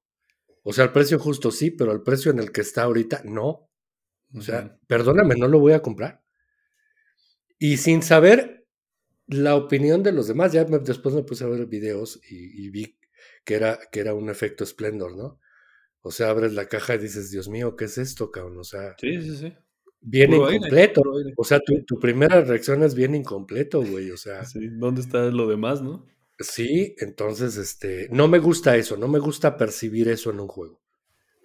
O 0.64 0.74
sea, 0.74 0.86
al 0.86 0.92
precio 0.92 1.20
justo 1.20 1.52
sí, 1.52 1.72
pero 1.72 1.92
al 1.92 2.04
precio 2.04 2.32
en 2.32 2.40
el 2.40 2.52
que 2.52 2.62
está 2.62 2.84
ahorita, 2.84 3.22
no. 3.24 3.70
O 4.36 4.42
sea, 4.42 4.78
perdóname, 4.88 5.36
no 5.36 5.48
lo 5.48 5.60
voy 5.60 5.74
a 5.74 5.82
comprar. 5.82 6.24
Y 7.60 7.78
sin 7.78 8.02
saber 8.02 8.63
la 9.28 9.56
opinión 9.56 10.04
de 10.04 10.12
los 10.12 10.28
demás, 10.28 10.52
ya 10.52 10.66
después 10.66 11.16
me 11.16 11.24
puse 11.24 11.44
a 11.44 11.48
ver 11.48 11.66
videos 11.66 12.20
y, 12.30 12.70
vi 12.70 12.98
que 13.44 13.56
era, 13.56 13.80
que 13.92 14.00
era 14.00 14.14
un 14.14 14.30
efecto 14.30 14.66
Splendor, 14.66 15.16
¿no? 15.16 15.40
O 16.02 16.12
sea, 16.12 16.30
abres 16.30 16.54
la 16.54 16.68
caja 16.68 16.96
y 16.96 17.00
dices, 17.00 17.32
Dios 17.32 17.48
mío, 17.48 17.76
¿qué 17.76 17.86
es 17.86 17.98
esto, 17.98 18.30
cabrón? 18.32 18.58
O 18.58 18.64
sea, 18.64 18.96
sí, 19.00 19.22
sí, 19.22 19.38
sí. 19.38 19.54
Bien 20.02 20.34
incompleto. 20.34 21.02
O 21.38 21.44
sea, 21.46 21.60
tu, 21.62 21.82
tu, 21.86 21.98
primera 21.98 22.42
reacción 22.42 22.84
es 22.84 22.94
bien 22.94 23.16
incompleto, 23.16 23.82
güey. 23.82 24.12
O 24.12 24.18
sea. 24.18 24.44
Sí, 24.44 24.60
¿dónde 24.74 25.00
está 25.00 25.24
lo 25.32 25.48
demás, 25.48 25.82
no? 25.82 26.06
Sí, 26.40 26.96
entonces, 27.00 27.56
este, 27.56 28.10
no 28.12 28.28
me 28.28 28.40
gusta 28.40 28.76
eso, 28.76 28.98
no 28.98 29.08
me 29.08 29.20
gusta 29.20 29.56
percibir 29.56 30.10
eso 30.10 30.32
en 30.32 30.42
un 30.42 30.48
juego. 30.50 30.82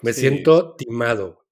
Me 0.03 0.13
siento 0.13 0.75
timado. 0.75 1.47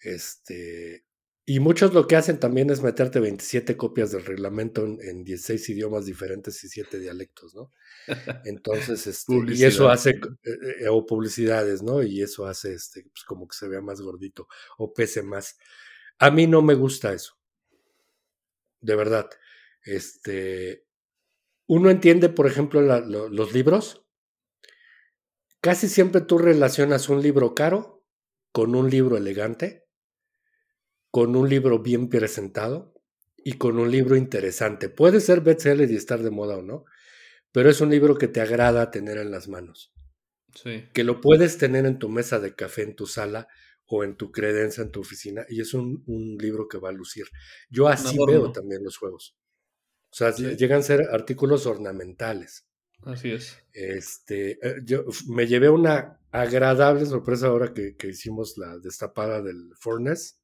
Este, 0.00 1.03
y 1.46 1.60
muchos 1.60 1.92
lo 1.92 2.06
que 2.06 2.16
hacen 2.16 2.40
también 2.40 2.70
es 2.70 2.82
meterte 2.82 3.20
27 3.20 3.76
copias 3.76 4.12
del 4.12 4.24
reglamento 4.24 4.84
en, 4.84 5.24
16 5.24 5.68
idiomas 5.68 6.06
diferentes 6.06 6.64
y 6.64 6.68
7 6.68 6.98
dialectos, 6.98 7.54
¿no? 7.54 7.70
Entonces, 8.46 9.06
este, 9.06 9.34
y 9.54 9.64
eso 9.64 9.90
hace, 9.90 10.10
eh, 10.10 10.76
eh, 10.80 10.88
o 10.88 11.04
publicidades, 11.04 11.82
¿no? 11.82 12.02
Y 12.02 12.22
eso 12.22 12.46
hace, 12.46 12.72
este, 12.72 13.02
pues 13.02 13.24
como 13.24 13.46
que 13.46 13.56
se 13.56 13.68
vea 13.68 13.82
más 13.82 14.00
gordito 14.00 14.48
o 14.78 14.94
pese 14.94 15.22
más. 15.22 15.58
A 16.18 16.30
mí 16.30 16.46
no 16.46 16.62
me 16.62 16.74
gusta 16.74 17.12
eso. 17.12 17.38
De 18.80 18.96
verdad. 18.96 19.28
Este, 19.82 20.86
uno 21.66 21.90
entiende, 21.90 22.30
por 22.30 22.46
ejemplo, 22.46 22.80
los 22.80 23.52
libros. 23.52 24.06
Casi 25.60 25.88
siempre 25.88 26.22
tú 26.22 26.38
relacionas 26.38 27.10
un 27.10 27.22
libro 27.22 27.54
caro 27.54 28.02
con 28.52 28.74
un 28.74 28.88
libro 28.88 29.16
elegante, 29.18 29.83
con 31.14 31.36
un 31.36 31.48
libro 31.48 31.78
bien 31.78 32.08
presentado 32.08 32.92
y 33.44 33.52
con 33.52 33.78
un 33.78 33.88
libro 33.88 34.16
interesante. 34.16 34.88
Puede 34.88 35.20
ser 35.20 35.42
bestseller 35.42 35.88
y 35.92 35.94
estar 35.94 36.20
de 36.20 36.32
moda 36.32 36.56
o 36.56 36.62
no, 36.62 36.86
pero 37.52 37.70
es 37.70 37.80
un 37.80 37.90
libro 37.90 38.18
que 38.18 38.26
te 38.26 38.40
agrada 38.40 38.90
tener 38.90 39.18
en 39.18 39.30
las 39.30 39.46
manos. 39.46 39.92
Sí. 40.56 40.88
Que 40.92 41.04
lo 41.04 41.20
puedes 41.20 41.56
tener 41.56 41.86
en 41.86 42.00
tu 42.00 42.08
mesa 42.08 42.40
de 42.40 42.56
café, 42.56 42.82
en 42.82 42.96
tu 42.96 43.06
sala 43.06 43.46
o 43.86 44.02
en 44.02 44.16
tu 44.16 44.32
credencia, 44.32 44.82
en 44.82 44.90
tu 44.90 45.02
oficina, 45.02 45.46
y 45.48 45.60
es 45.60 45.72
un, 45.72 46.02
libro 46.40 46.66
que 46.66 46.78
va 46.78 46.88
a 46.88 46.92
lucir. 46.92 47.26
Yo 47.70 47.86
así 47.86 48.18
veo 48.26 48.50
también 48.50 48.82
los 48.82 48.96
juegos. 48.96 49.36
O 50.10 50.16
sea, 50.16 50.34
llegan 50.34 50.80
a 50.80 50.82
ser 50.82 51.02
artículos 51.12 51.66
ornamentales. 51.66 52.66
Así 53.04 53.30
es. 53.30 53.56
Este, 53.72 54.58
eh, 54.60 54.80
yo 54.84 55.04
me 55.28 55.46
llevé 55.46 55.70
una 55.70 56.18
agradable 56.32 57.06
sorpresa 57.06 57.46
ahora 57.46 57.72
que, 57.72 57.94
hicimos 58.08 58.58
la 58.58 58.78
destapada 58.78 59.42
del 59.42 59.70
Furnace. 59.78 60.42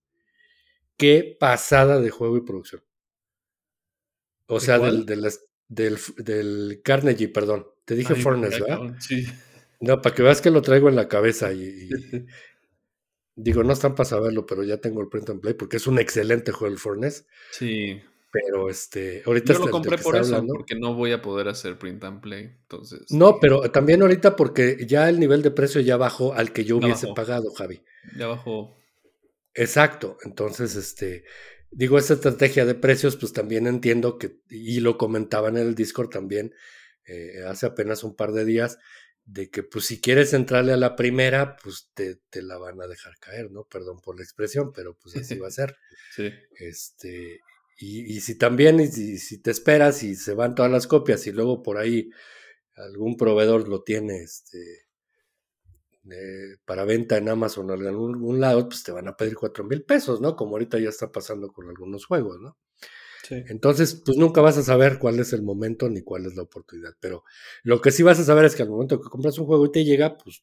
Qué 1.00 1.34
pasada 1.40 1.98
de 1.98 2.10
juego 2.10 2.36
y 2.36 2.42
producción. 2.42 2.82
O 4.48 4.60
sea, 4.60 4.78
del, 4.78 5.06
del, 5.66 6.82
Carnegie, 6.82 7.28
perdón. 7.28 7.66
Te 7.86 7.94
dije 7.94 8.14
Furnace, 8.14 8.60
¿verdad? 8.60 8.96
Sí. 8.98 9.24
No, 9.80 10.02
para 10.02 10.14
que 10.14 10.22
veas 10.22 10.42
que 10.42 10.50
lo 10.50 10.60
traigo 10.60 10.90
en 10.90 10.96
la 10.96 11.08
cabeza 11.08 11.54
y, 11.54 11.88
digo, 13.34 13.64
no 13.64 13.72
están 13.72 13.94
para 13.94 14.10
saberlo, 14.10 14.44
pero 14.44 14.62
ya 14.62 14.76
tengo 14.76 15.00
el 15.00 15.08
print 15.08 15.30
and 15.30 15.40
play 15.40 15.54
porque 15.54 15.78
es 15.78 15.86
un 15.86 15.98
excelente 15.98 16.52
juego 16.52 16.70
el 16.70 16.78
Furnace. 16.78 17.24
Sí. 17.52 17.98
Pero 18.30 18.68
este, 18.68 19.22
ahorita 19.24 19.54
Yo 19.54 19.60
lo 19.60 19.70
compré 19.70 19.96
por 19.96 20.16
eso, 20.16 20.44
porque 20.46 20.74
no 20.74 20.92
voy 20.92 21.12
a 21.12 21.22
poder 21.22 21.48
hacer 21.48 21.78
print 21.78 22.04
and 22.04 22.20
play. 22.20 22.58
Entonces. 22.60 23.10
No, 23.10 23.40
pero 23.40 23.70
también 23.70 24.02
ahorita 24.02 24.36
porque 24.36 24.84
ya 24.86 25.08
el 25.08 25.18
nivel 25.18 25.40
de 25.40 25.50
precio 25.50 25.80
ya 25.80 25.96
bajó 25.96 26.34
al 26.34 26.52
que 26.52 26.66
yo 26.66 26.76
hubiese 26.76 27.08
pagado, 27.14 27.50
Javi. 27.54 27.80
Ya 28.18 28.26
bajó. 28.26 28.76
Exacto. 29.54 30.18
Entonces, 30.24 30.76
este, 30.76 31.24
digo, 31.70 31.98
esa 31.98 32.14
estrategia 32.14 32.64
de 32.64 32.74
precios, 32.74 33.16
pues 33.16 33.32
también 33.32 33.66
entiendo 33.66 34.18
que, 34.18 34.40
y 34.48 34.80
lo 34.80 34.98
comentaban 34.98 35.56
en 35.56 35.68
el 35.68 35.74
Discord 35.74 36.10
también, 36.10 36.54
eh, 37.06 37.42
hace 37.46 37.66
apenas 37.66 38.04
un 38.04 38.14
par 38.14 38.32
de 38.32 38.44
días, 38.44 38.78
de 39.24 39.50
que 39.50 39.62
pues 39.62 39.84
si 39.86 40.00
quieres 40.00 40.32
entrarle 40.32 40.72
a 40.72 40.76
la 40.76 40.96
primera, 40.96 41.56
pues 41.62 41.90
te, 41.94 42.16
te, 42.30 42.42
la 42.42 42.58
van 42.58 42.80
a 42.80 42.86
dejar 42.86 43.16
caer, 43.18 43.50
¿no? 43.50 43.64
Perdón 43.64 44.00
por 44.00 44.16
la 44.16 44.24
expresión, 44.24 44.72
pero 44.72 44.96
pues 44.96 45.16
así 45.16 45.38
va 45.38 45.48
a 45.48 45.52
ser. 45.52 45.76
sí. 46.16 46.32
Este, 46.58 47.40
y, 47.82 48.20
si 48.20 48.34
también, 48.34 48.78
y 48.78 48.88
si, 48.88 49.38
te 49.38 49.50
esperas 49.50 50.02
y 50.02 50.14
se 50.14 50.34
van 50.34 50.54
todas 50.54 50.70
las 50.70 50.86
copias 50.86 51.26
y 51.26 51.32
luego 51.32 51.62
por 51.62 51.78
ahí 51.78 52.10
algún 52.74 53.16
proveedor 53.16 53.68
lo 53.68 53.82
tiene 53.82 54.22
este, 54.22 54.58
para 56.64 56.84
venta 56.84 57.16
en 57.16 57.28
Amazon 57.28 57.70
o 57.70 57.74
en 57.74 57.86
algún, 57.86 58.40
lado, 58.40 58.68
pues 58.68 58.82
te 58.82 58.92
van 58.92 59.08
a 59.08 59.16
pedir 59.16 59.36
cuatro 59.36 59.64
mil 59.64 59.82
pesos, 59.82 60.20
¿no? 60.20 60.36
Como 60.36 60.52
ahorita 60.52 60.78
ya 60.78 60.88
está 60.88 61.12
pasando 61.12 61.52
con 61.52 61.68
algunos 61.68 62.06
juegos, 62.06 62.40
¿no? 62.40 62.56
Sí. 63.28 63.42
Entonces, 63.48 64.02
pues 64.04 64.16
nunca 64.16 64.40
vas 64.40 64.56
a 64.56 64.62
saber 64.62 64.98
cuál 64.98 65.20
es 65.20 65.32
el 65.32 65.42
momento 65.42 65.88
ni 65.88 66.02
cuál 66.02 66.26
es 66.26 66.34
la 66.34 66.42
oportunidad. 66.42 66.94
Pero 67.00 67.24
lo 67.62 67.80
que 67.80 67.90
sí 67.90 68.02
vas 68.02 68.18
a 68.18 68.24
saber 68.24 68.46
es 68.46 68.56
que 68.56 68.62
al 68.62 68.70
momento 68.70 69.00
que 69.00 69.08
compras 69.08 69.38
un 69.38 69.46
juego 69.46 69.66
y 69.66 69.72
te 69.72 69.84
llega, 69.84 70.16
pues 70.16 70.42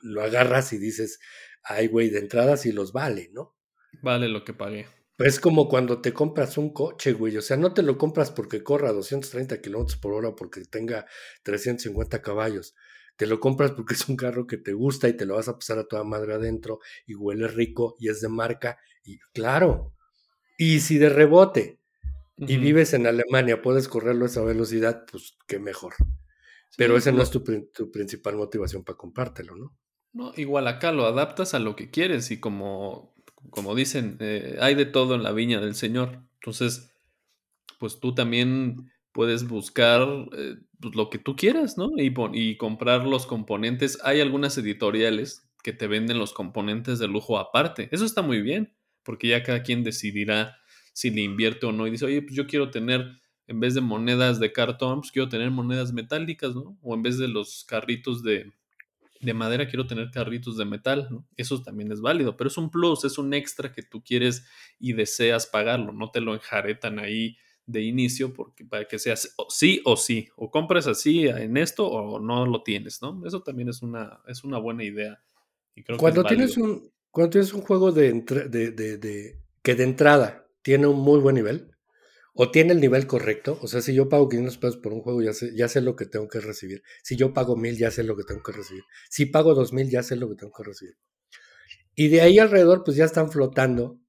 lo 0.00 0.22
agarras 0.22 0.72
y 0.72 0.78
dices, 0.78 1.18
ay, 1.62 1.86
güey, 1.86 2.10
de 2.10 2.18
entrada 2.18 2.56
sí 2.56 2.72
los 2.72 2.92
vale, 2.92 3.30
¿no? 3.32 3.56
Vale 4.02 4.28
lo 4.28 4.44
que 4.44 4.52
pagué. 4.52 4.86
Es 5.18 5.38
como 5.38 5.68
cuando 5.68 6.00
te 6.00 6.12
compras 6.12 6.58
un 6.58 6.72
coche, 6.72 7.12
güey. 7.12 7.36
O 7.36 7.42
sea, 7.42 7.56
no 7.56 7.72
te 7.72 7.82
lo 7.82 7.96
compras 7.96 8.32
porque 8.32 8.62
corra 8.62 8.92
230 8.92 9.60
kilómetros 9.60 9.98
por 9.98 10.12
hora 10.12 10.34
porque 10.34 10.62
tenga 10.64 11.06
350 11.44 12.20
caballos. 12.20 12.74
Te 13.16 13.26
lo 13.26 13.38
compras 13.38 13.72
porque 13.72 13.94
es 13.94 14.08
un 14.08 14.16
carro 14.16 14.46
que 14.46 14.56
te 14.56 14.72
gusta 14.72 15.08
y 15.08 15.16
te 15.16 15.26
lo 15.26 15.36
vas 15.36 15.48
a 15.48 15.54
pasar 15.54 15.78
a 15.78 15.84
toda 15.84 16.04
madre 16.04 16.34
adentro 16.34 16.80
y 17.06 17.14
huele 17.14 17.48
rico 17.48 17.96
y 17.98 18.08
es 18.08 18.20
de 18.20 18.28
marca. 18.28 18.78
Y 19.04 19.18
claro. 19.32 19.94
Y 20.58 20.80
si 20.80 20.98
de 20.98 21.08
rebote 21.08 21.80
y 22.36 22.56
vives 22.56 22.94
en 22.94 23.06
Alemania, 23.06 23.62
puedes 23.62 23.88
correrlo 23.88 24.24
a 24.24 24.28
esa 24.28 24.42
velocidad, 24.42 25.04
pues 25.10 25.36
qué 25.46 25.58
mejor. 25.58 25.94
Pero 26.76 26.96
esa 26.96 27.12
no 27.12 27.22
es 27.22 27.30
tu, 27.30 27.42
tu, 27.72 27.90
principal 27.92 28.36
motivación 28.36 28.82
para 28.82 28.98
comprártelo, 28.98 29.54
¿no? 29.54 29.76
No, 30.12 30.32
igual 30.36 30.66
acá 30.66 30.92
lo 30.92 31.06
adaptas 31.06 31.54
a 31.54 31.58
lo 31.58 31.76
que 31.76 31.90
quieres 31.90 32.30
y 32.30 32.40
como, 32.40 33.14
como 33.50 33.74
dicen, 33.74 34.16
eh, 34.20 34.56
hay 34.60 34.74
de 34.74 34.86
todo 34.86 35.14
en 35.14 35.22
la 35.22 35.32
viña 35.32 35.60
del 35.60 35.74
Señor. 35.74 36.20
Entonces, 36.34 36.92
pues 37.78 38.00
tú 38.00 38.14
también 38.14 38.90
puedes 39.14 39.46
buscar 39.46 40.02
eh, 40.36 40.56
pues, 40.80 40.96
lo 40.96 41.08
que 41.08 41.18
tú 41.18 41.36
quieras, 41.36 41.78
¿no? 41.78 41.92
Y, 41.96 42.56
comprar 42.56 43.06
los 43.06 43.26
componentes. 43.26 43.98
Hay 44.02 44.20
algunas 44.20 44.58
editoriales 44.58 45.48
que 45.62 45.72
te 45.72 45.86
venden 45.86 46.18
los 46.18 46.34
componentes 46.34 46.98
de 46.98 47.06
lujo 47.06 47.38
aparte. 47.38 47.88
Eso 47.92 48.04
está 48.04 48.20
muy 48.20 48.42
bien, 48.42 48.74
porque 49.04 49.28
ya 49.28 49.42
cada 49.44 49.62
quien 49.62 49.84
decidirá 49.84 50.58
si 50.92 51.10
le 51.10 51.22
invierte 51.22 51.64
o 51.64 51.72
no. 51.72 51.86
Y 51.86 51.92
dice, 51.92 52.04
oye, 52.04 52.22
pues 52.22 52.34
yo 52.34 52.48
quiero 52.48 52.70
tener, 52.70 53.06
en 53.46 53.60
vez 53.60 53.74
de 53.74 53.80
monedas 53.80 54.40
de 54.40 54.52
cartón, 54.52 55.00
pues 55.00 55.12
quiero 55.12 55.28
tener 55.28 55.50
monedas 55.52 55.92
metálicas, 55.92 56.54
¿no? 56.56 56.76
O 56.82 56.94
en 56.94 57.02
vez 57.04 57.16
de 57.16 57.28
los 57.28 57.64
carritos 57.64 58.24
de, 58.24 58.52
de 59.20 59.32
madera, 59.32 59.68
quiero 59.68 59.86
tener 59.86 60.10
carritos 60.10 60.56
de 60.56 60.64
metal, 60.64 61.06
¿no? 61.08 61.24
Eso 61.36 61.62
también 61.62 61.92
es 61.92 62.00
válido, 62.00 62.36
pero 62.36 62.48
es 62.48 62.58
un 62.58 62.68
plus, 62.68 63.04
es 63.04 63.16
un 63.16 63.32
extra 63.32 63.72
que 63.72 63.82
tú 63.84 64.02
quieres 64.02 64.44
y 64.80 64.92
deseas 64.92 65.46
pagarlo, 65.46 65.92
no 65.92 66.10
te 66.10 66.20
lo 66.20 66.34
enjaretan 66.34 66.98
ahí 66.98 67.36
de 67.66 67.82
inicio 67.82 68.32
porque 68.32 68.64
para 68.64 68.86
que 68.86 68.98
seas 68.98 69.34
sí 69.48 69.80
o 69.84 69.96
sí, 69.96 70.28
o 70.36 70.50
compras 70.50 70.86
así 70.86 71.26
en 71.26 71.56
esto 71.56 71.86
o 71.86 72.20
no 72.20 72.46
lo 72.46 72.62
tienes, 72.62 73.00
¿no? 73.02 73.22
Eso 73.26 73.42
también 73.42 73.68
es 73.68 73.82
una, 73.82 74.20
es 74.26 74.44
una 74.44 74.58
buena 74.58 74.84
idea. 74.84 75.22
Y 75.74 75.82
creo 75.82 75.98
cuando, 75.98 76.24
tienes 76.24 76.56
un, 76.56 76.90
cuando 77.10 77.30
tienes 77.30 77.52
un 77.52 77.62
juego 77.62 77.92
de, 77.92 78.12
de, 78.12 78.70
de, 78.70 79.38
que 79.62 79.74
de 79.74 79.84
entrada 79.84 80.46
tiene 80.62 80.86
un 80.86 81.00
muy 81.00 81.20
buen 81.20 81.34
nivel, 81.34 81.74
o 82.34 82.50
tiene 82.50 82.72
el 82.72 82.80
nivel 82.80 83.06
correcto. 83.06 83.58
O 83.62 83.68
sea, 83.68 83.80
si 83.80 83.94
yo 83.94 84.08
pago 84.08 84.28
500 84.28 84.58
pesos 84.58 84.76
por 84.78 84.92
un 84.92 85.00
juego, 85.00 85.22
ya 85.22 85.32
sé, 85.32 85.54
ya 85.54 85.68
sé 85.68 85.80
lo 85.80 85.94
que 85.94 86.04
tengo 86.04 86.28
que 86.28 86.40
recibir. 86.40 86.82
Si 87.02 87.16
yo 87.16 87.32
pago 87.32 87.56
1000, 87.56 87.78
ya 87.78 87.90
sé 87.90 88.02
lo 88.02 88.16
que 88.16 88.24
tengo 88.24 88.42
que 88.42 88.52
recibir. 88.52 88.82
Si 89.08 89.26
pago 89.26 89.54
2000, 89.54 89.88
ya 89.88 90.02
sé 90.02 90.16
lo 90.16 90.28
que 90.28 90.34
tengo 90.34 90.52
que 90.52 90.64
recibir. 90.64 90.96
Y 91.94 92.08
de 92.08 92.20
ahí 92.22 92.38
alrededor, 92.40 92.82
pues 92.84 92.96
ya 92.96 93.04
están 93.04 93.30
flotando 93.30 94.00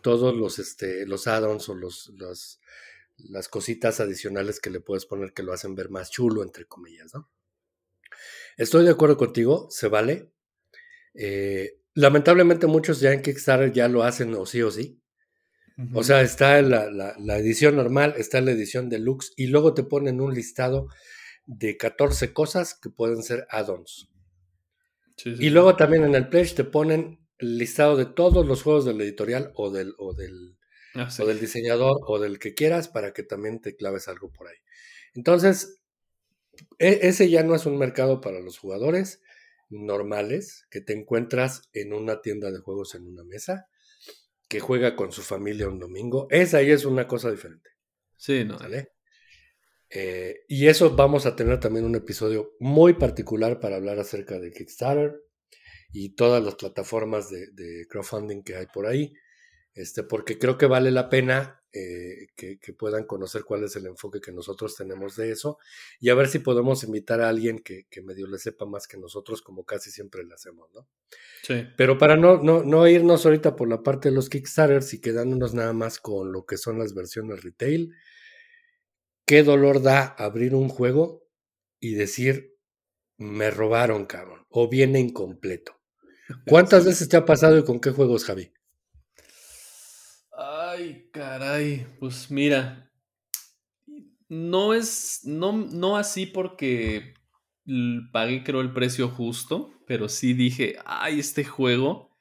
todos 0.00 0.36
los, 0.36 0.60
este, 0.60 1.04
los 1.06 1.26
add-ons 1.26 1.68
o 1.68 1.74
los, 1.74 2.60
las 3.18 3.48
cositas 3.48 4.00
adicionales 4.00 4.60
que 4.60 4.70
le 4.70 4.80
puedes 4.80 5.06
poner 5.06 5.32
que 5.32 5.42
lo 5.42 5.52
hacen 5.52 5.74
ver 5.74 5.90
más 5.90 6.10
chulo, 6.10 6.42
entre 6.42 6.66
comillas, 6.66 7.14
¿no? 7.14 7.30
Estoy 8.56 8.84
de 8.84 8.90
acuerdo 8.90 9.16
contigo, 9.16 9.68
se 9.70 9.88
vale. 9.88 10.32
Eh, 11.14 11.80
lamentablemente 11.94 12.66
muchos 12.66 13.00
ya 13.00 13.12
en 13.12 13.22
Kickstarter 13.22 13.72
ya 13.72 13.88
lo 13.88 14.02
hacen 14.02 14.34
o 14.34 14.46
sí 14.46 14.62
o 14.62 14.70
sí. 14.70 15.00
O 15.92 16.02
sea, 16.02 16.22
está 16.22 16.62
la, 16.62 16.90
la, 16.90 17.36
edición 17.36 17.76
normal, 17.76 18.14
está 18.16 18.40
la 18.40 18.52
edición 18.52 18.88
deluxe 18.88 19.34
y 19.36 19.48
luego 19.48 19.74
te 19.74 19.82
ponen 19.82 20.22
un 20.22 20.34
listado 20.34 20.88
de 21.44 21.76
14 21.76 22.32
cosas 22.32 22.74
que 22.74 22.88
pueden 22.88 23.22
ser 23.22 23.46
add-ons. 23.50 24.08
y 25.22 25.50
luego 25.50 25.76
también 25.76 26.04
en 26.04 26.14
el 26.14 26.30
pledge 26.30 26.54
te 26.54 26.64
ponen 26.64 27.20
el 27.38 27.58
listado 27.58 27.96
de 27.96 28.06
todos 28.06 28.46
los 28.46 28.62
juegos 28.62 28.86
del 28.86 29.02
editorial 29.02 29.52
o 29.54 29.70
del, 29.70 29.94
o 29.98 30.14
del, 30.14 30.55
ah, 31.20 31.22
o 31.22 31.26
del 31.26 31.40
diseñador 31.40 31.98
o 32.06 32.18
del 32.18 32.38
que 32.38 32.54
quieras 32.54 32.88
para 32.88 33.12
que 33.12 33.22
también 33.22 33.60
te 33.60 33.76
claves 33.76 34.08
algo 34.08 34.30
por 34.32 34.48
ahí. 34.48 34.56
Entonces, 35.14 35.80
e, 36.78 37.00
ese 37.02 37.30
ya 37.30 37.42
no 37.42 37.54
es 37.54 37.66
un 37.66 37.78
mercado 37.78 38.20
para 38.20 38.40
los 38.40 38.58
jugadores 38.58 39.22
normales 39.68 40.66
que 40.70 40.80
te 40.80 40.92
encuentras 40.92 41.62
en 41.72 41.92
una 41.92 42.22
tienda 42.22 42.50
de 42.50 42.58
juegos 42.58 42.94
en 42.94 43.06
una 43.06 43.24
mesa 43.24 43.68
que 44.48 44.60
juega 44.60 44.94
con 44.94 45.12
su 45.12 45.22
familia 45.22 45.68
un 45.68 45.80
domingo. 45.80 46.28
Esa 46.30 46.58
ahí 46.58 46.70
es 46.70 46.84
una 46.84 47.08
cosa 47.08 47.30
diferente. 47.30 47.70
Sí, 48.16 48.44
¿no? 48.44 48.58
Eh, 49.90 50.40
y 50.48 50.66
eso 50.66 50.94
vamos 50.96 51.26
a 51.26 51.36
tener 51.36 51.60
también 51.60 51.84
un 51.84 51.94
episodio 51.94 52.54
muy 52.58 52.94
particular 52.94 53.60
para 53.60 53.76
hablar 53.76 53.98
acerca 53.98 54.38
de 54.38 54.50
Kickstarter 54.50 55.20
y 55.92 56.14
todas 56.14 56.44
las 56.44 56.56
plataformas 56.56 57.30
de 57.30 57.86
crowdfunding 57.88 58.42
que 58.42 58.56
hay 58.56 58.66
por 58.66 58.86
ahí 58.86 59.12
este, 59.76 60.02
porque 60.02 60.38
creo 60.38 60.56
que 60.56 60.64
vale 60.64 60.90
la 60.90 61.10
pena 61.10 61.62
eh, 61.70 62.28
que, 62.34 62.58
puedan 62.72 63.04
conocer 63.04 63.44
cuál 63.44 63.64
es 63.64 63.76
el 63.76 63.84
enfoque 63.84 64.22
que 64.22 64.32
nosotros 64.32 64.74
tenemos 64.74 65.16
de 65.16 65.30
eso 65.30 65.58
y 66.00 66.08
a 66.08 66.14
ver 66.14 66.28
si 66.28 66.38
podemos 66.38 66.82
invitar 66.82 67.20
a 67.20 67.28
alguien 67.28 67.58
que, 67.58 67.86
medio 68.02 68.26
le 68.26 68.38
sepa 68.38 68.64
más 68.64 68.88
que 68.88 68.96
nosotros, 68.96 69.42
como 69.42 69.64
casi 69.64 69.90
siempre 69.90 70.24
le 70.24 70.32
hacemos, 70.32 70.70
¿no? 70.74 70.88
Sí. 71.42 71.66
Pero 71.76 71.98
para 71.98 72.16
no, 72.16 72.38
no, 72.42 72.64
no 72.64 72.88
irnos 72.88 73.26
ahorita 73.26 73.54
por 73.54 73.68
la 73.68 73.82
parte 73.82 74.08
de 74.08 74.14
los 74.14 74.30
Kickstarters 74.30 74.94
y 74.94 75.00
quedándonos 75.02 75.52
nada 75.52 75.74
más 75.74 76.00
con 76.00 76.32
lo 76.32 76.46
que 76.46 76.56
son 76.56 76.78
las 76.78 76.94
versiones 76.94 77.44
retail, 77.44 77.94
qué 79.26 79.42
dolor 79.42 79.82
da 79.82 80.06
abrir 80.06 80.54
un 80.54 80.70
juego 80.70 81.28
y 81.80 81.94
decir, 81.94 82.56
me 83.18 83.50
robaron, 83.50 84.06
cabrón, 84.06 84.46
o 84.48 84.70
viene 84.70 85.00
incompleto. 85.00 85.78
¿Cuántas 86.46 86.86
veces 86.86 87.10
te 87.10 87.18
ha 87.18 87.26
pasado 87.26 87.58
y 87.58 87.64
con 87.64 87.78
qué 87.78 87.90
juegos, 87.90 88.24
Javi? 88.24 88.55
Ay, 91.16 91.22
caray, 91.22 91.86
pues 91.98 92.30
mira, 92.30 92.92
no 94.28 94.74
es, 94.74 95.22
no, 95.24 95.52
no 95.52 95.96
así 95.96 96.26
porque 96.26 97.14
pagué 98.12 98.44
creo 98.44 98.60
el 98.60 98.74
precio 98.74 99.08
justo, 99.08 99.70
pero 99.86 100.10
sí 100.10 100.34
dije, 100.34 100.76
ay, 100.84 101.18
este 101.20 101.42
juego 101.42 102.14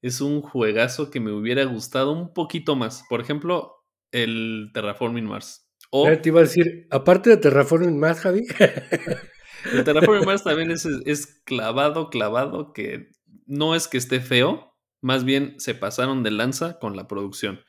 es 0.00 0.22
un 0.22 0.40
juegazo 0.40 1.10
que 1.10 1.20
me 1.20 1.32
hubiera 1.32 1.64
gustado 1.64 2.12
un 2.12 2.32
poquito 2.32 2.76
más. 2.76 3.04
Por 3.10 3.20
ejemplo, 3.20 3.84
el 4.10 4.70
Terraforming 4.72 5.26
Mars. 5.26 5.70
O, 5.90 6.06
te 6.06 6.30
iba 6.30 6.40
a 6.40 6.44
decir, 6.44 6.86
aparte 6.90 7.28
de 7.28 7.36
Terraforming 7.36 7.98
Mars, 7.98 8.20
Javi. 8.20 8.46
el 9.74 9.84
Terraforming 9.84 10.24
Mars 10.24 10.44
también 10.44 10.70
es, 10.70 10.86
es 10.86 11.26
clavado, 11.44 12.08
clavado, 12.08 12.72
que 12.72 13.10
no 13.44 13.74
es 13.74 13.86
que 13.86 13.98
esté 13.98 14.20
feo, 14.20 14.78
más 15.02 15.24
bien 15.24 15.56
se 15.58 15.74
pasaron 15.74 16.22
de 16.22 16.30
lanza 16.30 16.78
con 16.78 16.96
la 16.96 17.06
producción. 17.06 17.60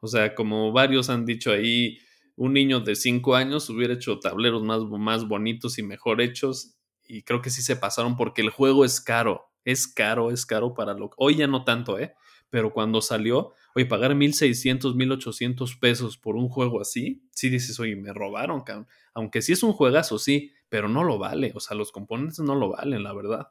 O 0.00 0.06
sea, 0.06 0.34
como 0.34 0.72
varios 0.72 1.10
han 1.10 1.24
dicho 1.24 1.50
ahí, 1.50 1.98
un 2.36 2.52
niño 2.52 2.80
de 2.80 2.94
5 2.94 3.34
años 3.34 3.68
hubiera 3.68 3.94
hecho 3.94 4.20
tableros 4.20 4.62
más, 4.62 4.84
más 4.84 5.26
bonitos 5.26 5.78
y 5.78 5.82
mejor 5.82 6.20
hechos. 6.20 6.76
Y 7.04 7.22
creo 7.22 7.42
que 7.42 7.50
sí 7.50 7.62
se 7.62 7.76
pasaron 7.76 8.16
porque 8.16 8.42
el 8.42 8.50
juego 8.50 8.84
es 8.84 9.00
caro. 9.00 9.50
Es 9.64 9.86
caro, 9.86 10.30
es 10.30 10.46
caro 10.46 10.72
para 10.72 10.94
lo 10.94 11.10
Hoy 11.16 11.36
ya 11.36 11.46
no 11.46 11.64
tanto, 11.64 11.98
¿eh? 11.98 12.14
Pero 12.50 12.72
cuando 12.72 13.02
salió, 13.02 13.52
oye, 13.74 13.84
pagar 13.86 14.14
1600, 14.14 14.94
1800 14.94 15.76
pesos 15.76 16.16
por 16.16 16.36
un 16.36 16.48
juego 16.48 16.80
así, 16.80 17.28
sí 17.32 17.50
dices, 17.50 17.78
oye, 17.78 17.96
me 17.96 18.12
robaron, 18.12 18.62
cabrón. 18.62 18.86
Aunque 19.12 19.42
sí 19.42 19.52
es 19.52 19.62
un 19.62 19.72
juegazo, 19.72 20.18
sí, 20.18 20.52
pero 20.68 20.88
no 20.88 21.04
lo 21.04 21.18
vale. 21.18 21.52
O 21.54 21.60
sea, 21.60 21.76
los 21.76 21.92
componentes 21.92 22.38
no 22.38 22.54
lo 22.54 22.70
valen, 22.70 23.02
la 23.02 23.12
verdad. 23.12 23.48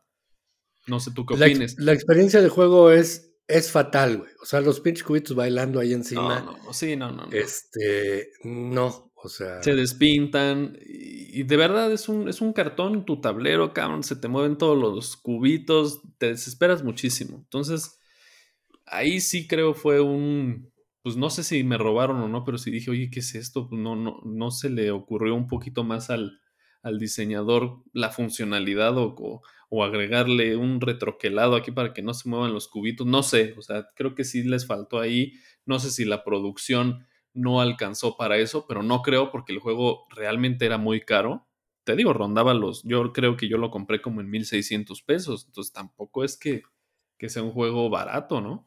No 0.88 1.00
sé 1.00 1.12
tú 1.12 1.26
qué 1.26 1.36
opinas. 1.36 1.76
La, 1.78 1.94
experiencia 1.94 2.42
de 2.42 2.50
juego 2.50 2.92
es 2.92 3.27
es 3.48 3.72
fatal, 3.72 4.18
güey. 4.18 4.32
O 4.42 4.46
sea, 4.46 4.62
los 4.62 4.80
pinches 4.80 5.04
cubitos 5.04 5.36
bailando 5.36 5.80
ahí 5.80 5.94
encima. 5.94 6.42
No, 6.42 6.58
no, 6.58 6.74
sí, 6.74 6.96
no, 6.96 7.12
no. 7.12 7.28
Este, 7.32 8.32
no, 8.44 9.12
o 9.16 9.30
sea. 9.30 9.64
Se 9.64 9.74
despintan 9.74 10.78
y, 10.86 11.44
de 11.44 11.58
verdad 11.58 11.92
es 11.92 12.10
un, 12.10 12.28
es 12.28 12.42
un 12.42 12.54
cartón, 12.54 13.06
tu 13.06 13.22
tablero, 13.22 13.74
cabrón, 13.74 14.04
se 14.04 14.16
te 14.16 14.28
mueven 14.28 14.58
todos 14.58 14.78
los 14.78 15.16
cubitos, 15.16 16.02
te 16.18 16.28
desesperas 16.28 16.84
muchísimo. 16.84 17.38
Entonces, 17.38 18.00
ahí 18.86 19.22
sí 19.22 19.48
creo 19.48 19.74
fue 19.74 20.02
un, 20.02 20.72
pues 21.02 21.16
no 21.16 21.30
sé 21.30 21.44
si 21.44 21.64
me 21.64 21.78
robaron 21.78 22.18
o 22.18 22.28
no, 22.28 22.44
pero 22.44 22.58
sí 22.58 22.70
dije, 22.70 22.92
oye, 22.92 23.10
¿qué 23.10 23.22
es 23.22 23.34
esto? 23.36 23.70
Pues 23.70 23.82
no, 23.82 23.96
no, 23.96 24.20
no 24.26 24.52
se 24.52 24.70
le 24.70 24.92
ocurrió 24.92 25.36
un 25.36 25.48
poquito 25.48 25.84
más 25.84 26.10
al, 26.10 26.40
al 26.88 27.00
diseñador 27.00 27.84
la 27.94 28.10
funcionalidad 28.10 28.98
o, 28.98 29.42
o, 29.70 29.84
agregarle 29.84 30.56
un 30.56 30.82
retroquelado 30.82 31.56
aquí 31.56 31.72
para 31.72 31.94
que 31.94 32.02
no 32.02 32.14
se 32.14 32.30
muevan 32.30 32.54
los 32.54 32.68
cubitos. 32.68 33.06
No 33.06 33.24
sé, 33.24 33.54
o 33.58 33.62
sea, 33.62 33.90
creo 33.96 34.16
que 34.16 34.24
sí 34.24 34.44
les 34.44 34.66
faltó 34.66 35.00
ahí. 35.00 35.34
No 35.66 35.80
sé 35.80 35.92
si 35.92 36.06
la 36.06 36.24
producción 36.24 37.06
no 37.34 37.62
alcanzó 37.62 38.18
para 38.18 38.38
eso, 38.38 38.66
pero 38.68 38.84
no 38.84 39.02
creo 39.02 39.32
porque 39.32 39.54
el 39.54 39.60
juego 39.60 40.08
realmente 40.10 40.66
era 40.66 40.78
muy 40.78 41.02
caro. 41.02 41.48
Te 41.84 41.96
digo, 41.96 42.14
rondaba 42.14 42.54
los, 42.54 42.84
yo 42.84 43.14
creo 43.14 43.38
que 43.38 43.48
yo 43.48 43.58
lo 43.58 43.72
compré 43.72 44.02
como 44.02 44.22
en 44.22 44.30
1600 44.30 45.02
pesos, 45.04 45.46
entonces 45.48 45.72
tampoco 45.74 46.24
es 46.24 46.38
que, 46.38 46.64
que 47.18 47.30
sea 47.30 47.44
un 47.44 47.52
juego 47.52 47.90
barato, 47.90 48.42
¿no? 48.42 48.67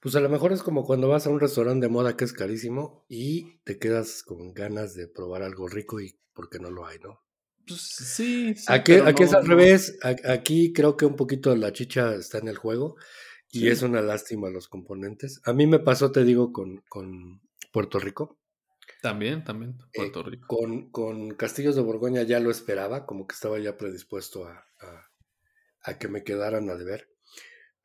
Pues 0.00 0.14
a 0.16 0.20
lo 0.20 0.28
mejor 0.30 0.52
es 0.52 0.62
como 0.62 0.84
cuando 0.84 1.08
vas 1.08 1.26
a 1.26 1.30
un 1.30 1.40
restaurante 1.40 1.86
de 1.86 1.92
moda 1.92 2.16
que 2.16 2.24
es 2.24 2.32
carísimo 2.32 3.04
y 3.08 3.58
te 3.64 3.78
quedas 3.78 4.22
con 4.22 4.54
ganas 4.54 4.94
de 4.94 5.08
probar 5.08 5.42
algo 5.42 5.68
rico 5.68 6.00
y 6.00 6.18
porque 6.32 6.58
no 6.58 6.70
lo 6.70 6.86
hay, 6.86 6.98
¿no? 7.00 7.20
Pues 7.66 7.80
sí. 7.82 8.54
aquí, 8.68 8.94
aquí 8.94 9.22
es 9.22 9.34
al 9.34 9.46
revés. 9.46 9.98
Aquí 10.02 10.72
creo 10.72 10.96
que 10.96 11.04
un 11.06 11.16
poquito 11.16 11.54
la 11.54 11.72
chicha 11.72 12.14
está 12.14 12.38
en 12.38 12.48
el 12.48 12.56
juego 12.56 12.96
Y 13.50 13.68
es 13.68 13.82
una 13.82 14.00
lástima 14.00 14.48
los 14.50 14.68
componentes. 14.68 15.40
A 15.44 15.52
mí 15.52 15.66
me 15.66 15.78
pasó, 15.80 16.10
te 16.12 16.24
digo, 16.24 16.52
con, 16.52 16.78
con 16.88 17.40
Puerto 17.72 17.98
Rico. 17.98 18.38
También, 19.02 19.44
también, 19.44 19.76
Eh, 19.92 19.96
Puerto 19.96 20.22
Rico. 20.22 20.46
con, 20.46 20.90
con 20.90 21.30
Castillos 21.34 21.76
de 21.76 21.82
Borgoña 21.82 22.22
ya 22.22 22.40
lo 22.40 22.50
esperaba, 22.50 23.06
como 23.06 23.26
que 23.26 23.34
estaba 23.34 23.58
ya 23.58 23.76
predispuesto 23.76 24.46
a, 24.46 24.66
a- 24.80 25.06
a 25.82 25.98
que 25.98 26.08
me 26.08 26.24
quedaran 26.24 26.68
a 26.70 26.76
deber. 26.76 27.08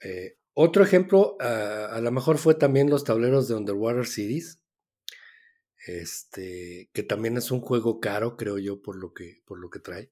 Eh, 0.01 0.37
otro 0.55 0.83
ejemplo, 0.83 1.37
a, 1.39 1.87
a 1.87 2.01
lo 2.01 2.11
mejor 2.11 2.37
fue 2.39 2.55
también 2.55 2.89
los 2.89 3.03
tableros 3.03 3.47
de 3.47 3.55
Underwater 3.55 4.07
Cities, 4.07 4.59
este, 5.87 6.89
que 6.93 7.03
también 7.03 7.37
es 7.37 7.51
un 7.51 7.61
juego 7.61 7.99
caro, 7.99 8.37
creo 8.37 8.57
yo, 8.57 8.81
por 8.81 8.95
lo 8.95 9.13
que, 9.13 9.41
por 9.45 9.59
lo 9.59 9.69
que 9.69 9.79
trae. 9.79 10.11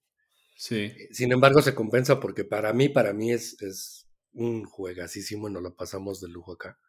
Sí. 0.55 0.77
Eh, 0.77 1.09
Sin 1.11 1.31
embargo, 1.31 1.61
se 1.61 1.75
compensa 1.75 2.19
porque 2.19 2.43
para 2.45 2.73
mí, 2.73 2.89
para 2.89 3.13
mí 3.13 3.31
es, 3.31 3.61
es 3.61 4.07
un 4.33 4.65
juegasísimo, 4.65 5.49
nos 5.49 5.63
lo 5.63 5.75
pasamos 5.75 6.21
de 6.21 6.29
lujo 6.29 6.53
acá. 6.53 6.79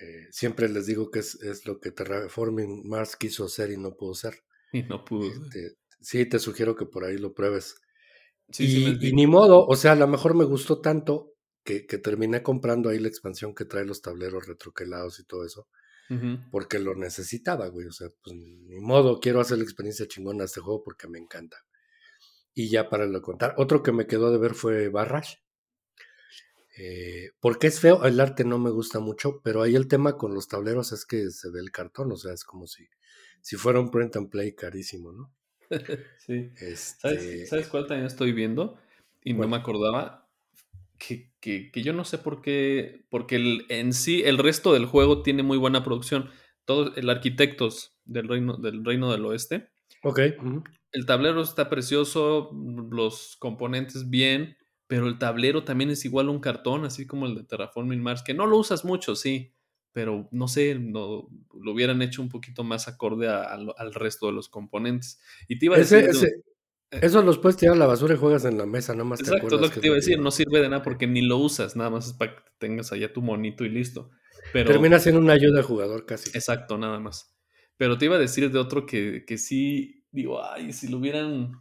Eh, 0.00 0.28
siempre 0.30 0.68
les 0.68 0.86
digo 0.86 1.10
que 1.10 1.18
es, 1.18 1.34
es 1.42 1.66
lo 1.66 1.78
que 1.80 1.90
Terraforming 1.92 2.88
Mars 2.88 3.16
quiso 3.16 3.44
hacer 3.44 3.70
y 3.70 3.76
no 3.76 3.96
pudo 3.96 4.14
ser. 4.14 4.34
Y 4.72 4.82
no 4.84 5.04
pudo. 5.04 5.28
Este, 5.28 5.76
sí, 6.00 6.26
te 6.26 6.38
sugiero 6.38 6.76
que 6.76 6.86
por 6.86 7.04
ahí 7.04 7.18
lo 7.18 7.34
pruebes. 7.34 7.74
Sí, 8.52 8.68
sí, 8.68 8.84
me 8.84 8.98
y, 9.00 9.08
y 9.08 9.12
ni 9.12 9.26
modo, 9.26 9.66
o 9.66 9.76
sea, 9.76 9.92
a 9.92 9.96
lo 9.96 10.06
mejor 10.06 10.34
me 10.36 10.44
gustó 10.44 10.80
tanto 10.80 11.34
que, 11.64 11.86
que 11.86 11.98
terminé 11.98 12.42
comprando 12.42 12.88
ahí 12.88 12.98
la 12.98 13.08
expansión 13.08 13.54
que 13.54 13.64
trae 13.64 13.84
los 13.84 14.02
tableros 14.02 14.46
retroquelados 14.46 15.20
y 15.20 15.24
todo 15.24 15.44
eso, 15.44 15.68
porque 16.50 16.80
lo 16.80 16.96
necesitaba, 16.96 17.68
güey. 17.68 17.86
O 17.86 17.92
sea, 17.92 18.08
pues 18.22 18.36
ni 18.36 18.80
modo, 18.80 19.20
quiero 19.20 19.40
hacer 19.40 19.58
la 19.58 19.64
experiencia 19.64 20.08
chingona 20.08 20.40
de 20.40 20.46
este 20.46 20.60
juego 20.60 20.82
porque 20.82 21.06
me 21.06 21.18
encanta. 21.18 21.56
Y 22.52 22.68
ya 22.68 22.88
para 22.88 23.06
lo 23.06 23.22
contar. 23.22 23.54
Otro 23.58 23.84
que 23.84 23.92
me 23.92 24.08
quedó 24.08 24.32
de 24.32 24.38
ver 24.38 24.54
fue 24.54 24.88
Barrage. 24.88 25.38
Eh, 26.76 27.30
porque 27.40 27.68
es 27.68 27.78
feo, 27.78 28.04
el 28.04 28.18
arte 28.20 28.44
no 28.44 28.58
me 28.58 28.70
gusta 28.70 29.00
mucho, 29.00 29.40
pero 29.44 29.62
ahí 29.62 29.76
el 29.76 29.86
tema 29.86 30.16
con 30.16 30.34
los 30.34 30.48
tableros 30.48 30.92
es 30.92 31.04
que 31.04 31.30
se 31.30 31.50
ve 31.50 31.60
el 31.60 31.70
cartón, 31.70 32.10
o 32.10 32.16
sea, 32.16 32.32
es 32.32 32.44
como 32.44 32.66
si, 32.66 32.88
si 33.42 33.56
fuera 33.56 33.80
un 33.80 33.90
print 33.90 34.16
and 34.16 34.30
play 34.30 34.54
carísimo, 34.54 35.12
¿no? 35.12 35.34
Sí. 36.18 36.50
Este, 36.56 37.00
¿Sabes, 37.00 37.48
¿Sabes 37.48 37.68
cuál 37.68 37.86
también 37.86 38.06
estoy 38.06 38.32
viendo? 38.32 38.78
Y 39.22 39.34
no 39.34 39.46
me 39.46 39.56
acordaba. 39.56 40.19
Que, 41.04 41.32
que- 41.40 41.70
que 41.72 41.82
yo 41.82 41.92
no 41.94 42.04
sé 42.04 42.18
por 42.18 42.42
qué. 42.42 43.06
Porque 43.08 43.36
el- 43.36 43.64
en 43.70 43.92
sí, 43.94 44.22
el 44.24 44.36
resto 44.38 44.72
del 44.74 44.84
juego 44.86 45.22
tiene 45.22 45.42
muy 45.42 45.56
buena 45.58 45.82
producción. 45.82 46.28
Todo 46.66 46.94
el 46.94 47.08
Arquitectos 47.08 47.96
del 48.04 48.28
Reino 48.28 48.56
del, 48.58 48.84
Reino 48.84 49.10
del 49.10 49.24
Oeste. 49.24 49.70
Ok. 50.02 50.20
El 50.92 51.06
tablero 51.06 51.40
está 51.40 51.70
precioso, 51.70 52.50
los 52.90 53.36
componentes 53.38 54.10
bien, 54.10 54.56
pero 54.86 55.06
el 55.08 55.18
tablero 55.18 55.64
también 55.64 55.90
es 55.90 56.04
igual 56.04 56.28
a 56.28 56.30
un 56.32 56.40
cartón, 56.40 56.84
así 56.84 57.06
como 57.06 57.26
el 57.26 57.34
de 57.36 57.44
Terraforming 57.44 58.02
Mars, 58.02 58.22
que 58.22 58.34
no 58.34 58.46
lo 58.46 58.56
usas 58.58 58.84
mucho, 58.84 59.14
sí, 59.16 59.54
pero 59.92 60.28
no 60.32 60.48
sé, 60.48 60.74
no, 60.78 61.28
lo 61.54 61.72
hubieran 61.72 62.02
hecho 62.02 62.22
un 62.22 62.28
poquito 62.28 62.62
más 62.64 62.88
acorde 62.88 63.28
a- 63.28 63.42
a 63.44 63.56
lo- 63.56 63.78
al 63.78 63.94
resto 63.94 64.26
de 64.26 64.32
los 64.32 64.48
componentes. 64.48 65.20
Y 65.48 65.58
te 65.58 65.66
iba 65.66 65.76
a 65.76 65.80
Ese- 65.80 66.02
decir... 66.02 66.10
ese- 66.26 66.42
Eso 66.90 67.22
los 67.22 67.38
puedes 67.38 67.56
tirar 67.56 67.76
a 67.76 67.78
la 67.78 67.86
basura 67.86 68.14
y 68.14 68.16
juegas 68.16 68.44
en 68.44 68.58
la 68.58 68.66
mesa, 68.66 68.92
nada 68.94 69.04
más 69.04 69.20
te 69.20 69.24
Exacto, 69.26 69.46
es 69.46 69.52
acuerdas 69.52 69.68
lo 69.68 69.72
que 69.72 69.78
es 69.78 69.80
te 69.80 69.86
iba 69.86 69.94
a 69.94 69.96
decir, 69.96 70.18
no 70.18 70.30
sirve 70.32 70.60
de 70.60 70.68
nada 70.68 70.82
porque 70.82 71.06
ni 71.06 71.22
lo 71.22 71.36
usas, 71.36 71.76
nada 71.76 71.90
más 71.90 72.08
es 72.08 72.12
para 72.14 72.34
que 72.34 72.42
tengas 72.58 72.90
allá 72.92 73.12
tu 73.12 73.22
monito 73.22 73.64
y 73.64 73.68
listo. 73.68 74.10
Pero, 74.52 74.70
Termina 74.70 74.98
siendo 74.98 75.20
una 75.20 75.34
ayuda 75.34 75.58
al 75.58 75.64
jugador 75.64 76.04
casi. 76.04 76.30
Exacto, 76.30 76.78
nada 76.78 76.98
más. 76.98 77.36
Pero 77.76 77.96
te 77.96 78.06
iba 78.06 78.16
a 78.16 78.18
decir 78.18 78.50
de 78.50 78.58
otro 78.58 78.86
que, 78.86 79.24
que 79.24 79.38
sí, 79.38 80.04
digo, 80.10 80.42
ay, 80.42 80.72
si 80.72 80.88
lo 80.88 80.98
hubieran... 80.98 81.52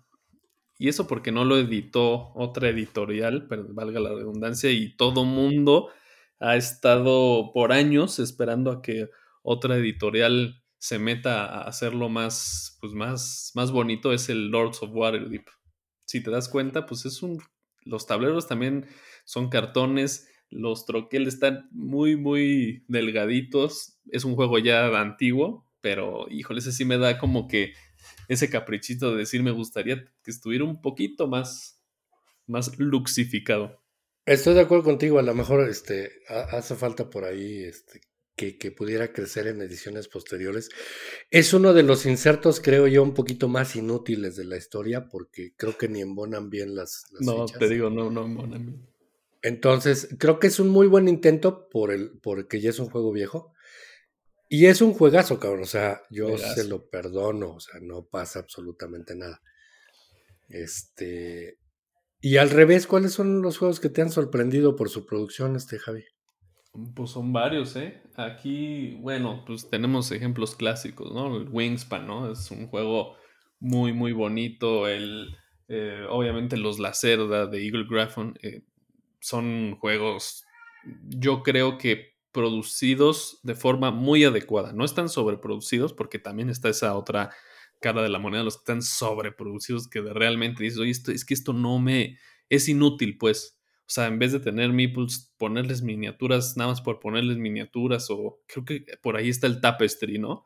Y 0.80 0.88
eso 0.88 1.08
porque 1.08 1.32
no 1.32 1.46
lo 1.46 1.58
editó 1.58 2.32
otra 2.36 2.70
editorial, 2.70 3.48
pero 3.48 3.68
valga 3.70 4.00
la 4.00 4.14
redundancia, 4.14 4.72
y 4.72 4.96
todo 4.96 5.26
mundo 5.26 5.90
ha 6.40 6.56
estado 6.56 7.52
por 7.54 7.72
años 7.72 8.18
esperando 8.18 8.72
a 8.72 8.82
que 8.82 9.10
otra 9.44 9.78
editorial 9.78 10.59
se 10.80 10.98
meta 10.98 11.46
a 11.46 11.62
hacerlo 11.64 12.10
más, 12.10 12.78
pues 12.82 12.94
más, 12.94 13.52
más 13.54 13.72
bonito, 13.72 14.12
es 14.14 14.30
el 14.30 14.48
Lords 14.50 14.82
of 14.82 14.92
Waterdeep. 14.94 15.48
Si 16.06 16.24
te 16.24 16.32
das 16.32 16.50
cuenta, 16.50 16.86
pues 16.86 17.06
es 17.06 17.22
un... 17.22 17.40
Los 17.84 18.08
tableros 18.08 18.48
también 18.48 18.88
son 19.26 19.50
cartones, 19.50 20.28
los 20.50 20.86
troqueles 20.86 21.36
están 21.36 21.70
muy, 21.72 22.16
muy 22.18 22.84
delgaditos. 22.88 24.00
Es 24.12 24.26
un 24.26 24.36
juego 24.36 24.58
ya 24.60 24.88
antiguo, 25.00 25.70
pero 25.82 26.28
híjole, 26.30 26.60
ese 26.60 26.72
sí 26.72 26.86
me 26.86 26.98
da 26.98 27.18
como 27.20 27.48
que 27.48 27.74
ese 28.28 28.50
caprichito 28.50 29.12
de 29.12 29.18
decir 29.18 29.44
me 29.44 29.52
gustaría 29.52 30.04
que 30.24 30.32
estuviera 30.32 30.64
un 30.64 30.82
poquito 30.82 31.28
más, 31.28 31.84
más 32.48 32.78
luxificado. 32.80 33.84
Estoy 34.26 34.54
de 34.54 34.62
acuerdo 34.62 34.84
contigo, 34.84 35.20
a 35.20 35.24
lo 35.24 35.34
mejor 35.34 35.68
este, 35.70 36.12
ha- 36.28 36.58
hace 36.58 36.76
falta 36.76 37.10
por 37.10 37.24
ahí 37.26 37.64
este, 37.64 38.02
que, 38.40 38.58
que 38.58 38.72
pudiera 38.72 39.12
crecer 39.12 39.48
en 39.48 39.62
ediciones 39.62 40.08
posteriores. 40.08 40.70
Es 41.30 41.54
uno 41.54 41.74
de 41.74 41.84
los 41.84 42.06
insertos, 42.06 42.62
creo 42.62 42.88
yo, 42.88 43.04
un 43.04 43.14
poquito 43.14 43.50
más 43.50 43.76
inútiles 43.76 44.38
de 44.38 44.46
la 44.46 44.56
historia, 44.56 45.10
porque 45.10 45.54
creo 45.58 45.78
que 45.78 45.90
ni 45.90 46.00
embonan 46.00 46.50
bien 46.50 46.74
las, 46.74 47.04
las 47.12 47.22
No, 47.22 47.46
fichas. 47.46 47.60
te 47.60 47.68
digo, 47.68 47.90
no, 47.90 48.10
no, 48.10 48.26
Monami. 48.30 48.80
Entonces, 49.42 50.08
creo 50.18 50.40
que 50.40 50.48
es 50.48 50.58
un 50.62 50.70
muy 50.70 50.88
buen 50.88 51.10
intento 51.10 51.68
por 51.68 51.92
el, 51.92 52.12
porque 52.22 52.62
ya 52.62 52.70
es 52.70 52.80
un 52.80 52.90
juego 52.90 53.12
viejo. 53.12 53.54
Y 54.48 54.68
es 54.68 54.82
un 54.82 54.94
juegazo, 54.94 55.38
cabrón. 55.38 55.64
O 55.64 55.66
sea, 55.68 56.02
yo 56.10 56.30
Juegazo. 56.30 56.56
se 56.56 56.64
lo 56.64 56.90
perdono. 56.90 57.56
O 57.56 57.60
sea, 57.60 57.82
no 57.82 58.06
pasa 58.06 58.40
absolutamente 58.40 59.16
nada. 59.16 59.42
Este. 60.48 61.58
Y 62.22 62.38
al 62.38 62.50
revés, 62.52 62.88
¿cuáles 62.88 63.12
son 63.12 63.42
los 63.42 63.58
juegos 63.58 63.82
que 63.82 63.90
te 63.90 64.02
han 64.02 64.12
sorprendido 64.12 64.78
por 64.78 64.90
su 64.90 65.06
producción, 65.06 65.56
este 65.58 65.78
Javi? 65.78 66.06
Pues 66.96 67.12
son 67.12 67.34
varios, 67.34 67.76
¿eh? 67.76 68.02
Aquí, 68.16 68.98
bueno, 69.02 69.44
pues 69.46 69.70
tenemos 69.70 70.12
ejemplos 70.12 70.56
clásicos, 70.56 71.12
¿no? 71.14 71.38
El 71.38 71.50
Wingspan, 71.50 72.06
¿no? 72.06 72.32
Es 72.32 72.52
un 72.52 72.68
juego 72.68 73.16
muy, 73.60 73.94
muy 73.94 74.12
bonito. 74.12 74.88
El, 74.88 75.36
eh, 75.68 76.06
obviamente 76.10 76.58
los 76.58 76.80
Lacerda 76.80 77.48
de 77.48 77.66
Eagle 77.66 77.86
Graphon 77.90 78.38
eh, 78.42 78.64
son 79.20 79.76
juegos, 79.80 80.46
yo 81.08 81.44
creo 81.44 81.78
que 81.78 82.18
producidos 82.32 83.40
de 83.44 83.56
forma 83.56 83.92
muy 83.92 84.24
adecuada. 84.24 84.74
No 84.74 84.86
están 84.86 85.10
sobreproducidos 85.10 85.94
porque 85.94 86.20
también 86.20 86.50
está 86.50 86.70
esa 86.70 86.96
otra 86.96 87.32
cara 87.82 88.02
de 88.02 88.10
la 88.10 88.20
moneda, 88.20 88.44
los 88.44 88.58
que 88.58 88.62
están 88.62 88.82
sobreproducidos 88.82 89.88
que 89.88 90.02
realmente 90.02 90.64
dices, 90.64 90.80
oye, 90.80 90.92
esto, 90.92 91.12
es 91.12 91.26
que 91.26 91.34
esto 91.34 91.54
no 91.54 91.80
me... 91.80 92.18
es 92.50 92.70
inútil, 92.70 93.18
pues. 93.18 93.59
O 93.90 93.92
sea, 93.92 94.06
en 94.08 94.20
vez 94.20 94.32
de 94.32 94.40
tener 94.40 94.72
meeples, 94.72 95.34
ponerles 95.40 95.82
miniaturas, 95.82 96.56
nada 96.58 96.70
más 96.70 96.82
por 96.82 97.00
ponerles 97.00 97.38
miniaturas, 97.38 98.08
o 98.12 98.40
creo 98.48 98.64
que 98.64 98.86
por 99.02 99.18
ahí 99.18 99.30
está 99.30 99.48
el 99.48 99.62
tapestry, 99.62 100.20
¿no? 100.20 100.46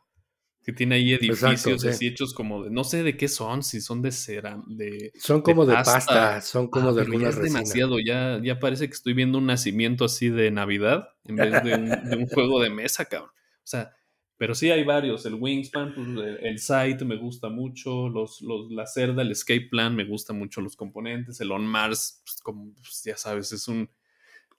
Que 0.63 0.71
tiene 0.71 0.95
ahí 0.95 1.13
edificios 1.13 1.65
Exacto, 1.65 1.79
sí. 1.79 1.87
así 1.89 2.07
hechos 2.07 2.33
como 2.33 2.63
de, 2.63 2.71
no 2.71 2.85
sé 2.85 3.03
de 3.03 3.17
qué 3.17 3.27
son, 3.27 3.63
si 3.63 3.81
son 3.81 4.01
de 4.01 4.11
cera, 4.13 4.61
de, 4.67 5.11
Son 5.15 5.41
como 5.41 5.65
de 5.65 5.77
pasta, 5.83 6.39
pasta. 6.39 6.41
son 6.41 6.69
como 6.69 6.91
Ah, 6.91 6.93
de 6.93 7.01
pero 7.01 7.13
ya 7.15 7.27
alguna 7.27 7.29
es 7.29 7.35
resina. 7.35 7.59
demasiado, 7.59 7.99
ya, 7.99 8.39
ya 8.41 8.59
parece 8.59 8.87
que 8.87 8.93
estoy 8.93 9.13
viendo 9.13 9.39
un 9.39 9.45
nacimiento 9.47 10.05
así 10.05 10.29
de 10.29 10.49
Navidad 10.51 11.09
en 11.25 11.35
vez 11.35 11.63
de 11.63 11.75
un, 11.75 11.89
de 12.09 12.15
un 12.17 12.27
juego 12.27 12.61
de 12.61 12.69
mesa, 12.69 13.05
cabrón. 13.05 13.29
O 13.31 13.65
sea, 13.67 13.91
pero 14.37 14.55
sí 14.55 14.71
hay 14.71 14.83
varios. 14.83 15.25
El 15.25 15.35
Wingspan, 15.35 15.93
pues, 15.93 16.07
el, 16.07 16.37
el 16.45 16.59
Sight 16.59 17.01
me 17.03 17.15
gusta 17.17 17.49
mucho. 17.49 18.09
Los, 18.09 18.41
los, 18.41 18.71
la 18.71 18.85
Cerda, 18.87 19.21
el 19.21 19.31
Escape 19.31 19.67
Plan 19.69 19.95
me 19.95 20.05
gusta 20.05 20.33
mucho 20.33 20.61
los 20.61 20.75
componentes. 20.75 21.39
El 21.41 21.51
On 21.51 21.65
Mars, 21.65 22.21
pues, 22.25 22.41
como 22.41 22.73
pues, 22.73 23.03
ya 23.05 23.17
sabes, 23.17 23.51
es 23.51 23.67
un. 23.67 23.89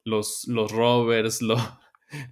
Los, 0.04 0.46
los 0.48 0.70
rovers, 0.72 1.42
lo- 1.42 1.56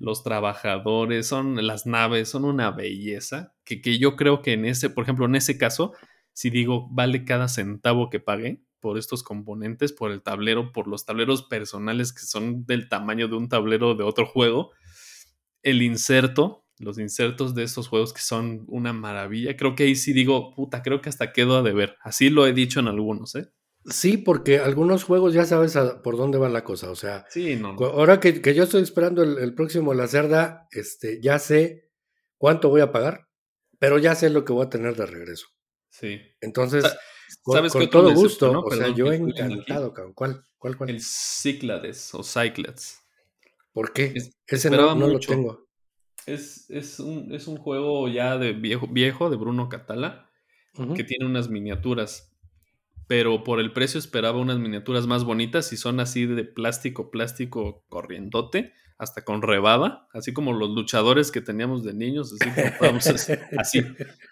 los 0.01 0.23
trabajadores, 0.23 1.27
son 1.27 1.67
las 1.67 1.87
naves, 1.87 2.29
son 2.31 2.45
una 2.45 2.71
belleza. 2.71 3.55
Que, 3.65 3.81
que 3.81 3.99
yo 3.99 4.17
creo 4.17 4.43
que 4.43 4.53
en 4.53 4.65
ese, 4.67 4.91
por 4.91 5.05
ejemplo, 5.05 5.27
en 5.27 5.35
ese 5.37 5.59
caso, 5.59 5.93
si 6.33 6.51
digo, 6.51 6.89
vale 6.91 7.25
cada 7.25 7.49
centavo 7.49 8.11
que 8.11 8.21
pagué 8.21 8.63
por 8.81 8.99
estos 8.99 9.23
componentes, 9.23 9.93
por 9.93 10.11
el 10.11 10.23
tablero, 10.23 10.73
por 10.73 10.89
los 10.89 11.05
tableros 11.07 11.45
personales 11.45 12.13
que 12.13 12.23
son 12.23 12.67
del 12.67 12.89
tamaño 12.89 13.29
de 13.29 13.37
un 13.37 13.49
tablero 13.49 13.95
de 13.95 14.05
otro 14.05 14.27
juego, 14.27 14.73
el 15.63 15.83
inserto, 15.83 16.62
los 16.83 16.99
insertos 16.99 17.55
de 17.55 17.63
estos 17.63 17.89
juegos 17.89 18.13
que 18.13 18.21
son 18.21 18.65
una 18.69 18.93
maravilla, 18.93 19.57
creo 19.57 19.75
que 19.75 19.85
ahí 19.85 19.95
sí 19.97 20.13
digo, 20.13 20.55
puta, 20.55 20.83
creo 20.83 21.01
que 21.01 21.09
hasta 21.09 21.33
quedo 21.33 21.57
a 21.57 21.63
deber. 21.63 21.97
Así 22.03 22.29
lo 22.31 22.47
he 22.47 22.53
dicho 22.53 22.81
en 22.81 22.89
algunos, 22.89 23.35
¿eh? 23.37 23.51
Sí, 23.87 24.17
porque 24.17 24.59
algunos 24.61 25.03
juegos 25.05 25.35
ya 25.35 25.45
sabes 25.45 25.75
a- 25.77 26.03
por 26.03 26.17
dónde 26.17 26.39
va 26.39 26.49
la 26.49 26.63
cosa. 26.63 26.91
O 26.91 26.95
sea, 26.95 27.25
Sí, 27.31 27.57
no. 27.57 27.73
no. 27.73 27.87
ahora 27.87 28.21
que, 28.21 28.41
que 28.41 28.55
yo 28.55 28.65
estoy 28.65 28.83
esperando 28.83 29.23
el, 29.25 29.39
el 29.39 29.55
próximo 29.55 29.93
La 29.95 30.07
Cerda, 30.07 30.69
este, 30.71 31.21
ya 31.21 31.39
sé 31.41 31.91
cuánto 32.39 32.69
voy 32.69 32.81
a 32.81 32.93
pagar, 32.93 33.29
pero 33.81 33.99
ya 33.99 34.15
sé 34.15 34.31
lo 34.31 34.45
que 34.45 34.53
voy 34.53 34.67
a 34.67 34.71
tener 34.71 34.95
de 34.95 35.07
regreso. 35.07 35.47
Sí. 35.91 36.21
Entonces, 36.41 36.85
con, 37.43 37.57
¿Sabes 37.57 37.73
con 37.73 37.91
todo 37.91 38.13
gusto, 38.15 38.47
decepcionó? 38.47 38.61
o 38.61 38.71
sea, 38.71 38.89
yo 38.95 39.13
encantado, 39.13 39.93
cabrón. 39.93 40.13
¿Cuál? 40.15 40.45
¿Cuál? 40.59 40.77
¿Cuál? 40.77 40.91
El 40.91 41.01
Cyclades 41.03 42.15
o 42.15 42.23
Cyclades. 42.23 43.01
¿Por 43.73 43.93
qué? 43.93 44.13
Es- 44.15 44.37
Ese 44.47 44.71
no, 44.71 44.95
no 44.95 45.09
lo 45.09 45.19
tengo. 45.19 45.67
Es, 46.27 46.71
es, 46.71 47.01
un, 47.01 47.33
es 47.33 47.47
un 47.49 47.57
juego 47.57 48.09
ya 48.09 48.39
de 48.39 48.53
viejo, 48.53 48.87
viejo 48.87 49.31
de 49.31 49.37
Bruno 49.37 49.69
Catala 49.69 50.29
que 50.95 51.05
tiene 51.05 51.27
unas 51.27 51.49
miniaturas. 51.49 52.33
pero 53.07 53.45
por 53.45 53.61
el 53.61 53.73
precio 53.73 53.99
esperaba 53.99 54.39
unas 54.39 54.59
miniaturas 54.59 55.07
más 55.07 55.25
bonitas 55.25 55.73
y 55.73 55.77
son 55.77 56.01
así 56.01 56.25
de 56.25 56.45
plástico, 56.45 57.11
plástico 57.11 57.85
corrientote, 57.91 58.73
hasta 58.97 59.25
con 59.25 59.43
rebaba, 59.43 60.09
así 60.15 60.33
como 60.33 60.53
los 60.53 60.71
luchadores 60.71 61.31
que 61.31 61.41
teníamos 61.41 61.83
de 61.83 61.93
niños, 61.93 62.33
así, 62.33 63.33
así. 63.59 63.83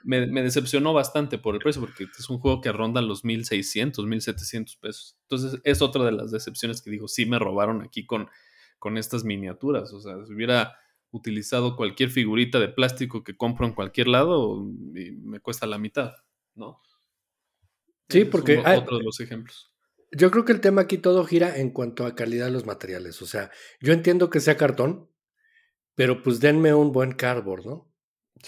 Me, 0.05 0.27
me, 0.29 0.43
decepcionó 0.43 0.95
bastante 0.95 1.37
por 1.37 1.57
el 1.57 1.61
precio, 1.61 1.83
porque 1.83 2.05
es 2.05 2.31
un 2.31 2.39
juego 2.39 2.61
que 2.61 2.73
ronda 2.73 3.03
los 3.03 3.25
1600, 3.25 4.07
1700 4.07 4.77
pesos. 4.77 5.19
Entonces 5.23 5.61
es 5.65 5.83
otra 5.83 6.05
de 6.05 6.13
las 6.13 6.31
decepciones 6.31 6.81
que 6.81 6.91
digo, 6.91 7.09
sí 7.09 7.27
me 7.27 7.39
robaron 7.39 7.83
aquí 7.83 8.07
con, 8.07 8.29
con 8.79 8.97
estas 8.97 9.25
miniaturas, 9.25 9.93
o 9.93 10.01
sea, 10.01 10.25
si 10.25 10.33
hubiera 10.33 10.77
utilizado 11.13 11.77
cualquier 11.77 12.11
figurita 12.11 12.59
de 12.59 12.69
plástico 12.69 13.25
que 13.25 13.37
compro 13.37 13.67
en 13.67 13.75
cualquier 13.75 14.09
lado, 14.09 14.65
me 14.65 15.41
cuesta 15.41 15.67
la 15.67 15.79
mitad, 15.79 16.13
¿no? 16.55 16.81
Sí, 18.09 18.25
porque... 18.25 18.55
Es 18.55 18.79
otro 18.79 18.99
de 18.99 19.05
los 19.05 19.21
ejemplos. 19.21 19.73
Yo 20.13 20.31
creo 20.31 20.45
que 20.45 20.53
el 20.53 20.61
tema 20.61 20.83
aquí 20.83 20.99
todo 20.99 21.25
gira 21.25 21.57
en 21.57 21.71
cuanto 21.71 22.05
a 22.05 22.17
calidad 22.17 22.47
de 22.47 22.53
los 22.53 22.67
materiales. 22.67 23.23
O 23.23 23.27
sea, 23.27 23.51
yo 23.81 23.93
entiendo 23.93 24.29
que 24.29 24.41
sea 24.41 24.57
cartón, 24.57 25.09
pero 25.95 26.23
pues 26.23 26.41
denme 26.41 26.75
un 26.75 26.93
buen 26.93 27.13
cardboard, 27.13 27.67
¿no? 27.67 27.91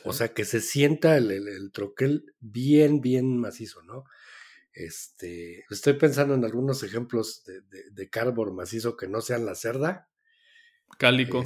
O 0.04 0.12
sea, 0.12 0.32
que 0.32 0.44
se 0.44 0.60
sienta 0.60 1.16
el, 1.16 1.30
el, 1.30 1.70
troquel 1.70 2.34
bien, 2.40 3.00
bien 3.00 3.38
macizo, 3.38 3.82
¿no? 3.82 4.04
Este, 4.72 5.66
estoy 5.70 5.92
pensando 5.94 6.34
en 6.34 6.44
algunos 6.44 6.82
ejemplos 6.82 7.44
de, 7.44 7.60
de, 7.90 8.08
cardboard 8.08 8.54
macizo 8.54 8.96
que 8.96 9.06
no 9.06 9.20
sean 9.20 9.44
la 9.44 9.54
cerda. 9.54 10.08
Cálico. 10.98 11.44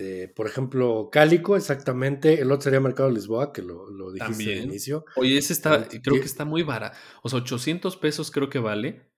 Este, 0.00 0.28
por 0.28 0.46
ejemplo, 0.46 1.10
Cálico, 1.12 1.56
exactamente. 1.56 2.40
El 2.40 2.50
otro 2.50 2.62
sería 2.62 2.80
Mercado 2.80 3.10
de 3.10 3.16
Lisboa, 3.16 3.52
que 3.52 3.60
lo, 3.60 3.90
lo 3.90 4.10
dijiste 4.12 4.32
También. 4.32 4.58
al 4.60 4.64
inicio. 4.64 5.04
Oye, 5.16 5.36
ese 5.36 5.52
está, 5.52 5.86
creo 5.88 6.18
que 6.18 6.26
está 6.26 6.46
muy 6.46 6.62
barato. 6.62 6.96
O 7.22 7.28
sea, 7.28 7.40
800 7.40 7.96
pesos 7.98 8.30
creo 8.30 8.48
que 8.48 8.58
vale. 8.58 9.10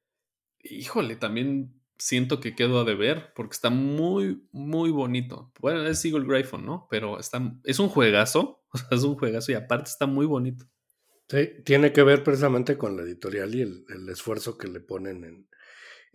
Híjole, 0.65 1.15
también 1.15 1.81
siento 1.99 2.41
que 2.41 2.57
quedo 2.57 2.81
a 2.81 2.85
deber 2.85 3.33
porque 3.37 3.55
está 3.55 3.71
muy, 3.71 4.49
muy 4.51 4.91
bonito. 4.91 5.53
Bueno, 5.61 5.87
es 5.87 6.05
Eagle 6.05 6.27
Gryphon, 6.27 6.67
¿no? 6.67 6.89
Pero 6.91 7.21
está, 7.21 7.41
es 7.65 7.79
un 7.79 7.89
juegazo. 7.89 8.59
O 8.75 8.79
sea, 8.79 8.89
es 8.93 9.03
un 9.03 9.17
juegazo 9.17 9.53
y 9.53 9.55
aparte 9.55 9.91
está 9.91 10.07
muy 10.07 10.25
bonito. 10.25 10.65
Sí, 11.29 11.51
tiene 11.63 11.93
que 11.93 12.03
ver 12.03 12.25
precisamente 12.25 12.79
con 12.79 12.97
la 12.97 13.03
editorial 13.03 13.55
y 13.55 13.61
el, 13.61 13.85
el 13.91 14.09
esfuerzo 14.09 14.57
que 14.57 14.67
le 14.67 14.81
ponen 14.81 15.25
en, 15.25 15.49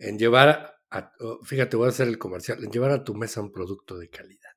en 0.00 0.18
llevar 0.18 0.78
Oh, 1.20 1.44
fíjate, 1.44 1.76
voy 1.76 1.86
a 1.86 1.90
hacer 1.90 2.08
el 2.08 2.18
comercial, 2.18 2.58
llevar 2.70 2.90
a 2.92 3.04
tu 3.04 3.14
mesa 3.14 3.40
un 3.42 3.52
producto 3.52 3.98
de 3.98 4.08
calidad. 4.08 4.47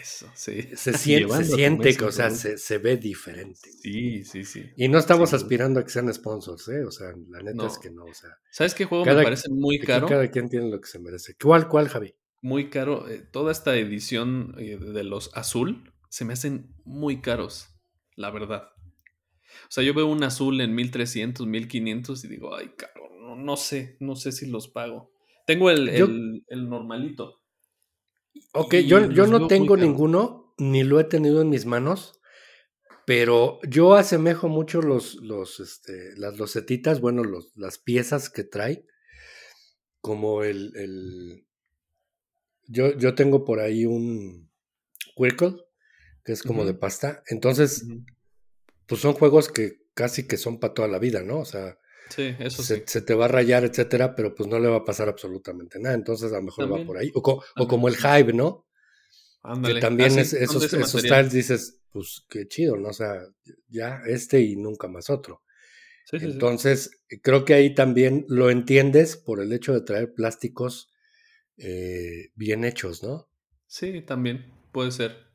Eso, 0.00 0.30
sí. 0.34 0.68
Se 0.74 0.92
siente, 0.98 1.34
se 1.36 1.44
siente 1.44 1.96
que, 1.96 2.04
o 2.04 2.12
sea, 2.12 2.30
se, 2.30 2.58
se, 2.58 2.78
ve 2.78 2.96
diferente. 2.96 3.70
Sí, 3.82 4.24
sí, 4.24 4.44
sí. 4.44 4.70
Y 4.76 4.88
no 4.88 4.98
estamos 4.98 5.32
aspirando 5.32 5.80
a 5.80 5.84
que 5.84 5.90
sean 5.90 6.12
sponsors, 6.12 6.68
¿eh? 6.68 6.84
O 6.84 6.90
sea, 6.90 7.12
la 7.28 7.42
neta 7.42 7.66
es 7.66 7.78
que 7.78 7.90
no, 7.90 8.04
o 8.04 8.14
sea. 8.14 8.30
¿Sabes 8.50 8.74
qué 8.74 8.84
juego 8.84 9.04
me 9.04 9.22
parece 9.22 9.48
muy 9.48 9.78
caro? 9.78 10.06
Cada 10.06 10.30
quien 10.30 10.48
tiene 10.48 10.70
lo 10.70 10.80
que 10.80 10.88
se 10.88 10.98
merece. 10.98 11.34
¿Cuál, 11.40 11.68
cuál, 11.68 11.88
Javi? 11.88 12.14
Muy 12.42 12.70
caro. 12.70 13.08
Eh, 13.08 13.20
toda 13.20 13.52
esta 13.52 13.76
edición 13.76 14.54
eh, 14.58 14.78
de 14.78 15.04
los 15.04 15.30
azul 15.34 15.92
se 16.08 16.24
me 16.24 16.32
hacen 16.32 16.74
muy 16.84 17.20
caros, 17.20 17.68
la 18.16 18.30
verdad. 18.30 18.70
O 19.64 19.70
sea, 19.70 19.84
yo 19.84 19.94
veo 19.94 20.06
un 20.06 20.22
azul 20.24 20.60
en 20.60 20.74
1300, 20.74 21.46
1500 21.46 22.24
y 22.24 22.28
digo, 22.28 22.54
ay, 22.54 22.70
caro, 22.76 23.08
no, 23.20 23.36
no 23.36 23.56
sé, 23.56 23.96
no 24.00 24.16
sé 24.16 24.32
si 24.32 24.46
los 24.46 24.68
pago. 24.68 25.12
Tengo 25.46 25.70
el, 25.70 25.88
el, 26.46 26.68
normalito. 26.68 27.39
Ok, 28.52 28.76
yo, 28.76 29.10
yo 29.10 29.26
no 29.26 29.46
tengo 29.46 29.76
ninguno, 29.76 30.54
ni 30.58 30.82
lo 30.82 30.98
he 31.00 31.04
tenido 31.04 31.40
en 31.40 31.50
mis 31.50 31.66
manos, 31.66 32.20
pero 33.06 33.58
yo 33.68 33.94
asemejo 33.94 34.48
mucho 34.48 34.82
los, 34.82 35.16
los, 35.16 35.60
este, 35.60 36.16
las 36.16 36.38
losetitas, 36.38 37.00
bueno, 37.00 37.24
los, 37.24 37.52
las 37.56 37.78
piezas 37.78 38.30
que 38.30 38.44
trae, 38.44 38.86
como 40.00 40.42
el, 40.44 40.72
el 40.76 41.46
yo, 42.66 42.96
yo 42.96 43.14
tengo 43.14 43.44
por 43.44 43.60
ahí 43.60 43.84
un 43.84 44.50
Quirkle, 45.16 45.56
que 46.24 46.32
es 46.32 46.42
como 46.42 46.64
de 46.64 46.74
pasta, 46.74 47.22
entonces, 47.28 47.86
pues 48.86 49.00
son 49.00 49.14
juegos 49.14 49.48
que 49.48 49.80
casi 49.94 50.26
que 50.26 50.36
son 50.36 50.60
para 50.60 50.74
toda 50.74 50.88
la 50.88 50.98
vida, 50.98 51.22
¿no? 51.22 51.40
O 51.40 51.44
sea, 51.44 51.78
Sí, 52.10 52.34
eso 52.38 52.62
se, 52.62 52.84
se, 52.86 53.02
te 53.02 53.14
va 53.14 53.24
a 53.24 53.28
rayar, 53.28 53.64
etcétera, 53.64 54.14
pero 54.14 54.34
pues 54.34 54.48
no 54.48 54.58
le 54.58 54.68
va 54.68 54.78
a 54.78 54.84
pasar 54.84 55.08
absolutamente 55.08 55.78
nada. 55.78 55.94
Entonces 55.94 56.32
a 56.32 56.36
lo 56.36 56.42
mejor 56.42 56.72
va 56.72 56.84
por 56.84 56.98
ahí. 56.98 57.10
O, 57.14 57.42
o 57.56 57.68
como 57.68 57.88
el 57.88 57.96
Hive, 57.96 58.32
¿no? 58.32 58.66
Que 59.64 59.80
también 59.80 60.18
es, 60.18 60.34
esos, 60.34 60.70
esos 60.72 61.00
styles 61.00 61.32
dices, 61.32 61.80
pues 61.92 62.26
qué 62.28 62.46
chido, 62.46 62.76
¿no? 62.76 62.88
O 62.88 62.92
sea, 62.92 63.22
ya 63.68 64.02
este 64.06 64.40
y 64.40 64.56
nunca 64.56 64.88
más 64.88 65.08
otro. 65.08 65.42
Sí, 66.04 66.18
Entonces, 66.20 66.90
creo 67.22 67.44
que 67.44 67.54
ahí 67.54 67.74
también 67.74 68.26
lo 68.28 68.50
entiendes 68.50 69.16
por 69.16 69.40
el 69.40 69.52
hecho 69.52 69.72
de 69.72 69.82
traer 69.82 70.12
plásticos 70.12 70.92
eh, 71.56 72.30
bien 72.34 72.64
hechos, 72.64 73.02
¿no? 73.02 73.28
Sí, 73.66 74.02
también 74.02 74.52
puede 74.72 74.90
ser. 74.90 75.29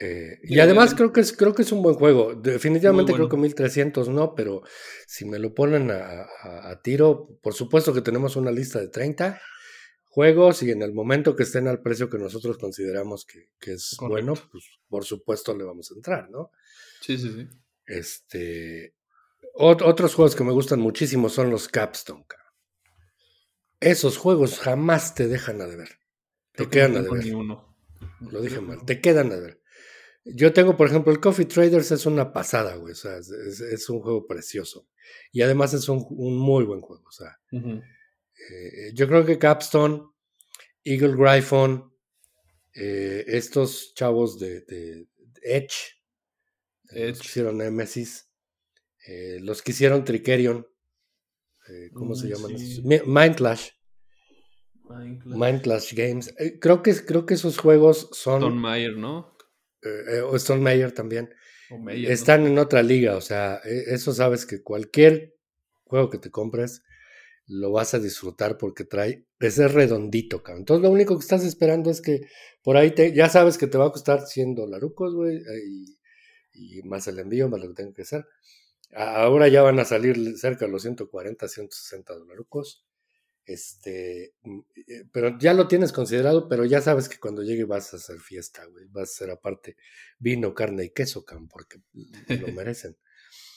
Eh, 0.00 0.38
y 0.44 0.60
además 0.60 0.94
creo 0.94 1.12
que 1.12 1.20
es 1.20 1.32
creo 1.32 1.54
que 1.54 1.62
es 1.62 1.72
un 1.72 1.82
buen 1.82 1.96
juego. 1.96 2.34
Definitivamente 2.34 3.12
creo 3.12 3.28
que 3.28 3.36
1300 3.36 4.08
no, 4.08 4.34
pero 4.34 4.62
si 5.06 5.24
me 5.24 5.38
lo 5.38 5.54
ponen 5.54 5.90
a, 5.90 6.80
tiro, 6.82 7.38
por 7.42 7.54
supuesto 7.54 7.92
que 7.92 8.02
tenemos 8.02 8.36
una 8.36 8.52
lista 8.52 8.78
de 8.78 8.88
30 8.88 9.40
juegos 10.04 10.62
y 10.62 10.70
en 10.70 10.82
el 10.82 10.92
momento 10.92 11.34
que 11.34 11.42
estén 11.42 11.68
al 11.68 11.82
precio 11.82 12.08
que 12.08 12.18
nosotros 12.18 12.58
consideramos 12.58 13.26
que, 13.26 13.72
es 13.72 13.96
bueno, 14.00 14.34
pues 14.50 14.64
por 14.88 15.04
supuesto 15.04 15.56
le 15.56 15.64
vamos 15.64 15.90
a 15.90 15.94
entrar, 15.94 16.30
¿no? 16.30 16.50
Sí, 17.00 17.18
sí, 17.18 17.32
sí. 17.34 17.48
Este, 17.86 18.94
otros 19.54 20.14
juegos 20.14 20.36
que 20.36 20.44
me 20.44 20.52
gustan 20.52 20.80
muchísimo 20.80 21.28
son 21.28 21.50
los 21.50 21.68
Capstone. 21.68 22.24
Esos 23.80 24.16
juegos 24.16 24.58
jamás 24.58 25.14
te 25.14 25.28
dejan 25.28 25.60
a 25.60 25.66
deber. 25.66 26.00
Te 26.52 26.68
quedan 26.68 26.96
a 26.96 27.02
deber. 27.02 27.24
Lo 28.20 28.40
dije 28.40 28.60
mal. 28.60 28.84
Te 28.84 29.00
quedan 29.00 29.30
a 29.30 29.36
deber. 29.36 29.57
Yo 30.24 30.52
tengo, 30.52 30.76
por 30.76 30.88
ejemplo, 30.88 31.12
el 31.12 31.20
Coffee 31.20 31.46
Traders 31.46 31.90
es 31.90 32.04
una 32.06 32.32
pasada, 32.32 32.76
güey. 32.76 32.92
O 32.92 32.96
sea, 32.96 33.16
es, 33.16 33.88
un 33.88 34.00
juego 34.00 34.26
precioso. 34.26 34.88
Y 35.32 35.42
además 35.42 35.72
es 35.74 35.88
un, 35.88 36.06
muy 36.10 36.64
buen 36.64 36.80
juego. 36.80 37.04
O 37.06 37.12
sea, 37.12 37.38
eh, 37.50 38.92
yo 38.94 39.08
creo 39.08 39.24
que 39.24 39.38
Capstone, 39.38 40.02
Eagle 40.84 41.16
Gryphon, 41.16 41.92
eh, 42.74 43.24
estos 43.26 43.94
chavos 43.94 44.38
de, 44.38 45.06
Edge, 45.42 45.74
eh, 46.90 47.08
los 47.08 47.20
que 47.20 47.28
hicieron 47.28 47.58
Nemesis, 47.58 48.28
los 49.40 49.62
que 49.62 49.72
hicieron 49.72 50.04
Tricerion, 50.04 50.66
¿cómo 51.94 52.14
se 52.14 52.26
mm, 52.26 52.30
llaman? 52.30 52.54
esos? 52.54 52.84
Mind 52.84 53.36
Clash. 53.36 53.70
Mind 55.24 55.62
Clash 55.62 55.94
Games. 55.94 56.34
creo, 56.60 56.82
que, 56.82 56.94
creo 57.04 57.24
que 57.24 57.34
esos 57.34 57.56
juegos 57.56 58.10
son. 58.12 58.40
Don 58.40 58.58
Mayer, 58.58 58.96
¿no? 58.96 59.37
Eh, 59.88 60.20
o 60.20 60.36
Stone 60.36 60.60
Mayer 60.60 60.92
también, 60.92 61.34
están 62.06 62.46
en 62.46 62.58
otra 62.58 62.82
liga. 62.82 63.16
O 63.16 63.20
sea, 63.20 63.60
e, 63.64 63.94
eso 63.94 64.12
sabes 64.12 64.46
que 64.46 64.62
cualquier 64.62 65.34
juego 65.84 66.10
que 66.10 66.18
te 66.18 66.30
compres 66.30 66.82
lo 67.46 67.72
vas 67.72 67.94
a 67.94 67.98
disfrutar 67.98 68.58
porque 68.58 68.84
trae, 68.84 69.26
ese 69.40 69.68
redondito, 69.68 70.42
cabrón. 70.42 70.62
Entonces 70.62 70.82
lo 70.82 70.90
único 70.90 71.16
que 71.16 71.22
estás 71.22 71.44
esperando 71.44 71.90
es 71.90 72.02
que 72.02 72.20
por 72.62 72.76
ahí 72.76 72.90
te, 72.90 73.14
ya 73.14 73.28
sabes 73.28 73.56
que 73.56 73.66
te 73.66 73.78
va 73.78 73.86
a 73.86 73.92
costar 73.92 74.26
100 74.26 74.54
dolarucos, 74.54 75.14
güey, 75.14 75.36
eh, 75.36 75.62
y, 76.52 76.78
y, 76.78 76.82
más 76.82 77.08
el 77.08 77.18
envío, 77.18 77.48
más 77.48 77.60
lo 77.60 77.68
que 77.68 77.74
tenga 77.74 77.94
que 77.94 78.02
hacer. 78.02 78.26
Ahora 78.92 79.48
ya 79.48 79.62
van 79.62 79.78
a 79.78 79.84
salir 79.84 80.36
cerca 80.38 80.66
de 80.66 80.72
los 80.72 80.82
140, 80.82 81.48
160 81.48 82.14
dolarucos. 82.14 82.87
Este, 83.48 84.34
mm, 84.42 84.58
eh, 84.76 85.04
pero 85.10 85.38
ya 85.38 85.54
lo 85.54 85.68
tienes 85.68 85.90
considerado, 85.90 86.48
pero 86.48 86.66
ya 86.66 86.82
sabes 86.82 87.08
que 87.08 87.18
cuando 87.18 87.42
llegue 87.42 87.64
vas 87.64 87.94
a 87.94 87.96
hacer 87.96 88.20
fiesta, 88.20 88.66
güey. 88.66 88.84
Vas 88.90 89.08
a 89.08 89.12
hacer 89.12 89.30
aparte 89.30 89.76
vino, 90.18 90.52
carne 90.52 90.84
y 90.84 90.90
queso, 90.90 91.24
cam, 91.24 91.48
porque 91.48 91.78
lo 91.94 91.96
merecen. 92.54 92.96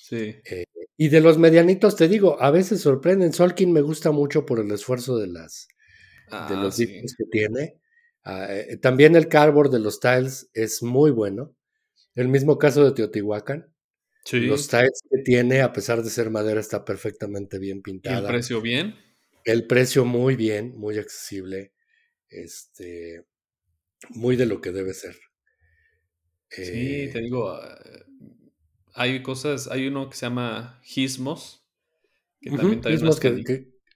sí. 0.01 0.35
Eh, 0.45 0.65
y 0.97 1.09
de 1.09 1.19
los 1.19 1.39
medianitos, 1.39 1.95
te 1.95 2.07
digo, 2.07 2.39
a 2.41 2.51
veces 2.51 2.79
sorprenden. 2.81 3.33
Solkin 3.33 3.73
me 3.73 3.81
gusta 3.81 4.11
mucho 4.11 4.45
por 4.45 4.59
el 4.59 4.71
esfuerzo 4.71 5.17
de 5.17 5.27
las 5.27 5.67
de 6.47 6.55
los 6.55 6.79
ah, 6.79 6.83
que 7.17 7.25
tiene. 7.31 7.81
Ah, 8.23 8.47
eh, 8.49 8.77
también 8.77 9.15
el 9.15 9.27
cardboard 9.27 9.71
de 9.71 9.79
los 9.79 9.99
tiles 9.99 10.49
es 10.53 10.83
muy 10.83 11.11
bueno. 11.11 11.55
El 12.15 12.27
mismo 12.27 12.57
caso 12.57 12.85
de 12.85 12.91
Teotihuacán. 12.91 13.73
Los 14.31 14.67
tiles 14.67 15.01
que 15.09 15.23
tiene, 15.23 15.61
a 15.61 15.73
pesar 15.73 16.03
de 16.03 16.09
ser 16.09 16.29
madera, 16.29 16.59
está 16.59 16.85
perfectamente 16.85 17.57
bien 17.57 17.81
pintada. 17.81 18.21
¿Y 18.21 18.21
el 18.21 18.27
precio 18.27 18.61
bien? 18.61 18.95
El 19.43 19.67
precio 19.67 20.05
muy 20.05 20.35
bien, 20.35 20.77
muy 20.77 20.97
accesible, 20.97 21.73
este, 22.29 23.25
muy 24.09 24.35
de 24.35 24.45
lo 24.45 24.61
que 24.61 24.71
debe 24.71 24.93
ser. 24.93 25.17
sí, 26.49 27.09
te 27.11 27.19
eh, 27.19 27.21
digo, 27.21 27.49
ah, 27.51 27.77
hay 28.93 29.23
cosas, 29.23 29.67
hay 29.67 29.87
uno 29.87 30.09
que 30.09 30.15
se 30.15 30.25
llama 30.25 30.79
Gizmos, 30.83 31.65
que 32.41 32.51
también 32.51 32.81
trae 32.81 32.97
unas 32.97 33.19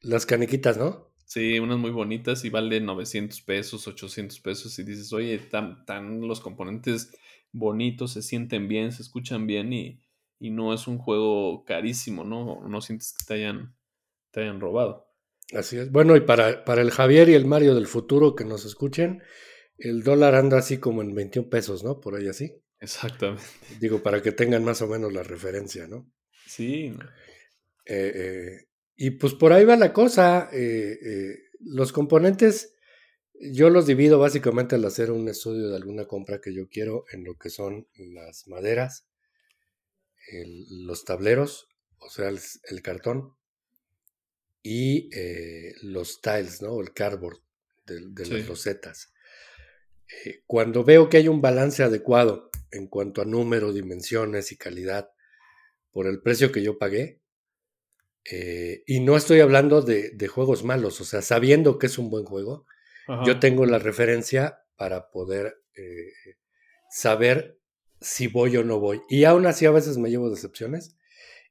las 0.02 0.26
caniquitas, 0.26 0.78
¿no? 0.78 1.12
Sí, 1.26 1.60
unas 1.60 1.80
muy 1.80 1.90
bonitas 1.92 2.46
y 2.46 2.50
vale 2.50 2.80
900 2.80 3.42
pesos, 3.42 3.88
800 3.88 4.40
pesos 4.40 4.78
y 4.78 4.84
dices, 4.84 5.12
oye, 5.12 5.40
tan, 5.40 5.84
tan 5.86 6.22
los 6.22 6.40
componentes 6.40 7.12
bonitos, 7.52 8.14
se 8.14 8.22
sienten 8.22 8.68
bien, 8.68 8.92
se 8.92 9.02
escuchan 9.02 9.48
bien 9.48 9.74
y, 9.74 10.02
y 10.40 10.52
no 10.52 10.74
es 10.74 10.88
un 10.88 11.00
juego 11.00 11.66
carísimo, 11.66 12.24
¿no? 12.24 12.68
No 12.68 12.82
sientes 12.82 13.14
que 13.14 13.26
te 13.26 13.34
hayan 13.36 13.76
te 14.32 14.42
hayan 14.42 14.60
robado. 14.62 15.05
Así 15.54 15.78
es. 15.78 15.92
Bueno, 15.92 16.16
y 16.16 16.22
para, 16.22 16.66
para 16.66 16.82
el 16.82 16.92
Javier 16.92 17.30
y 17.30 17.34
el 17.34 17.46
Mario 17.46 17.76
del 17.76 17.88
futuro 17.88 18.36
que 18.36 18.46
nos 18.46 18.66
escuchen, 18.66 19.22
el 19.78 20.04
dólar 20.04 20.36
anda 20.36 20.58
así 20.58 20.78
como 20.78 21.02
en 21.02 21.14
21 21.14 21.50
pesos, 21.50 21.84
¿no? 21.84 22.00
Por 22.00 22.16
ahí 22.16 22.28
así. 22.28 22.62
Exactamente. 22.80 23.44
Digo, 23.80 24.02
para 24.02 24.22
que 24.22 24.32
tengan 24.32 24.64
más 24.64 24.82
o 24.82 24.88
menos 24.88 25.14
la 25.14 25.24
referencia, 25.24 25.88
¿no? 25.88 26.12
Sí. 26.48 26.94
Eh, 27.86 28.12
eh, 28.16 28.68
y 28.96 29.12
pues 29.12 29.34
por 29.34 29.54
ahí 29.54 29.66
va 29.66 29.76
la 29.76 29.94
cosa. 29.94 30.50
Eh, 30.52 31.38
los 31.60 31.92
componentes, 31.92 32.76
yo 33.34 33.70
los 33.70 33.86
divido 33.88 34.20
básicamente 34.20 34.76
al 34.76 34.86
hacer 34.86 35.12
un 35.12 35.28
estudio 35.28 35.70
de 35.70 35.76
alguna 35.76 36.06
compra 36.06 36.42
que 36.42 36.54
yo 36.54 36.68
quiero 36.70 37.06
en 37.12 37.24
lo 37.24 37.36
que 37.38 37.50
son 37.50 37.88
las 37.96 38.48
maderas, 38.48 39.08
los 40.70 41.06
tableros, 41.06 41.68
o 42.00 42.10
sea, 42.10 42.30
el, 42.30 42.82
cartón, 42.82 43.36
y 44.68 45.12
los 45.84 46.22
tiles, 46.22 46.64
¿no? 46.64 46.82
El 46.82 46.92
cardboard 46.92 47.38
de, 47.86 48.26
las 48.26 48.48
rosetas. 48.48 49.14
cuando 50.48 50.84
veo 50.84 51.08
que 51.08 51.18
hay 51.18 51.28
un 51.28 51.40
balance 51.40 51.84
adecuado 51.84 52.50
en 52.72 52.88
cuanto 52.88 53.22
a 53.22 53.26
número, 53.26 53.72
dimensiones 53.72 54.52
y 54.52 54.58
calidad 54.58 55.12
por 55.92 56.08
el 56.08 56.20
precio 56.20 56.52
que 56.52 56.64
yo 56.64 56.80
pagué, 56.80 57.22
eh, 58.32 58.84
y 58.88 59.02
no 59.02 59.16
estoy 59.16 59.40
hablando 59.40 59.82
de, 59.82 60.28
juegos 60.28 60.64
malos, 60.64 61.00
o 61.00 61.06
sea, 61.06 61.22
sabiendo 61.22 61.78
que 61.78 61.86
es 61.86 61.98
un 62.00 62.10
buen 62.10 62.26
juego, 62.26 62.66
yo 63.24 63.40
tengo 63.40 63.68
la 63.68 63.78
referencia 63.78 64.64
para 64.78 65.12
poder 65.12 65.62
eh, 65.76 66.12
saber 66.90 67.60
si 68.02 68.26
voy 68.26 68.58
o 68.58 68.64
no 68.64 68.80
voy. 68.80 69.04
Y 69.10 69.26
aún 69.26 69.46
así 69.46 69.68
a 69.68 69.72
veces 69.72 70.00
me 70.00 70.10
llevo 70.10 70.32
decepciones 70.32 70.98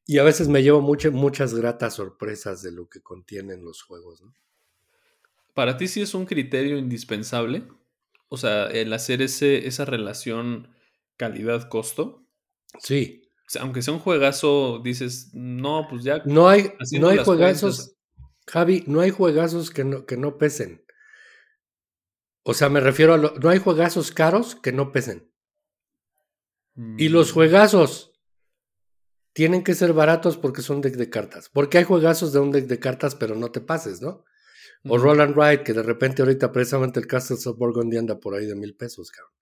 y 0.06 0.18
a 0.18 0.24
veces 0.24 0.48
me 0.48 0.62
llevo 0.62 0.80
muchas 0.80 1.54
gratas 1.54 1.94
sorpresas 1.94 2.62
de 2.62 2.72
lo 2.72 2.88
que 2.88 3.00
contienen 3.00 3.64
los 3.64 3.82
juegos. 3.82 4.22
¿Para 5.54 5.76
ti 5.76 5.88
sí 5.88 6.02
es 6.02 6.14
un 6.14 6.26
criterio 6.26 6.76
indispensable? 6.78 7.64
O 8.28 8.36
sea, 8.36 8.66
el 8.66 8.92
hacer 8.92 9.22
ese, 9.22 9.66
esa 9.66 9.84
relación 9.84 10.68
calidad-costo. 11.16 12.26
Sí, 12.80 13.22
aunque 13.60 13.82
sea 13.82 13.94
un 13.94 14.00
juegazo, 14.00 14.80
dices, 14.82 15.30
no, 15.32 15.86
pues 15.88 16.02
ya. 16.02 16.22
No 16.24 16.48
hay, 16.48 16.72
no 16.98 17.08
hay 17.08 17.18
juegazos, 17.18 17.96
Javi, 18.46 18.84
no 18.86 19.00
hay 19.00 19.10
juegazos 19.10 19.70
que 19.70 19.84
no, 19.84 20.06
que 20.06 20.16
no 20.16 20.38
pesen. 20.38 20.84
O 22.42 22.52
sea, 22.52 22.68
me 22.68 22.80
refiero 22.80 23.14
a. 23.14 23.16
Lo, 23.16 23.34
no 23.38 23.48
hay 23.48 23.58
juegazos 23.58 24.10
caros 24.10 24.54
que 24.54 24.72
no 24.72 24.92
pesen. 24.92 25.30
Y 26.98 27.08
los 27.08 27.30
mm. 27.30 27.34
juegazos 27.34 28.13
tienen 29.34 29.64
que 29.64 29.74
ser 29.74 29.92
baratos 29.92 30.38
porque 30.38 30.62
son 30.62 30.80
deck 30.80 30.94
de 30.94 31.10
cartas. 31.10 31.50
Porque 31.52 31.78
hay 31.78 31.84
juegazos 31.84 32.32
de 32.32 32.38
un 32.38 32.52
deck 32.52 32.66
de 32.66 32.78
cartas, 32.78 33.14
pero 33.14 33.34
no 33.34 33.50
te 33.50 33.60
pases, 33.60 34.00
¿no? 34.00 34.24
O 34.88 34.96
Roland 34.96 35.36
Wright, 35.36 35.62
que 35.62 35.72
de 35.72 35.82
repente 35.82 36.22
ahorita 36.22 36.52
precisamente 36.52 37.00
el 37.00 37.06
Castles 37.06 37.46
of 37.46 37.58
Burgundy 37.58 37.96
anda 37.96 38.20
por 38.20 38.34
ahí 38.34 38.46
de 38.46 38.54
mil 38.54 38.76
pesos, 38.76 39.10
cabrón. 39.10 39.32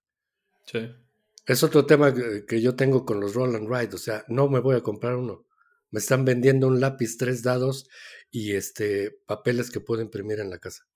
Sí. 0.65 1.03
Es 1.45 1.63
otro 1.63 1.85
tema 1.85 2.13
que 2.47 2.61
yo 2.61 2.75
tengo 2.75 3.05
con 3.05 3.19
los 3.19 3.33
Roll 3.35 3.55
and 3.55 3.69
Ride, 3.69 3.93
o 3.93 3.97
sea, 3.97 4.23
no 4.29 4.47
me 4.47 4.59
voy 4.59 4.75
a 4.75 4.81
comprar 4.81 5.15
uno. 5.15 5.45
Me 5.91 5.99
están 5.99 6.25
vendiendo 6.25 6.67
un 6.67 6.79
lápiz, 6.79 7.17
tres 7.17 7.43
dados 7.43 7.87
y 8.31 8.55
este 8.55 9.11
papeles 9.27 9.69
que 9.69 9.79
puedo 9.79 10.01
imprimir 10.01 10.39
en 10.39 10.49
la 10.49 10.57
casa. 10.57 10.87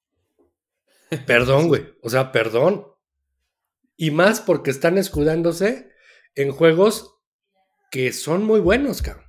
Perdón, 1.28 1.68
güey. 1.68 1.94
O 2.02 2.10
sea, 2.10 2.32
perdón. 2.32 2.88
Y 3.96 4.12
más 4.12 4.42
porque 4.42 4.72
están 4.72 4.98
escudándose 4.98 5.92
en 6.36 6.52
juegos 6.52 7.17
que 7.92 8.12
son 8.14 8.44
muy 8.44 8.60
buenos, 8.60 9.02
cabrón. 9.02 9.26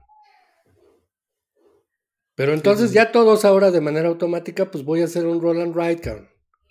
Pero 2.34 2.52
entonces 2.52 2.92
ya 2.92 3.10
todos 3.10 3.44
ahora 3.44 3.72
de 3.72 3.80
manera 3.80 4.08
automática, 4.08 4.70
pues 4.70 4.84
voy 4.84 5.00
a 5.00 5.06
hacer 5.06 5.26
un 5.26 5.40
roll 5.40 5.60
and 5.60 5.76
ride, 5.76 6.00
cabrón. 6.00 6.28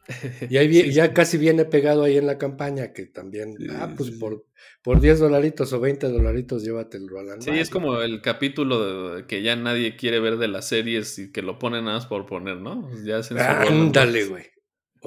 Y 0.50 0.56
ahí 0.56 0.92
ya 0.92 1.14
casi 1.14 1.38
viene 1.38 1.66
pegado 1.66 2.04
ahí 2.04 2.18
en 2.18 2.28
la 2.28 2.38
campaña 2.38 2.94
que 2.94 3.06
también, 3.08 3.58
ah, 3.72 3.94
pues 3.98 4.12
por, 4.12 4.46
por 4.82 5.02
10 5.02 5.20
dolaritos 5.20 5.74
o 5.74 5.80
20 5.82 6.08
dolaritos 6.08 6.64
llévate 6.64 6.98
el 6.98 7.10
Roland. 7.10 7.42
Sí, 7.42 7.52
es 7.52 7.70
como 7.70 8.02
el 8.02 8.22
capítulo 8.22 9.28
que 9.28 9.42
ya 9.42 9.58
nadie 9.58 9.98
quiere 9.98 10.22
ver 10.22 10.38
de 10.38 10.48
las 10.48 10.70
series 10.70 11.20
y 11.20 11.32
que 11.32 11.42
lo 11.42 11.60
ponen 11.60 11.84
nada 11.84 11.98
más 11.98 12.08
por 12.08 12.26
poner, 12.26 12.58
¿no? 12.58 12.88
Pues 12.88 13.04
ya 13.04 13.20
Ándale, 13.68 14.26
güey. 14.26 14.46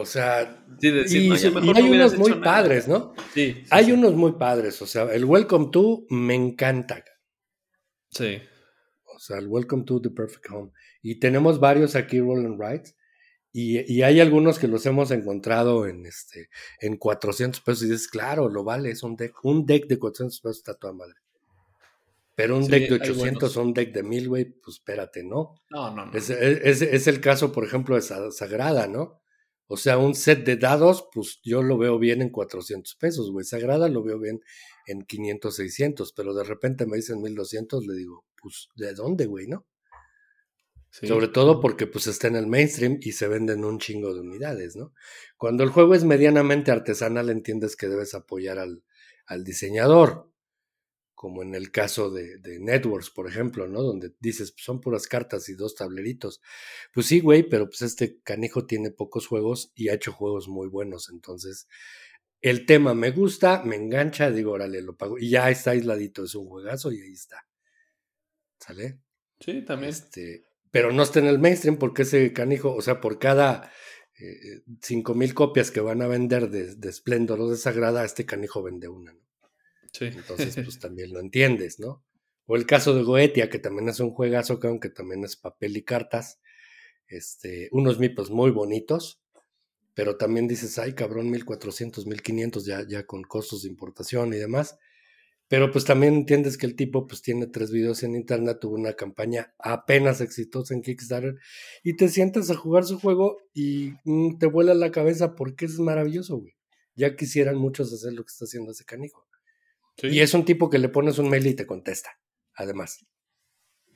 O 0.01 0.07
sea, 0.07 0.65
y, 0.81 0.89
hay 0.89 1.91
unos 1.91 2.17
muy 2.17 2.35
padres, 2.35 2.89
¿no? 2.89 3.15
Sí. 3.35 3.65
hay 3.71 3.93
unos 3.93 4.15
muy 4.15 4.33
padres. 4.33 4.81
O 4.83 4.87
sea, 4.87 5.05
el 5.13 5.25
Welcome 5.25 5.69
to 5.71 6.07
me 6.11 6.35
encanta. 6.35 7.05
Sí. 8.11 8.39
O 9.15 9.19
sea, 9.19 9.39
el 9.39 9.49
Welcome 9.49 9.85
to 9.85 10.01
the 10.01 10.11
Perfect 10.11 10.51
Home. 10.51 10.73
Y 11.03 11.21
tenemos 11.21 11.61
varios 11.61 11.95
aquí, 11.95 12.21
Roland 12.21 12.61
Rights. 12.61 12.97
Y, 13.53 14.03
hay 14.03 14.21
algunos 14.21 14.59
que 14.59 14.69
los 14.69 14.87
hemos 14.87 15.11
encontrado 15.11 15.87
en 15.87 16.07
este 16.07 16.49
en 16.81 16.97
400 16.97 17.61
pesos 17.61 17.83
y 17.83 17.91
dices, 17.91 18.09
claro, 18.09 18.49
lo 18.49 18.63
vale, 18.63 18.91
es 18.91 19.03
un 19.03 19.17
deck. 19.17 19.45
Un 19.45 19.67
deck 19.67 19.87
de 19.87 19.99
400 19.99 20.41
pesos 20.41 20.59
está 20.59 20.75
toda 20.75 20.93
madre. 20.93 21.17
Pero 22.37 22.57
un 22.57 22.67
deck 22.69 22.89
de 22.89 22.95
800 22.95 23.57
o 23.57 23.63
un 23.63 23.75
deck 23.75 23.93
de 23.93 24.03
1000, 24.03 24.29
güey, 24.29 24.45
pues 24.47 24.77
espérate, 24.77 25.23
¿no? 25.25 25.57
No, 25.69 25.95
no, 25.95 26.07
no. 26.07 26.13
Es, 26.17 26.31
es, 26.31 27.07
el 27.07 27.21
caso, 27.21 27.53
por 27.53 27.65
ejemplo, 27.65 27.97
de 27.97 28.03
Sagrada, 28.03 28.87
¿no? 28.87 29.21
O 29.73 29.77
sea, 29.77 29.99
un 29.99 30.17
set 30.17 30.45
de 30.45 30.57
dados, 30.57 31.09
pues 31.15 31.39
yo 31.45 31.63
lo 31.63 31.79
veo 31.79 31.97
bien 31.97 32.23
en 32.23 32.31
400 32.31 32.97
pesos, 32.97 33.31
güey. 33.31 33.45
Sagrada 33.45 33.89
lo 33.89 34.03
veo 34.03 34.19
bien 34.19 34.41
en 34.85 35.03
500, 35.03 35.55
600, 35.55 36.13
pero 36.13 36.35
de 36.35 36.43
repente 36.43 36.87
me 36.87 36.97
dicen 36.97 37.23
1200, 37.23 37.87
le 37.87 37.95
digo, 37.95 38.25
pues, 38.43 38.69
¿de 38.75 38.93
dónde, 38.95 39.27
güey, 39.27 39.47
no? 39.47 39.65
Sobre 40.91 41.29
todo 41.29 41.61
porque 41.61 41.87
pues 41.87 42.09
está 42.09 42.27
en 42.27 42.35
el 42.35 42.49
mainstream 42.49 42.99
y 43.01 43.13
se 43.13 43.29
venden 43.29 43.65
un 43.65 43.79
chingo 43.79 44.13
de 44.13 44.23
unidades, 44.23 44.75
¿no? 44.75 44.93
Cuando 45.37 45.63
el 45.63 45.71
juego 45.71 45.95
es 45.95 46.03
medianamente 46.03 46.73
artesanal 46.73 47.31
entiendes 47.31 47.77
que 47.77 47.87
debes 47.87 48.15
apoyar 48.15 48.59
al, 48.59 48.83
al 49.25 49.45
diseñador, 49.45 50.30
como 51.21 51.43
en 51.43 51.55
el 51.55 51.71
caso 51.71 52.11
de, 52.11 52.39
de, 52.39 52.59
Networks, 52.61 53.11
por 53.11 53.29
ejemplo, 53.29 53.69
¿no? 53.69 53.83
Donde 53.83 54.15
dices, 54.21 54.55
son 54.57 54.81
puras 54.81 55.07
cartas 55.07 55.51
y 55.51 55.55
dos 55.55 55.75
tableritos. 55.75 56.41
Pues 56.95 57.09
sí, 57.09 57.21
güey, 57.21 57.43
pero 57.43 57.67
pues 57.67 57.83
este 57.83 58.23
canijo 58.23 58.65
tiene 58.65 58.91
pocos 58.91 59.27
juegos 59.27 59.71
y 59.75 59.91
ha 59.91 59.95
hecho 59.97 60.13
juegos 60.13 60.49
muy 60.49 60.67
buenos, 60.69 61.11
entonces 61.11 61.69
el 62.41 62.65
tema 62.65 62.95
me 62.95 63.11
gusta, 63.11 63.63
me 63.65 63.77
engancha, 63.77 64.31
digo, 64.31 64.53
órale, 64.53 64.81
lo 64.81 64.97
pago. 64.97 65.19
Y 65.19 65.29
ya 65.29 65.51
está 65.51 65.73
aisladito, 65.73 66.25
es 66.25 66.35
un 66.35 66.49
juegazo 66.49 66.91
y 66.91 67.03
ahí 67.03 67.13
está. 67.13 67.47
¿Sale? 68.59 69.03
Sí, 69.41 69.63
también. 69.63 69.91
Este, 69.91 70.47
pero 70.71 70.91
no 70.91 71.03
está 71.03 71.19
en 71.19 71.27
el 71.27 71.39
mainstream 71.39 71.77
porque 71.77 72.01
ese 72.01 72.33
canijo, 72.33 72.75
o 72.75 72.81
sea, 72.81 72.99
por 72.99 73.19
cada 73.19 73.71
eh, 74.19 74.63
cinco 74.81 75.13
mil 75.13 75.35
copias 75.35 75.71
que 75.71 75.81
van 75.81 76.01
a 76.01 76.07
vender 76.07 76.49
de, 76.49 76.77
de 76.77 76.93
Splendor 76.95 77.43
o 77.43 77.51
de 77.51 77.59
Sagrada, 77.59 78.07
este 78.07 78.25
canijo 78.25 78.63
vende 78.63 78.89
una, 78.89 79.13
¿no? 79.13 79.30
Sí. 79.93 80.07
Entonces, 80.07 80.55
pues 80.55 80.79
también 80.81 81.13
lo 81.13 81.21
entiendes, 81.21 81.79
¿no? 81.79 82.05
O 82.47 82.57
el 82.57 82.67
caso 82.67 82.95
de 82.95 83.03
Goetia, 83.03 83.49
que 83.49 83.59
también 83.59 83.89
es 83.89 84.01
un 84.01 84.11
juegazo, 84.11 84.59
que 84.59 84.91
también 84.91 85.23
es 85.25 85.37
papel 85.37 85.77
y 85.77 85.83
cartas, 85.83 86.41
este, 87.07 87.69
unos 87.73 87.99
mipos 87.99 88.31
muy 88.31 88.51
bonitos, 88.51 89.23
pero 89.95 90.17
también 90.17 90.49
dices, 90.49 90.79
ay 90.79 90.95
cabrón, 90.95 91.31
1400, 91.31 92.07
1500 92.07 92.65
ya, 92.65 92.87
ya 92.89 93.07
con 93.07 93.23
costos 93.23 93.63
de 93.63 93.69
importación 93.69 94.33
y 94.33 94.39
demás. 94.39 94.79
Pero 95.49 95.73
pues 95.73 95.85
también 95.85 96.15
entiendes 96.15 96.57
que 96.57 96.67
el 96.67 96.77
tipo 96.77 97.09
pues 97.09 97.23
tiene 97.23 97.49
tres 97.49 97.73
videos 97.73 98.05
en 98.05 98.15
internet, 98.15 98.59
tuvo 98.61 98.77
una 98.77 98.95
campaña 98.95 99.53
apenas 99.59 100.21
exitosa 100.21 100.75
en 100.75 100.83
Kickstarter 100.83 101.39
y 101.83 101.97
te 101.97 102.09
sientas 102.09 102.51
a 102.51 102.57
jugar 102.57 102.85
su 102.85 103.01
juego 103.01 103.37
y 103.53 103.95
mm, 104.05 104.39
te 104.39 104.47
vuela 104.47 104.75
la 104.75 104.93
cabeza 104.93 105.35
porque 105.35 105.65
es 105.65 105.81
maravilloso, 105.81 106.37
güey. 106.37 106.55
Ya 106.95 107.17
quisieran 107.17 107.57
muchos 107.57 107.93
hacer 107.93 108.13
lo 108.13 108.25
que 108.25 108.31
está 108.31 108.45
haciendo 108.45 108.71
ese 108.71 108.85
canijo. 108.85 109.27
Y 110.03 110.21
es 110.21 110.35
un 110.35 110.45
tipo 110.45 110.71
que 110.71 110.79
le 110.79 110.89
pones 110.89 111.19
un 111.19 111.29
mail 111.29 111.47
y 111.47 111.55
te 111.55 111.67
contesta, 111.67 112.19
además. 112.55 113.07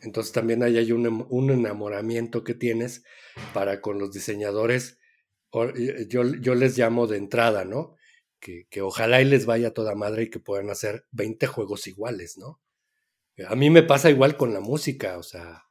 Entonces 0.00 0.32
también 0.32 0.62
ahí 0.62 0.76
hay 0.76 0.92
un, 0.92 1.26
un 1.28 1.50
enamoramiento 1.50 2.44
que 2.44 2.55
tienes 2.55 3.05
para 3.52 3.80
con 3.80 3.98
los 3.98 4.12
diseñadores, 4.12 4.98
yo, 6.09 6.24
yo 6.40 6.55
les 6.57 6.76
llamo 6.76 7.07
de 7.07 7.16
entrada, 7.16 7.64
¿no? 7.64 7.96
que, 8.70 8.82
ojalá 8.82 9.22
y 9.22 9.24
les 9.24 9.46
vaya 9.46 9.72
toda 9.72 9.94
madre 9.94 10.24
y 10.24 10.30
que 10.30 10.38
puedan 10.38 10.70
hacer 10.70 11.07
20 11.12 11.46
juegos 11.46 11.86
iguales, 11.86 12.36
¿no? 12.36 12.61
A 13.48 13.57
mí 13.57 13.70
me 13.70 13.82
pasa 13.82 14.11
igual 14.11 14.36
con 14.36 14.52
la 14.52 14.61
música, 14.61 15.18
o 15.18 15.22
sea, 15.22 15.64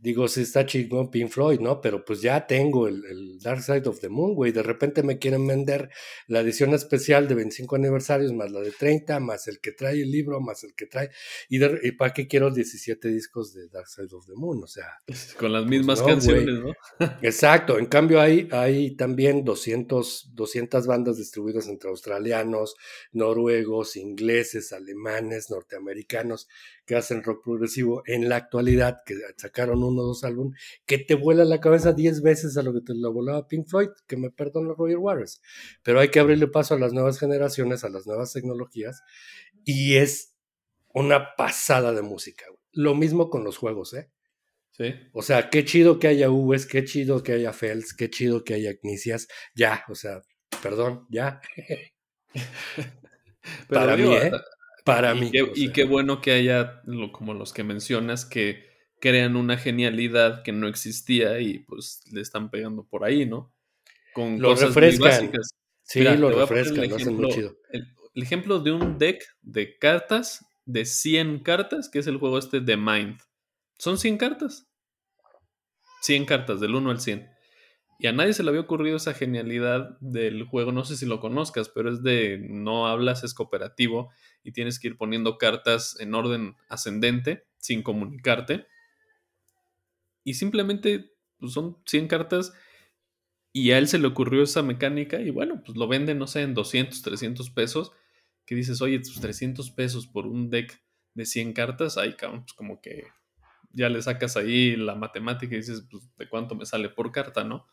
digo, 0.00 0.28
sí 0.28 0.42
está 0.42 0.64
chingón 0.66 1.10
Pink 1.10 1.30
Floyd, 1.30 1.60
¿no? 1.60 1.80
Pero 1.80 2.04
pues 2.04 2.22
ya 2.22 2.46
tengo 2.46 2.88
el, 2.88 3.38
Dark 3.40 3.62
Side 3.62 3.88
of 3.88 4.00
the 4.00 4.08
Moon, 4.08 4.34
güey. 4.34 4.52
De 4.52 4.62
repente 4.62 5.02
me 5.02 5.18
quieren 5.18 5.46
vender 5.46 5.90
la 6.26 6.40
edición 6.40 6.74
especial 6.74 7.28
de 7.28 7.34
25 7.34 7.76
aniversarios, 7.76 8.32
más 8.32 8.50
la 8.50 8.60
de 8.60 8.70
30, 8.70 9.20
más 9.20 9.48
el 9.48 9.60
que 9.60 9.72
trae 9.72 10.02
el 10.02 10.10
libro, 10.10 10.40
más 10.40 10.64
el 10.64 10.74
que 10.74 10.86
trae. 10.86 11.10
¿Y, 11.48 11.60
para 11.92 12.12
qué 12.12 12.26
quiero 12.26 12.50
17 12.50 13.08
discos 13.08 13.52
de 13.54 13.68
Dark 13.68 13.88
Side 13.88 14.08
of 14.12 14.26
the 14.26 14.34
Moon? 14.34 14.62
O 14.62 14.66
sea. 14.66 14.86
Con 15.38 15.52
las 15.52 15.66
mismas 15.66 16.00
pues, 16.00 16.14
canciones, 16.14 16.60
¿no? 16.60 16.72
Exacto. 17.22 17.78
En 17.78 17.86
cambio, 17.86 18.20
hay, 18.20 18.48
hay 18.52 18.96
también 18.96 19.44
200, 19.44 20.34
200 20.34 20.86
bandas 20.86 21.18
distribuidas 21.18 21.68
entre 21.68 21.90
australianos, 21.90 22.74
noruegos, 23.12 23.96
ingleses, 23.96 24.72
alemanes, 24.72 25.50
norteamericanos 25.50 26.48
que 26.90 26.96
hacen 26.96 27.22
rock 27.22 27.44
progresivo 27.44 28.02
en 28.04 28.28
la 28.28 28.34
actualidad, 28.34 29.02
que 29.06 29.14
sacaron 29.36 29.84
uno 29.84 30.02
o 30.02 30.06
dos 30.06 30.24
álbumes, 30.24 30.60
que 30.86 30.98
te 30.98 31.14
vuela 31.14 31.44
la 31.44 31.60
cabeza 31.60 31.92
diez 31.92 32.20
veces 32.20 32.56
a 32.56 32.64
lo 32.64 32.72
que 32.72 32.80
te 32.80 32.96
lo 32.96 33.12
volaba 33.12 33.46
Pink 33.46 33.68
Floyd, 33.68 33.90
que 34.08 34.16
me 34.16 34.32
perdona 34.32 34.74
Roger 34.76 34.98
Waters. 34.98 35.40
Pero 35.84 36.00
hay 36.00 36.08
que 36.08 36.18
abrirle 36.18 36.48
paso 36.48 36.74
a 36.74 36.80
las 36.80 36.92
nuevas 36.92 37.20
generaciones, 37.20 37.84
a 37.84 37.90
las 37.90 38.08
nuevas 38.08 38.32
tecnologías, 38.32 39.02
y 39.64 39.98
es 39.98 40.34
una 40.92 41.36
pasada 41.36 41.92
de 41.92 42.02
música. 42.02 42.46
Lo 42.72 42.96
mismo 42.96 43.30
con 43.30 43.44
los 43.44 43.56
juegos, 43.56 43.94
¿eh? 43.94 44.10
Sí. 44.72 44.92
O 45.12 45.22
sea, 45.22 45.48
qué 45.48 45.64
chido 45.64 46.00
que 46.00 46.08
haya 46.08 46.28
Uves, 46.28 46.66
qué 46.66 46.84
chido 46.84 47.22
que 47.22 47.34
haya 47.34 47.52
Fels, 47.52 47.94
qué 47.94 48.10
chido 48.10 48.42
que 48.42 48.54
haya 48.54 48.76
Knicias. 48.76 49.28
Ya, 49.54 49.84
o 49.88 49.94
sea, 49.94 50.22
perdón, 50.60 51.06
ya. 51.08 51.40
Para 53.68 53.96
mí, 53.96 54.12
¿eh? 54.12 54.32
Para 54.84 55.14
y 55.14 55.20
mí. 55.20 55.30
Qué, 55.30 55.42
o 55.42 55.52
y 55.54 55.64
sea. 55.66 55.72
qué 55.72 55.84
bueno 55.84 56.20
que 56.20 56.32
haya, 56.32 56.80
lo- 56.84 57.12
como 57.12 57.34
los 57.34 57.52
que 57.52 57.64
mencionas, 57.64 58.24
que 58.24 58.68
crean 59.00 59.36
una 59.36 59.56
genialidad 59.56 60.42
que 60.42 60.52
no 60.52 60.68
existía 60.68 61.40
y 61.40 61.60
pues 61.60 62.02
le 62.12 62.20
están 62.20 62.50
pegando 62.50 62.84
por 62.84 63.04
ahí, 63.04 63.26
¿no? 63.26 63.52
Con 64.14 64.40
Lo 64.40 64.50
cosas 64.50 64.70
muy 64.74 64.82
refrescan. 64.82 65.08
básicas. 65.10 65.50
Sí, 65.82 66.00
Mira, 66.00 66.14
lo 66.16 66.30
refrescan, 66.30 66.88
lo 66.88 66.96
hacen 66.96 67.16
muy 67.16 67.26
ejemplo- 67.26 67.30
chido. 67.30 67.56
El, 67.72 67.86
el 68.14 68.22
ejemplo 68.22 68.58
de 68.60 68.72
un 68.72 68.98
deck 68.98 69.22
de 69.42 69.78
cartas 69.78 70.44
de 70.66 70.84
100 70.84 71.40
cartas, 71.40 71.88
que 71.88 71.98
es 72.00 72.06
el 72.06 72.16
juego 72.18 72.38
este 72.38 72.60
de 72.60 72.76
Mind. 72.76 73.18
Son 73.78 73.98
100 73.98 74.18
cartas. 74.18 74.66
100 76.02 76.24
cartas, 76.26 76.60
del 76.60 76.74
1 76.74 76.90
al 76.90 77.00
100. 77.00 77.28
Y 78.02 78.06
a 78.06 78.12
nadie 78.12 78.32
se 78.32 78.42
le 78.42 78.48
había 78.48 78.62
ocurrido 78.62 78.96
esa 78.96 79.12
genialidad 79.12 79.98
del 80.00 80.44
juego, 80.44 80.72
no 80.72 80.86
sé 80.86 80.96
si 80.96 81.04
lo 81.04 81.20
conozcas, 81.20 81.68
pero 81.68 81.92
es 81.92 82.02
de 82.02 82.38
no 82.48 82.86
hablas, 82.86 83.24
es 83.24 83.34
cooperativo 83.34 84.10
y 84.42 84.52
tienes 84.52 84.80
que 84.80 84.88
ir 84.88 84.96
poniendo 84.96 85.36
cartas 85.36 86.00
en 86.00 86.14
orden 86.14 86.56
ascendente 86.70 87.44
sin 87.58 87.82
comunicarte. 87.82 88.66
Y 90.24 90.32
simplemente 90.32 91.12
pues, 91.38 91.52
son 91.52 91.76
100 91.84 92.08
cartas 92.08 92.54
y 93.52 93.72
a 93.72 93.76
él 93.76 93.86
se 93.86 93.98
le 93.98 94.06
ocurrió 94.06 94.44
esa 94.44 94.62
mecánica 94.62 95.20
y 95.20 95.28
bueno, 95.28 95.62
pues 95.62 95.76
lo 95.76 95.86
venden, 95.86 96.18
no 96.18 96.26
sé, 96.26 96.40
en 96.40 96.54
200, 96.54 97.02
300 97.02 97.50
pesos. 97.50 97.92
Que 98.46 98.54
dices, 98.54 98.80
oye, 98.80 98.98
tus 99.00 99.20
300 99.20 99.70
pesos 99.72 100.06
por 100.06 100.26
un 100.26 100.48
deck 100.48 100.82
de 101.12 101.26
100 101.26 101.52
cartas, 101.52 101.98
ahí 101.98 102.16
pues 102.18 102.54
como 102.54 102.80
que 102.80 103.08
ya 103.72 103.90
le 103.90 104.00
sacas 104.00 104.38
ahí 104.38 104.74
la 104.74 104.94
matemática 104.94 105.54
y 105.54 105.58
dices, 105.58 105.84
pues, 105.90 106.08
¿de 106.16 106.30
cuánto 106.30 106.54
me 106.54 106.64
sale 106.64 106.88
por 106.88 107.12
carta, 107.12 107.44
no? 107.44 107.66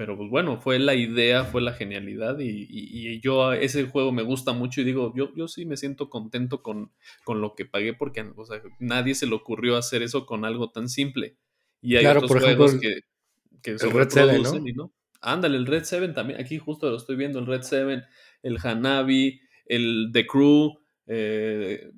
Pero 0.00 0.16
pues 0.16 0.30
bueno, 0.30 0.58
fue 0.58 0.78
la 0.78 0.94
idea, 0.94 1.44
fue 1.44 1.60
la 1.60 1.74
genialidad 1.74 2.38
y, 2.38 2.48
y- 2.70 3.08
y 3.16 3.20
yo 3.20 3.52
ese 3.52 3.84
juego 3.86 4.12
me 4.12 4.22
gusta 4.22 4.52
mucho 4.54 4.80
y 4.80 4.84
digo, 4.84 5.12
yo, 5.14 5.34
yo 5.36 5.46
sí 5.46 5.66
me 5.66 5.76
siento 5.76 6.08
contento 6.08 6.62
con, 6.62 6.90
con 7.22 7.42
lo 7.42 7.54
que 7.54 7.66
pagué 7.66 7.92
porque 7.92 8.22
o 8.34 8.44
sea, 8.46 8.62
nadie 8.78 9.14
se 9.14 9.26
le 9.26 9.34
ocurrió 9.34 9.76
hacer 9.76 10.02
eso 10.02 10.24
con 10.24 10.46
algo 10.46 10.70
tan 10.70 10.88
simple. 10.88 11.36
Y 11.82 11.96
hay 11.96 12.08
Claro, 12.08 12.12
otros 12.12 12.32
por 12.32 12.38
ejemplo, 12.38 12.66
juegos 12.66 12.76
que, 12.80 13.00
que 13.62 13.78
se 13.78 13.86
el 13.86 13.92
Red 13.92 14.10
Seven, 14.10 14.42
reproducen 14.42 14.66
¿no? 14.66 14.68
y 14.68 14.72
no. 14.72 14.92
Ándale, 15.20 15.56
el 15.58 15.66
Red 15.66 15.84
7 15.84 16.08
también, 16.10 16.40
aquí 16.40 16.58
justo 16.58 16.90
lo 16.90 16.96
estoy 16.96 17.16
viendo, 17.16 17.38
el 17.40 17.46
Red 17.46 17.62
7, 17.62 18.04
el 18.42 18.58
Hanabi, 18.62 19.40
el 19.66 20.10
The 20.12 20.26
Crew, 20.26 20.80
eh, 21.06 21.90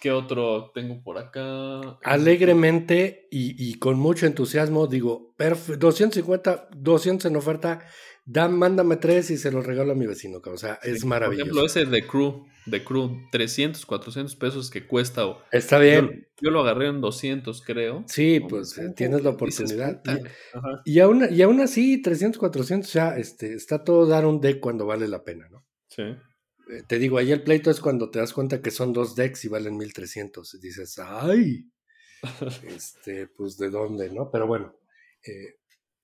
¿qué 0.00 0.10
otro 0.12 0.70
tengo 0.74 1.02
por 1.02 1.18
acá? 1.18 1.98
Alegremente 2.04 3.26
y, 3.30 3.54
y 3.70 3.74
con 3.78 3.98
mucho 3.98 4.26
entusiasmo 4.26 4.86
digo, 4.86 5.34
perf- 5.38 5.76
250, 5.76 6.68
200 6.76 7.26
en 7.30 7.36
oferta, 7.36 7.80
da, 8.24 8.48
mándame 8.48 8.96
tres 8.96 9.30
y 9.30 9.36
se 9.38 9.50
los 9.50 9.66
regalo 9.66 9.92
a 9.92 9.94
mi 9.94 10.06
vecino. 10.06 10.40
O 10.44 10.56
sea, 10.56 10.78
es 10.82 11.00
Por 11.00 11.08
maravilloso. 11.10 11.42
ejemplo, 11.50 11.66
ese 11.66 11.86
The 11.86 12.06
Crew, 12.06 12.46
The 12.70 12.84
Crew, 12.84 13.10
300, 13.32 13.86
400 13.86 14.36
pesos 14.36 14.70
que 14.70 14.86
cuesta. 14.86 15.26
o- 15.26 15.42
Está 15.50 15.78
bien. 15.78 16.28
yo 16.40 16.50
lo 16.50 16.60
agarré 16.60 16.88
en 16.88 17.00
200, 17.00 17.62
creo. 17.62 18.04
Sí, 18.06 18.40
pues 18.40 18.78
tienes 18.94 19.24
la 19.24 19.30
oportunidad. 19.30 19.96
"Puta, 19.96 20.12
Y- 20.12 20.18
güey". 20.20 20.32
Ajá. 20.54 20.82
Y 20.84 20.98
aún, 21.00 21.26
y 21.30 21.42
aún 21.42 21.60
así, 21.60 22.00
300, 22.02 22.38
400, 22.38 22.92
ya 22.92 23.16
este, 23.16 23.54
está 23.54 23.82
todo 23.82 24.06
dar 24.06 24.26
un 24.26 24.40
deck 24.40 24.60
cuando 24.60 24.86
vale 24.86 25.08
la 25.08 25.24
pena, 25.24 25.48
¿no? 25.50 25.64
Sí. 25.88 26.02
Eh, 26.70 26.82
te 26.86 26.98
digo, 26.98 27.18
ahí 27.18 27.32
el 27.32 27.42
pleito 27.42 27.70
es 27.70 27.80
cuando 27.80 28.10
te 28.10 28.18
das 28.18 28.32
cuenta 28.32 28.62
que 28.62 28.70
son 28.70 28.92
dos 28.92 29.14
decks 29.16 29.44
y 29.44 29.48
valen 29.48 29.76
1300. 29.76 30.54
Y 30.54 30.58
dices, 30.60 30.98
¡ay! 30.98 31.70
Este, 32.64 33.28
pues 33.28 33.56
de 33.58 33.70
dónde, 33.70 34.10
¿no? 34.10 34.30
Pero 34.30 34.46
bueno, 34.46 34.76
eh, 35.24 35.56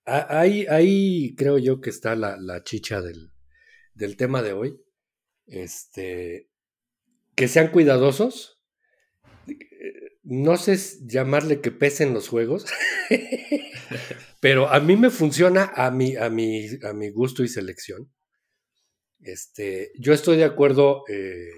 ahí, 0.04 0.66
ahí 0.68 1.34
creo 1.36 1.58
yo 1.58 1.80
que 1.80 1.90
está 1.90 2.14
la, 2.16 2.36
la 2.36 2.62
chicha 2.62 3.02
del, 3.02 3.32
del 3.94 4.16
tema 4.16 4.42
de 4.42 4.52
hoy. 4.52 4.80
Este, 5.46 6.50
que 7.36 7.48
sean 7.48 7.68
cuidadosos. 7.72 8.60
Eh, 9.48 10.18
No 10.24 10.56
sé 10.56 10.78
llamarle 11.06 11.60
que 11.60 11.70
pesen 11.70 12.14
los 12.14 12.28
juegos, 12.28 12.66
pero 14.40 14.68
a 14.68 14.80
mí 14.80 14.96
me 14.96 15.10
funciona 15.10 15.72
a 15.74 15.90
mi, 15.90 16.16
a 16.16 16.30
mi, 16.30 16.66
a 16.82 16.92
mi 16.92 17.10
gusto 17.10 17.42
y 17.42 17.48
selección. 17.48 18.10
Este, 19.24 19.90
yo 19.98 20.12
estoy 20.12 20.36
de 20.36 20.44
acuerdo 20.44 21.04
eh, 21.08 21.50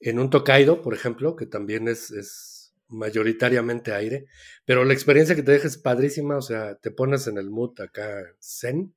en 0.00 0.18
un 0.18 0.30
Tokaido, 0.30 0.82
por 0.82 0.94
ejemplo, 0.94 1.36
que 1.36 1.46
también 1.46 1.88
es, 1.88 2.10
es 2.10 2.74
mayoritariamente 2.88 3.92
aire, 3.92 4.26
pero 4.64 4.84
la 4.84 4.94
experiencia 4.94 5.36
que 5.36 5.42
te 5.42 5.52
deja 5.52 5.68
es 5.68 5.78
padrísima, 5.78 6.36
o 6.38 6.42
sea, 6.42 6.76
te 6.76 6.90
pones 6.90 7.26
en 7.26 7.36
el 7.38 7.50
mood 7.50 7.78
acá 7.80 8.24
zen 8.40 8.94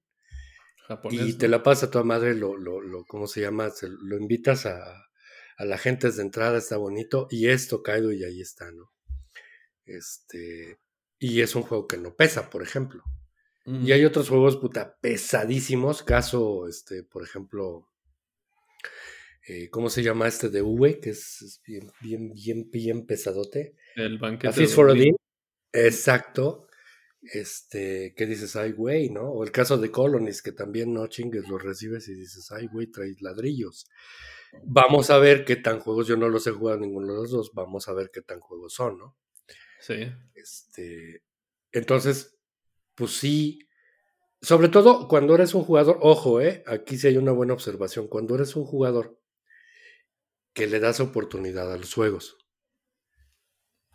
Japonés. 0.88 1.22
y 1.22 1.34
te 1.38 1.48
la 1.50 1.62
pasa 1.62 1.88
a 1.88 1.92
toda 1.92 2.06
madre, 2.06 2.36
lo, 2.36 2.56
lo, 2.58 2.82
lo 2.82 3.04
¿cómo 3.06 3.28
se 3.28 3.42
llama? 3.42 3.70
Se- 3.70 3.90
lo 3.90 4.18
invitas 4.18 4.66
a, 4.66 4.82
a 5.58 5.66
la 5.66 5.78
gente 5.78 6.08
desde 6.08 6.22
entrada, 6.22 6.58
está 6.58 6.78
bonito, 6.78 7.28
y 7.30 7.48
es 7.50 7.68
Tokaido 7.68 8.14
y 8.14 8.24
ahí 8.24 8.42
está, 8.42 8.72
¿no? 8.72 8.92
Este, 9.86 10.80
y 11.20 11.42
es 11.42 11.56
un 11.56 11.64
juego 11.64 11.88
que 11.88 11.98
no 11.98 12.16
pesa, 12.16 12.50
por 12.50 12.64
ejemplo. 12.64 13.04
Mm. 13.66 13.86
Y 13.86 13.92
hay 13.92 14.06
otros 14.06 14.30
juegos, 14.30 14.58
puta, 14.58 14.98
pesadísimos. 15.02 16.04
Caso, 16.04 16.68
este, 16.68 17.04
por 17.04 17.24
ejemplo, 17.24 17.89
eh, 19.50 19.70
¿cómo 19.72 19.90
se 19.90 20.04
llama 20.04 20.28
este 20.28 20.50
de 20.50 20.62
V? 20.62 21.00
Que 21.00 21.10
es, 21.10 21.42
es 21.42 21.62
bien, 21.66 21.92
bien, 22.02 22.32
bien, 22.34 22.70
bien 22.70 23.06
pesadote. 23.08 23.76
El 23.96 24.20
banquete. 24.20 24.54
Fist 24.54 24.70
de 24.70 24.76
for. 24.76 24.94
Dean. 24.94 25.16
Exacto. 25.74 26.68
Este, 27.22 28.14
¿qué 28.16 28.28
dices? 28.28 28.56
Ay, 28.56 28.74
güey, 28.74 29.10
¿no? 29.10 29.24
O 29.24 29.44
el 29.44 29.52
caso 29.52 29.80
de 29.80 29.90
Colonies, 29.90 30.44
que 30.44 30.52
también 30.52 30.94
no 30.94 31.08
chingues, 31.08 31.50
los 31.50 31.64
recibes 31.64 32.08
y 32.10 32.14
dices, 32.14 32.52
ay, 32.52 32.68
güey, 32.68 32.92
traes 32.92 33.24
ladrillos. 33.24 33.88
Vamos 34.64 35.10
a 35.10 35.18
ver 35.18 35.46
qué 35.46 35.56
tan 35.56 35.80
juegos, 35.80 36.08
yo 36.08 36.16
no 36.16 36.30
los 36.30 36.46
he 36.46 36.52
jugado 36.52 36.80
ninguno 36.80 37.08
de 37.08 37.14
los 37.16 37.32
dos, 37.32 37.52
vamos 37.54 37.88
a 37.88 37.94
ver 37.94 38.12
qué 38.14 38.22
tan 38.22 38.40
juegos 38.40 38.74
son, 38.74 39.00
¿no? 39.00 39.18
Sí. 39.80 40.12
Este, 40.36 41.24
entonces, 41.72 42.38
pues 42.96 43.12
sí, 43.12 43.68
sobre 44.42 44.70
todo 44.70 45.08
cuando 45.08 45.36
eres 45.36 45.54
un 45.54 45.64
jugador, 45.64 45.98
ojo, 46.02 46.40
eh, 46.40 46.64
aquí 46.68 46.98
sí 46.98 47.08
hay 47.08 47.18
una 47.18 47.32
buena 47.32 47.54
observación, 47.54 48.08
cuando 48.08 48.36
eres 48.36 48.56
un 48.56 48.66
jugador 48.66 49.20
que 50.54 50.68
le 50.68 50.80
das 50.80 51.00
oportunidad 51.00 51.72
a 51.74 51.78
los 51.78 51.94
juegos. 51.96 52.38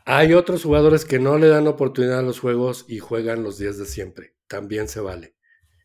Hay 0.06 0.34
otros 0.34 0.62
jugadores 0.64 1.04
que 1.04 1.18
no 1.18 1.38
le 1.38 1.48
dan 1.48 1.66
oportunidad 1.66 2.18
a 2.18 2.22
los 2.22 2.38
juegos 2.40 2.84
y 2.88 2.98
juegan 2.98 3.42
los 3.42 3.58
días 3.58 3.78
de 3.78 3.86
siempre, 3.86 4.34
también 4.48 4.88
se 4.88 5.00
vale. 5.00 5.34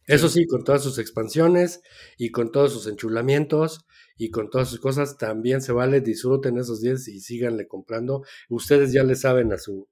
Eso 0.07 0.29
sí, 0.29 0.47
con 0.47 0.63
todas 0.65 0.83
sus 0.83 0.99
expansiones 0.99 1.81
y 2.17 2.31
con 2.31 2.51
todos 2.51 2.73
sus 2.73 2.87
enchulamientos 2.87 3.85
y 4.17 4.31
con 4.31 4.49
todas 4.51 4.69
sus 4.69 4.79
cosas, 4.81 5.17
también 5.17 5.61
se 5.61 5.73
vale, 5.73 6.01
disfruten 6.01 6.57
esos 6.59 6.81
días 6.81 7.07
y 7.07 7.21
síganle 7.21 7.67
comprando. 7.67 8.23
Ustedes 8.49 8.93
ya 8.93 9.03
le 9.03 9.15
saben 9.15 9.53
a 9.53 9.57
su, 9.59 9.89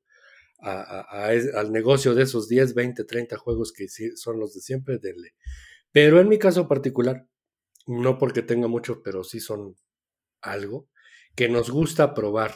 a- 0.59 0.81
a- 1.11 1.25
a 1.27 1.33
es- 1.33 1.53
al 1.55 1.71
negocio 1.71 2.15
de 2.15 2.23
esos 2.23 2.47
10, 2.49 2.73
20, 2.75 3.03
30 3.05 3.37
juegos 3.37 3.73
que 3.73 3.87
son 4.17 4.39
los 4.39 4.53
de 4.55 4.61
siempre, 4.61 4.99
denle. 4.99 5.35
Pero 5.91 6.19
en 6.21 6.29
mi 6.29 6.39
caso 6.39 6.67
particular, 6.67 7.27
no 7.87 8.17
porque 8.19 8.43
tenga 8.43 8.67
mucho, 8.67 9.01
pero 9.03 9.23
sí 9.23 9.39
son 9.41 9.75
algo 10.41 10.89
que 11.35 11.49
nos 11.49 11.69
gusta 11.69 12.13
probar, 12.13 12.55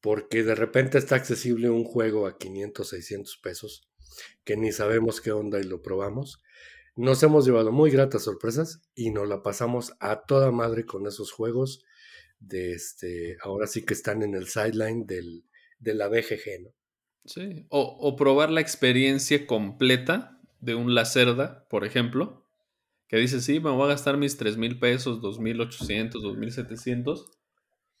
porque 0.00 0.42
de 0.42 0.54
repente 0.54 0.98
está 0.98 1.14
accesible 1.14 1.70
un 1.70 1.84
juego 1.84 2.26
a 2.26 2.36
500, 2.36 2.88
600 2.88 3.36
pesos, 3.42 3.88
que 4.44 4.56
ni 4.56 4.72
sabemos 4.72 5.20
qué 5.20 5.30
onda 5.30 5.60
y 5.60 5.64
lo 5.64 5.82
probamos. 5.82 6.42
Nos 6.96 7.22
hemos 7.22 7.46
llevado 7.46 7.70
muy 7.72 7.90
gratas 7.90 8.24
sorpresas 8.24 8.82
y 8.94 9.10
nos 9.10 9.28
la 9.28 9.42
pasamos 9.42 9.92
a 10.00 10.22
toda 10.22 10.50
madre 10.50 10.84
con 10.84 11.06
esos 11.06 11.32
juegos 11.32 11.84
de 12.40 12.72
este, 12.72 13.38
ahora 13.40 13.66
sí 13.66 13.84
que 13.84 13.94
están 13.94 14.22
en 14.22 14.34
el 14.34 14.48
sideline 14.48 15.06
del, 15.06 15.44
de 15.78 15.94
la 15.94 16.08
BGG, 16.08 16.62
¿no? 16.64 16.70
Sí. 17.24 17.66
O, 17.68 17.80
o 17.80 18.16
probar 18.16 18.50
la 18.50 18.60
experiencia 18.60 19.46
completa 19.46 20.40
de 20.60 20.74
un 20.74 20.94
Lacerda, 20.94 21.66
por 21.68 21.84
ejemplo, 21.84 22.41
que 23.12 23.18
dice, 23.18 23.42
sí, 23.42 23.60
me 23.60 23.68
voy 23.68 23.84
a 23.84 23.88
gastar 23.88 24.16
mis 24.16 24.38
3 24.38 24.56
mil 24.56 24.78
pesos, 24.78 25.20
2.800, 25.20 26.12
2.700, 26.12 27.26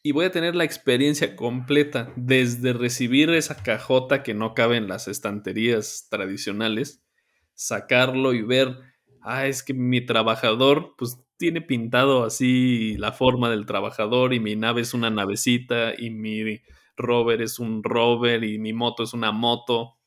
y 0.02 0.12
voy 0.12 0.24
a 0.24 0.30
tener 0.30 0.56
la 0.56 0.64
experiencia 0.64 1.36
completa, 1.36 2.10
desde 2.16 2.72
recibir 2.72 3.28
esa 3.28 3.62
cajota 3.62 4.22
que 4.22 4.32
no 4.32 4.54
cabe 4.54 4.78
en 4.78 4.88
las 4.88 5.08
estanterías 5.08 6.08
tradicionales, 6.10 7.04
sacarlo 7.52 8.32
y 8.32 8.40
ver 8.40 8.78
ah, 9.20 9.46
es 9.46 9.62
que 9.62 9.74
mi 9.74 10.00
trabajador, 10.00 10.94
pues 10.96 11.18
tiene 11.36 11.60
pintado 11.60 12.24
así 12.24 12.96
la 12.96 13.12
forma 13.12 13.50
del 13.50 13.66
trabajador 13.66 14.32
y 14.32 14.40
mi 14.40 14.56
nave 14.56 14.80
es 14.80 14.94
una 14.94 15.10
navecita 15.10 15.92
y 15.94 16.08
mi 16.08 16.62
rover 16.96 17.42
es 17.42 17.58
un 17.58 17.82
rover 17.82 18.44
y 18.44 18.58
mi 18.58 18.72
moto 18.72 19.02
es 19.02 19.12
una 19.12 19.30
moto. 19.30 19.98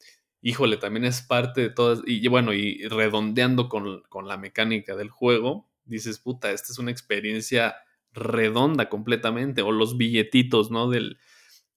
Híjole, 0.48 0.78
también 0.78 1.06
es 1.06 1.24
parte 1.24 1.62
de 1.62 1.70
todas, 1.72 2.02
y 2.06 2.28
bueno, 2.28 2.54
y 2.54 2.88
redondeando 2.88 3.68
con, 3.68 4.04
con 4.10 4.28
la 4.28 4.38
mecánica 4.38 4.96
del 4.96 5.10
juego, 5.10 5.68
dices, 5.86 6.20
puta, 6.20 6.52
esta 6.52 6.72
es 6.72 6.78
una 6.78 6.92
experiencia 6.92 7.78
redonda 8.12 8.88
completamente, 8.88 9.64
o 9.64 9.72
los 9.72 9.98
billetitos, 9.98 10.70
¿no? 10.70 10.88
Del, 10.88 11.18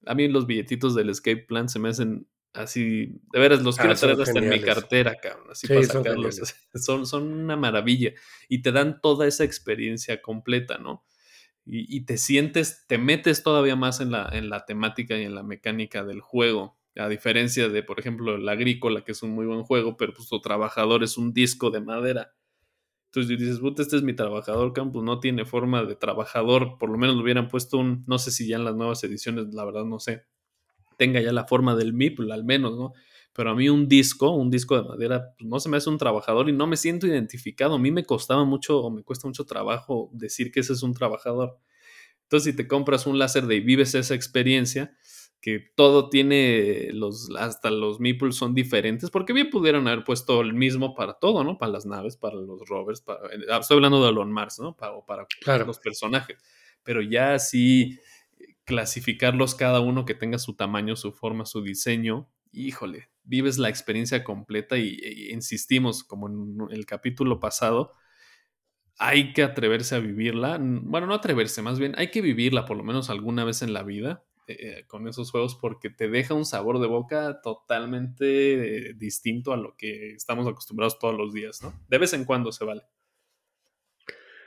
a 0.04 0.14
mí 0.14 0.28
los 0.28 0.46
billetitos 0.46 0.94
del 0.94 1.08
escape 1.08 1.46
plan 1.46 1.70
se 1.70 1.78
me 1.78 1.88
hacen 1.88 2.28
así, 2.52 3.18
de 3.32 3.40
veras, 3.40 3.62
los 3.62 3.78
ah, 3.78 3.84
quiero 3.84 3.96
traer 3.96 4.20
hasta 4.20 4.38
en 4.38 4.50
mi 4.50 4.60
cartera, 4.60 5.14
cabrón, 5.14 5.46
así 5.50 5.66
para 5.66 5.82
sacarlos. 5.84 6.38
Son, 6.74 7.06
son, 7.06 7.32
una 7.32 7.56
maravilla 7.56 8.12
y 8.50 8.60
te 8.60 8.70
dan 8.70 9.00
toda 9.00 9.26
esa 9.26 9.44
experiencia 9.44 10.20
completa, 10.20 10.76
¿no? 10.76 11.06
Y, 11.64 11.96
y, 11.96 12.04
te 12.04 12.18
sientes, 12.18 12.84
te 12.86 12.98
metes 12.98 13.42
todavía 13.42 13.76
más 13.76 14.00
en 14.00 14.10
la, 14.10 14.28
en 14.30 14.50
la 14.50 14.66
temática 14.66 15.16
y 15.16 15.24
en 15.24 15.34
la 15.34 15.42
mecánica 15.42 16.04
del 16.04 16.20
juego. 16.20 16.77
A 16.98 17.08
diferencia 17.08 17.68
de, 17.68 17.82
por 17.82 18.00
ejemplo, 18.00 18.36
la 18.38 18.52
agrícola, 18.52 19.04
que 19.04 19.12
es 19.12 19.22
un 19.22 19.30
muy 19.30 19.46
buen 19.46 19.62
juego, 19.62 19.96
pero 19.96 20.12
pues 20.12 20.28
tu 20.28 20.40
trabajador 20.40 21.02
es 21.04 21.16
un 21.16 21.32
disco 21.32 21.70
de 21.70 21.80
madera. 21.80 22.34
Entonces 23.06 23.38
dices, 23.38 23.60
puta, 23.60 23.82
este 23.82 23.96
es 23.96 24.02
mi 24.02 24.14
trabajador 24.14 24.72
campus, 24.74 25.02
no 25.02 25.18
tiene 25.20 25.44
forma 25.46 25.84
de 25.84 25.96
trabajador, 25.96 26.76
por 26.78 26.90
lo 26.90 26.98
menos 26.98 27.16
lo 27.16 27.22
hubieran 27.22 27.48
puesto 27.48 27.78
un, 27.78 28.04
no 28.06 28.18
sé 28.18 28.30
si 28.30 28.46
ya 28.46 28.56
en 28.56 28.64
las 28.64 28.76
nuevas 28.76 29.02
ediciones, 29.02 29.54
la 29.54 29.64
verdad 29.64 29.84
no 29.84 29.98
sé, 29.98 30.26
tenga 30.98 31.20
ya 31.20 31.32
la 31.32 31.46
forma 31.46 31.74
del 31.76 31.94
MIP, 31.94 32.20
al 32.30 32.44
menos, 32.44 32.76
¿no? 32.76 32.92
Pero 33.32 33.50
a 33.50 33.54
mí 33.54 33.68
un 33.68 33.88
disco, 33.88 34.30
un 34.30 34.50
disco 34.50 34.76
de 34.76 34.88
madera, 34.88 35.34
pues 35.38 35.48
no 35.48 35.60
se 35.60 35.68
me 35.68 35.76
hace 35.76 35.88
un 35.88 35.98
trabajador 35.98 36.48
y 36.48 36.52
no 36.52 36.66
me 36.66 36.76
siento 36.76 37.06
identificado. 37.06 37.76
A 37.76 37.78
mí 37.78 37.92
me 37.92 38.04
costaba 38.04 38.44
mucho 38.44 38.80
o 38.80 38.90
me 38.90 39.04
cuesta 39.04 39.28
mucho 39.28 39.44
trabajo 39.46 40.10
decir 40.12 40.50
que 40.50 40.60
ese 40.60 40.72
es 40.72 40.82
un 40.82 40.92
trabajador. 40.92 41.58
Entonces, 42.24 42.52
si 42.52 42.56
te 42.56 42.66
compras 42.66 43.06
un 43.06 43.18
láser 43.18 43.46
de 43.46 43.56
y 43.56 43.60
vives 43.60 43.94
esa 43.94 44.14
experiencia, 44.14 44.96
que 45.40 45.60
todo 45.76 46.08
tiene 46.08 46.90
los, 46.92 47.30
hasta 47.38 47.70
los 47.70 48.00
meeples 48.00 48.34
son 48.34 48.54
diferentes, 48.54 49.10
porque 49.10 49.32
bien 49.32 49.50
pudieron 49.50 49.86
haber 49.86 50.04
puesto 50.04 50.40
el 50.40 50.52
mismo 50.52 50.94
para 50.94 51.14
todo, 51.14 51.44
¿no? 51.44 51.58
Para 51.58 51.72
las 51.72 51.86
naves, 51.86 52.16
para 52.16 52.34
los 52.34 52.68
rovers, 52.68 53.00
para, 53.00 53.20
eh, 53.28 53.44
estoy 53.60 53.76
hablando 53.76 54.02
de 54.02 54.10
Elon 54.10 54.32
Mars, 54.32 54.58
¿no? 54.58 54.76
Para, 54.76 54.94
para 55.06 55.64
los 55.64 55.78
personajes, 55.78 56.38
pero 56.82 57.02
ya 57.02 57.34
así 57.34 57.98
clasificarlos 58.64 59.54
cada 59.54 59.80
uno 59.80 60.04
que 60.04 60.14
tenga 60.14 60.38
su 60.38 60.54
tamaño, 60.54 60.96
su 60.96 61.12
forma, 61.12 61.46
su 61.46 61.62
diseño, 61.62 62.28
híjole, 62.52 63.08
vives 63.22 63.58
la 63.58 63.68
experiencia 63.68 64.24
completa 64.24 64.76
y, 64.76 64.98
e, 65.02 65.32
insistimos, 65.32 66.02
como 66.02 66.28
en 66.28 66.68
el 66.70 66.84
capítulo 66.84 67.38
pasado, 67.38 67.92
hay 68.98 69.32
que 69.32 69.44
atreverse 69.44 69.94
a 69.94 70.00
vivirla, 70.00 70.58
bueno, 70.60 71.06
no 71.06 71.14
atreverse, 71.14 71.62
más 71.62 71.78
bien 71.78 71.94
hay 71.96 72.10
que 72.10 72.20
vivirla 72.20 72.64
por 72.64 72.76
lo 72.76 72.82
menos 72.82 73.08
alguna 73.08 73.44
vez 73.44 73.62
en 73.62 73.72
la 73.72 73.84
vida 73.84 74.24
eh, 74.48 74.84
con 74.86 75.06
esos 75.06 75.30
juegos 75.30 75.54
porque 75.54 75.90
te 75.90 76.08
deja 76.08 76.32
un 76.32 76.46
sabor 76.46 76.80
de 76.80 76.86
boca 76.86 77.42
totalmente 77.42 78.94
distinto 78.94 79.52
a 79.52 79.58
lo 79.58 79.76
que 79.76 80.14
estamos 80.14 80.46
acostumbrados 80.46 80.98
todos 80.98 81.14
los 81.14 81.34
días, 81.34 81.62
¿no? 81.62 81.78
De 81.88 81.98
vez 81.98 82.14
en 82.14 82.24
cuando 82.24 82.50
se 82.50 82.64
vale. 82.64 82.82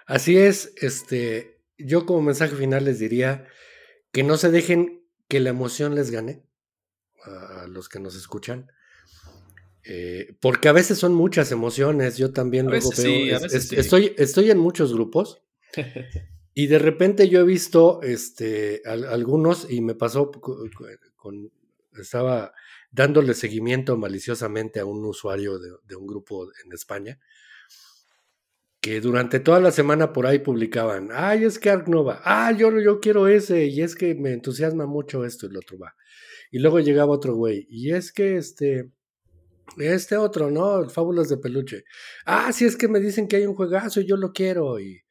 Así 0.08 0.38
es, 0.38 0.74
este, 0.82 1.62
yo 1.78 2.08
como 2.08 2.24
mensaje 2.24 2.56
final 2.56 2.86
les 2.86 2.98
diría 2.98 3.48
que 4.12 4.24
no 4.24 4.38
se 4.38 4.50
dejen 4.50 5.06
que 5.28 5.40
la 5.40 5.52
emoción 5.52 5.94
les 5.94 6.10
gane 6.10 6.44
a, 7.24 7.68
los 7.68 7.88
que 7.88 8.00
nos 8.00 8.16
escuchan. 8.16 8.72
Eh, 9.84 10.36
porque 10.42 10.68
a 10.68 10.74
veces 10.74 10.98
son 10.98 11.14
muchas 11.14 11.52
emociones, 11.52 12.18
yo 12.18 12.34
también 12.34 12.66
luego 12.68 12.90
veo, 12.98 13.38
estoy, 13.46 14.16
estoy 14.18 14.52
en 14.52 14.58
muchos 14.58 14.94
grupos 14.94 15.44
Y 16.54 16.68
de 16.68 16.80
repente 16.80 17.30
yo 17.30 17.42
he 17.42 17.46
visto 17.46 18.02
este, 18.02 18.82
algunos, 18.86 19.70
y 19.70 19.82
me 19.82 19.96
pasó 19.96 20.32
con, 20.32 21.52
estaba 21.98 22.54
dándole 22.92 23.34
seguimiento 23.34 23.98
maliciosamente 23.98 24.80
a 24.82 24.86
un 24.86 25.04
usuario 25.06 25.60
de, 25.60 25.96
un 25.96 26.08
grupo 26.08 26.50
en 26.66 26.74
España, 26.74 27.20
que 28.82 29.00
durante 29.00 29.40
toda 29.40 29.60
la 29.60 29.72
semana 29.72 30.12
por 30.12 30.26
ahí 30.26 30.40
publicaban, 30.40 31.10
ay, 31.14 31.46
es 31.46 31.60
que 31.60 31.70
Ark 31.70 31.88
Nova, 31.88 32.22
ah, 32.26 32.52
yo, 32.52 32.78
yo 32.80 33.00
quiero 33.00 33.28
ese, 33.28 33.66
y 33.68 33.82
es 33.82 33.96
que 33.96 34.16
me 34.16 34.34
entusiasma 34.34 34.86
mucho 34.88 35.24
esto 35.24 35.46
y 35.46 35.52
lo 35.52 35.60
otro 35.60 35.78
va. 35.78 35.96
Y 36.50 36.60
luego 36.60 36.80
llegaba 36.80 37.14
otro 37.14 37.36
güey, 37.36 37.66
y 37.70 37.94
es 37.94 38.12
que 38.12 38.36
este, 38.36 38.92
este 39.78 40.18
otro, 40.18 40.52
¿no? 40.52 40.90
Fábulas 40.90 41.30
de 41.30 41.38
peluche. 41.38 41.86
Ah, 42.26 42.52
sí, 42.52 42.66
es 42.66 42.76
que 42.76 42.90
me 42.90 43.00
dicen 43.00 43.28
que 43.30 43.38
hay 43.38 43.46
un 43.46 43.56
juegazo 43.56 44.02
y 44.02 44.06
yo 44.08 44.18
lo 44.18 44.34
quiero, 44.34 44.80
y 44.80 45.02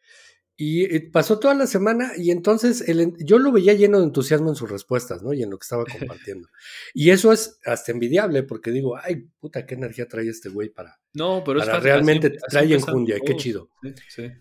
y 0.63 0.85
eh, 0.95 1.01
pasó 1.11 1.39
toda 1.39 1.55
la 1.55 1.67
semana 1.67 2.13
y 2.19 2.31
entonces 2.31 2.85
yo 3.21 3.39
lo 3.39 3.51
veía 3.51 3.73
lleno 3.73 3.97
de 3.97 4.05
entusiasmo 4.05 4.51
en 4.51 4.57
sus 4.57 4.71
respuestas, 4.71 5.23
¿no? 5.23 5.33
Y 5.33 5.43
en 5.43 5.49
lo 5.49 5.59
que 5.59 5.65
estaba 5.65 5.87
compartiendo. 5.99 6.49
y 6.93 7.09
eso 7.09 7.33
es 7.33 7.59
hasta 7.65 7.93
envidiable 7.93 8.43
porque 8.43 8.71
digo, 8.71 8.99
ay, 8.99 9.31
puta, 9.39 9.65
qué 9.65 9.75
energía 9.75 10.07
trae 10.07 10.29
este 10.29 10.51
güey 10.51 10.69
para... 10.69 11.01
No, 11.15 11.43
pero 11.47 11.61
para 11.61 11.81
realmente 11.81 12.37
trae 12.51 12.75
enjundia, 12.75 13.17
qué 13.25 13.37
chido. 13.37 13.71
Sí, 13.83 13.95
sí. 14.11 14.33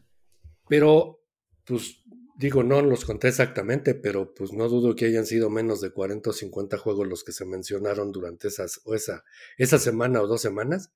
Pero, 0.68 1.22
pues, 1.64 2.04
digo, 2.38 2.64
no 2.64 2.82
los 2.82 3.06
conté 3.06 3.30
exactamente, 3.30 3.96
pero 3.96 4.34
pues 4.34 4.52
no 4.52 4.68
dudo 4.68 4.98
que 4.98 5.06
hayan 5.06 5.26
sido 5.26 5.50
menos 5.50 5.80
de 5.80 5.92
40 5.92 6.32
o 6.32 6.34
50 6.34 6.78
juegos 6.80 7.08
los 7.08 7.24
que 7.24 7.32
se 7.32 7.46
mencionaron 7.46 8.12
durante 8.12 8.50
esas, 8.50 8.82
o 8.84 8.94
esa, 8.94 9.24
esa 9.58 9.80
semana 9.80 10.22
o 10.22 10.28
dos 10.28 10.42
semanas. 10.42 10.92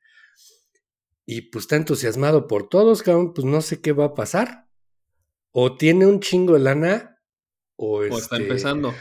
Y 1.26 1.44
pues 1.44 1.64
está 1.64 1.78
entusiasmado 1.78 2.46
por 2.46 2.68
todos, 2.68 3.04
cabrón, 3.04 3.34
pues 3.34 3.46
no 3.46 3.62
sé 3.62 3.80
qué 3.80 3.94
va 3.94 4.04
a 4.08 4.14
pasar 4.16 4.64
o 5.54 5.78
tiene 5.78 6.06
un 6.06 6.20
chingo 6.20 6.54
de 6.54 6.60
lana 6.60 7.22
o, 7.76 8.04
está 8.04 8.18
este, 8.18 8.36
empezando. 8.38 8.94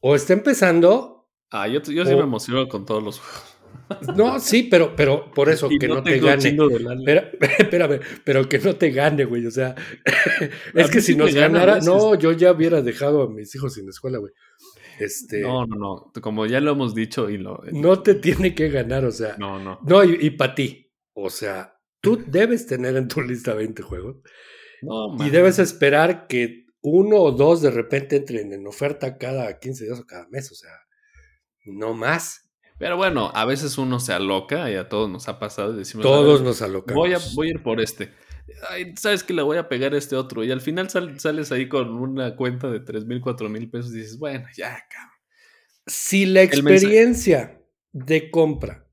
O 0.00 0.14
está 0.14 0.32
empezando. 0.32 1.28
Ah, 1.50 1.68
yo, 1.68 1.82
yo 1.82 2.04
sí 2.04 2.14
me 2.14 2.22
emociono 2.22 2.68
con 2.68 2.86
todos 2.86 3.02
los 3.02 3.20
juegos. 3.20 3.58
No, 4.16 4.38
sí, 4.38 4.64
pero, 4.64 4.94
pero 4.94 5.30
por 5.32 5.48
eso, 5.50 5.68
que 5.68 5.88
no, 5.88 6.02
te 6.02 6.18
gane. 6.18 6.56
Pero, 7.04 7.22
espérame, 7.58 8.00
pero 8.24 8.48
que 8.48 8.58
no 8.58 8.76
te 8.76 8.90
gane, 8.90 9.24
güey. 9.24 9.46
O 9.46 9.50
sea, 9.50 9.74
es 10.74 10.90
que 10.90 11.00
si 11.00 11.16
nos 11.16 11.34
ganara, 11.34 11.80
no, 11.80 12.14
yo 12.14 12.32
ya 12.32 12.52
hubiera 12.52 12.82
dejado 12.82 13.22
a 13.22 13.30
mis 13.30 13.54
hijos 13.54 13.74
sin 13.74 13.88
escuela, 13.88 14.18
güey. 14.18 14.32
Este, 15.00 15.40
no, 15.40 15.64
no, 15.66 15.76
no. 15.76 16.12
Como 16.20 16.46
ya 16.46 16.60
lo 16.60 16.72
hemos 16.72 16.94
dicho 16.94 17.30
y 17.30 17.38
lo. 17.38 17.62
No 17.72 18.02
te 18.02 18.14
tiene 18.14 18.54
que 18.54 18.68
ganar, 18.68 19.04
o 19.04 19.12
sea. 19.12 19.36
No, 19.38 19.58
no. 19.58 19.80
No, 19.84 20.04
y, 20.04 20.18
y 20.20 20.30
para 20.30 20.54
ti. 20.54 20.92
O 21.14 21.30
sea, 21.30 21.80
tú 22.00 22.22
debes 22.26 22.66
tener 22.66 22.96
en 22.96 23.08
tu 23.08 23.20
lista 23.22 23.54
20 23.54 23.82
juegos 23.82 24.16
y 24.82 25.30
debes 25.30 25.58
esperar 25.58 26.26
que 26.26 26.66
uno 26.80 27.16
o 27.16 27.32
dos 27.32 27.62
de 27.62 27.70
repente 27.70 28.16
entren 28.16 28.52
en 28.52 28.66
oferta 28.66 29.18
cada 29.18 29.58
15 29.58 29.84
días 29.84 30.00
o 30.00 30.06
cada 30.06 30.28
mes, 30.28 30.50
o 30.52 30.54
sea, 30.54 30.70
no 31.64 31.94
más. 31.94 32.50
Pero 32.78 32.96
bueno, 32.96 33.32
a 33.34 33.44
veces 33.44 33.76
uno 33.76 33.98
se 33.98 34.12
aloca 34.12 34.70
y 34.70 34.76
a 34.76 34.88
todos 34.88 35.10
nos 35.10 35.28
ha 35.28 35.38
pasado 35.38 35.74
y 35.74 35.78
decimos... 35.78 36.04
Todos 36.04 36.42
nos 36.42 36.62
alocamos. 36.62 36.94
Voy 36.94 37.12
a, 37.12 37.18
voy 37.34 37.48
a 37.48 37.50
ir 37.50 37.62
por 37.62 37.80
este. 37.80 38.12
Ay, 38.70 38.94
sabes 38.96 39.24
que 39.24 39.34
le 39.34 39.42
voy 39.42 39.58
a 39.58 39.68
pegar 39.68 39.94
a 39.94 39.98
este 39.98 40.14
otro 40.14 40.44
y 40.44 40.52
al 40.52 40.60
final 40.60 40.88
sales 40.88 41.52
ahí 41.52 41.68
con 41.68 41.90
una 41.90 42.36
cuenta 42.36 42.70
de 42.70 42.80
3 42.80 43.04
mil, 43.06 43.20
4 43.20 43.48
mil 43.48 43.68
pesos 43.68 43.92
y 43.92 43.98
dices, 43.98 44.18
bueno, 44.18 44.46
ya, 44.56 44.84
cabrón. 44.88 45.18
Si 45.86 46.26
la 46.26 46.42
experiencia 46.42 47.60
de 47.92 48.30
compra 48.30 48.87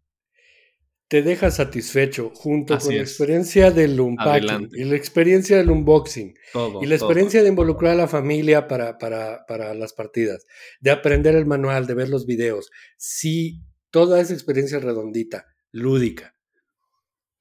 te 1.16 1.24
deja 1.24 1.50
satisfecho 1.50 2.30
junto 2.36 2.78
con 2.78 2.94
la 2.94 3.02
experiencia 3.02 3.72
del 3.72 3.98
unpacking 3.98 4.68
y 4.74 4.84
la 4.84 4.98
experiencia 4.98 5.56
del 5.56 5.72
unboxing 5.72 6.34
y 6.82 6.86
la 6.86 6.96
experiencia 6.96 7.42
de 7.42 7.48
involucrar 7.48 7.94
a 7.94 7.96
la 7.96 8.08
familia 8.10 8.68
para, 8.68 8.98
para, 8.98 9.46
para, 9.48 9.74
las 9.76 9.94
partidas, 9.94 10.46
de 10.82 10.92
aprender 10.92 11.36
el 11.36 11.46
manual, 11.46 11.88
de 11.88 11.94
ver 11.94 12.10
los 12.10 12.26
videos. 12.26 12.70
Si 12.98 13.62
toda 13.92 14.20
esa 14.20 14.34
experiencia 14.34 14.78
redondita, 14.80 15.46
lúdica, 15.72 16.36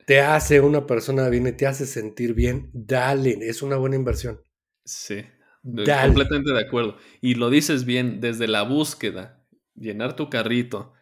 te 0.07 0.21
hace 0.21 0.61
una 0.61 0.87
persona 0.87 1.29
bien 1.29 1.49
y 1.49 1.53
te 1.53 1.67
hace 1.67 1.85
sentir 1.85 2.33
bien, 2.33 2.71
dale, 2.73 3.37
es 3.41 3.61
una 3.61 3.75
buena 3.75 3.97
inversión. 3.97 4.41
Sí, 4.85 5.25
completamente 5.65 6.53
de 6.53 6.61
acuerdo. 6.61 6.97
Y 7.21 7.35
lo 7.35 7.51
dices 7.51 7.85
bien, 7.85 8.21
desde 8.21 8.47
la 8.47 8.63
búsqueda, 8.63 9.45
llenar 9.75 10.15
tu 10.15 10.31
carrito, 10.31 10.94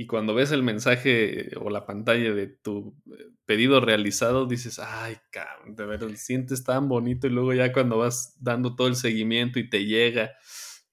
y 0.00 0.06
cuando 0.06 0.32
ves 0.32 0.52
el 0.52 0.62
mensaje 0.62 1.50
o 1.60 1.70
la 1.70 1.84
pantalla 1.84 2.32
de 2.32 2.46
tu 2.46 2.96
eh, 3.06 3.32
pedido 3.46 3.80
realizado, 3.80 4.46
dices, 4.46 4.78
ay, 4.78 5.16
cabrón, 5.32 5.74
de 5.74 5.86
verdad, 5.86 6.08
sientes 6.14 6.62
tan 6.62 6.88
bonito 6.88 7.26
y 7.26 7.30
luego 7.30 7.52
ya 7.52 7.72
cuando 7.72 7.98
vas 7.98 8.36
dando 8.38 8.76
todo 8.76 8.86
el 8.86 8.94
seguimiento 8.94 9.58
y 9.58 9.68
te 9.68 9.86
llega, 9.86 10.36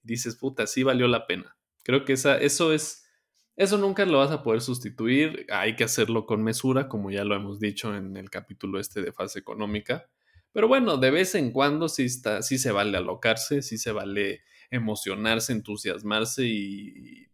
dices, 0.02 0.34
puta, 0.34 0.66
sí 0.66 0.82
valió 0.82 1.06
la 1.06 1.28
pena. 1.28 1.56
Creo 1.84 2.04
que 2.04 2.14
esa, 2.14 2.36
eso 2.38 2.72
es, 2.72 3.08
eso 3.54 3.78
nunca 3.78 4.04
lo 4.06 4.18
vas 4.18 4.32
a 4.32 4.42
poder 4.42 4.60
sustituir, 4.60 5.46
hay 5.52 5.76
que 5.76 5.84
hacerlo 5.84 6.26
con 6.26 6.42
mesura, 6.42 6.88
como 6.88 7.12
ya 7.12 7.22
lo 7.22 7.36
hemos 7.36 7.60
dicho 7.60 7.94
en 7.94 8.16
el 8.16 8.28
capítulo 8.28 8.80
este 8.80 9.02
de 9.02 9.12
fase 9.12 9.38
económica. 9.38 10.10
Pero 10.50 10.66
bueno, 10.66 10.96
de 10.96 11.12
vez 11.12 11.36
en 11.36 11.52
cuando 11.52 11.88
sí, 11.88 12.06
está, 12.06 12.42
sí 12.42 12.58
se 12.58 12.72
vale 12.72 12.98
alocarse, 12.98 13.62
sí 13.62 13.78
se 13.78 13.92
vale 13.92 14.40
emocionarse, 14.68 15.52
entusiasmarse 15.52 16.44
y 16.44 17.28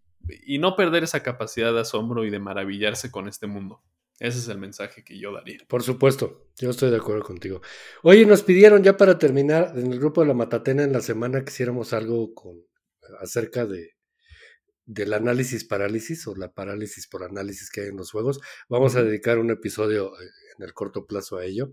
y 0.44 0.58
no 0.58 0.76
perder 0.76 1.04
esa 1.04 1.22
capacidad 1.22 1.72
de 1.72 1.80
asombro 1.80 2.24
y 2.24 2.30
de 2.30 2.38
maravillarse 2.38 3.10
con 3.10 3.28
este 3.28 3.46
mundo. 3.46 3.82
Ese 4.18 4.38
es 4.38 4.48
el 4.48 4.58
mensaje 4.58 5.02
que 5.02 5.18
yo 5.18 5.32
daría. 5.32 5.58
Por 5.68 5.82
supuesto, 5.82 6.46
yo 6.58 6.70
estoy 6.70 6.90
de 6.90 6.98
acuerdo 6.98 7.22
contigo. 7.22 7.60
Oye, 8.02 8.24
nos 8.24 8.42
pidieron 8.42 8.82
ya 8.82 8.96
para 8.96 9.18
terminar 9.18 9.72
en 9.74 9.90
el 9.92 9.98
grupo 9.98 10.20
de 10.20 10.28
la 10.28 10.34
Matatena 10.34 10.84
en 10.84 10.92
la 10.92 11.00
semana 11.00 11.44
que 11.44 11.50
hiciéramos 11.50 11.92
algo 11.92 12.32
con 12.34 12.56
acerca 13.20 13.66
de 13.66 13.96
del 14.84 15.12
análisis 15.12 15.64
parálisis 15.64 16.26
o 16.26 16.34
la 16.34 16.52
parálisis 16.52 17.06
por 17.06 17.22
análisis 17.22 17.70
que 17.70 17.82
hay 17.82 17.88
en 17.88 17.96
los 17.96 18.10
juegos. 18.10 18.40
Vamos 18.68 18.96
a 18.96 19.02
dedicar 19.02 19.38
un 19.38 19.50
episodio 19.50 20.12
eh, 20.20 20.24
en 20.58 20.64
el 20.64 20.74
corto 20.74 21.06
plazo 21.06 21.38
a 21.38 21.44
ello. 21.44 21.72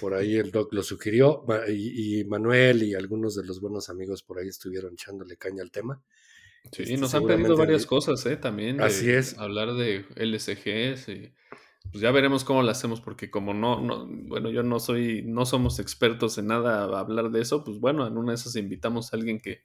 Por 0.00 0.14
ahí 0.14 0.36
el 0.36 0.50
doc 0.50 0.72
lo 0.72 0.82
sugirió 0.82 1.44
y, 1.68 2.24
Manuel 2.24 2.82
y 2.82 2.94
algunos 2.94 3.34
de 3.34 3.44
los 3.44 3.60
buenos 3.60 3.88
amigos 3.88 4.22
por 4.22 4.38
ahí 4.38 4.48
estuvieron 4.48 4.94
echándole 4.94 5.36
caña 5.36 5.62
al 5.62 5.70
tema. 5.70 6.02
Sí, 6.72 6.82
este, 6.82 6.96
nos 6.96 7.14
han 7.14 7.26
pedido 7.26 7.56
varias 7.56 7.86
cosas, 7.86 8.24
¿eh? 8.26 8.36
También. 8.36 8.80
Así 8.80 9.10
es. 9.10 9.38
Hablar 9.38 9.74
de 9.74 10.04
LSGs 10.16 11.08
y 11.08 11.32
pues 11.90 12.02
ya 12.02 12.10
veremos 12.10 12.44
cómo 12.44 12.62
lo 12.62 12.70
hacemos 12.70 13.00
porque 13.00 13.30
como 13.30 13.54
no, 13.54 13.80
no, 13.80 14.06
bueno, 14.06 14.50
yo 14.50 14.62
no 14.62 14.80
soy, 14.80 15.22
no 15.22 15.46
somos 15.46 15.78
expertos 15.78 16.36
en 16.38 16.48
nada 16.48 16.84
a 16.84 16.98
hablar 16.98 17.30
de 17.30 17.40
eso, 17.40 17.62
pues 17.62 17.78
bueno, 17.78 18.06
en 18.06 18.18
una 18.18 18.32
de 18.32 18.36
esas 18.36 18.56
invitamos 18.56 19.12
a 19.12 19.16
alguien 19.16 19.38
que, 19.38 19.62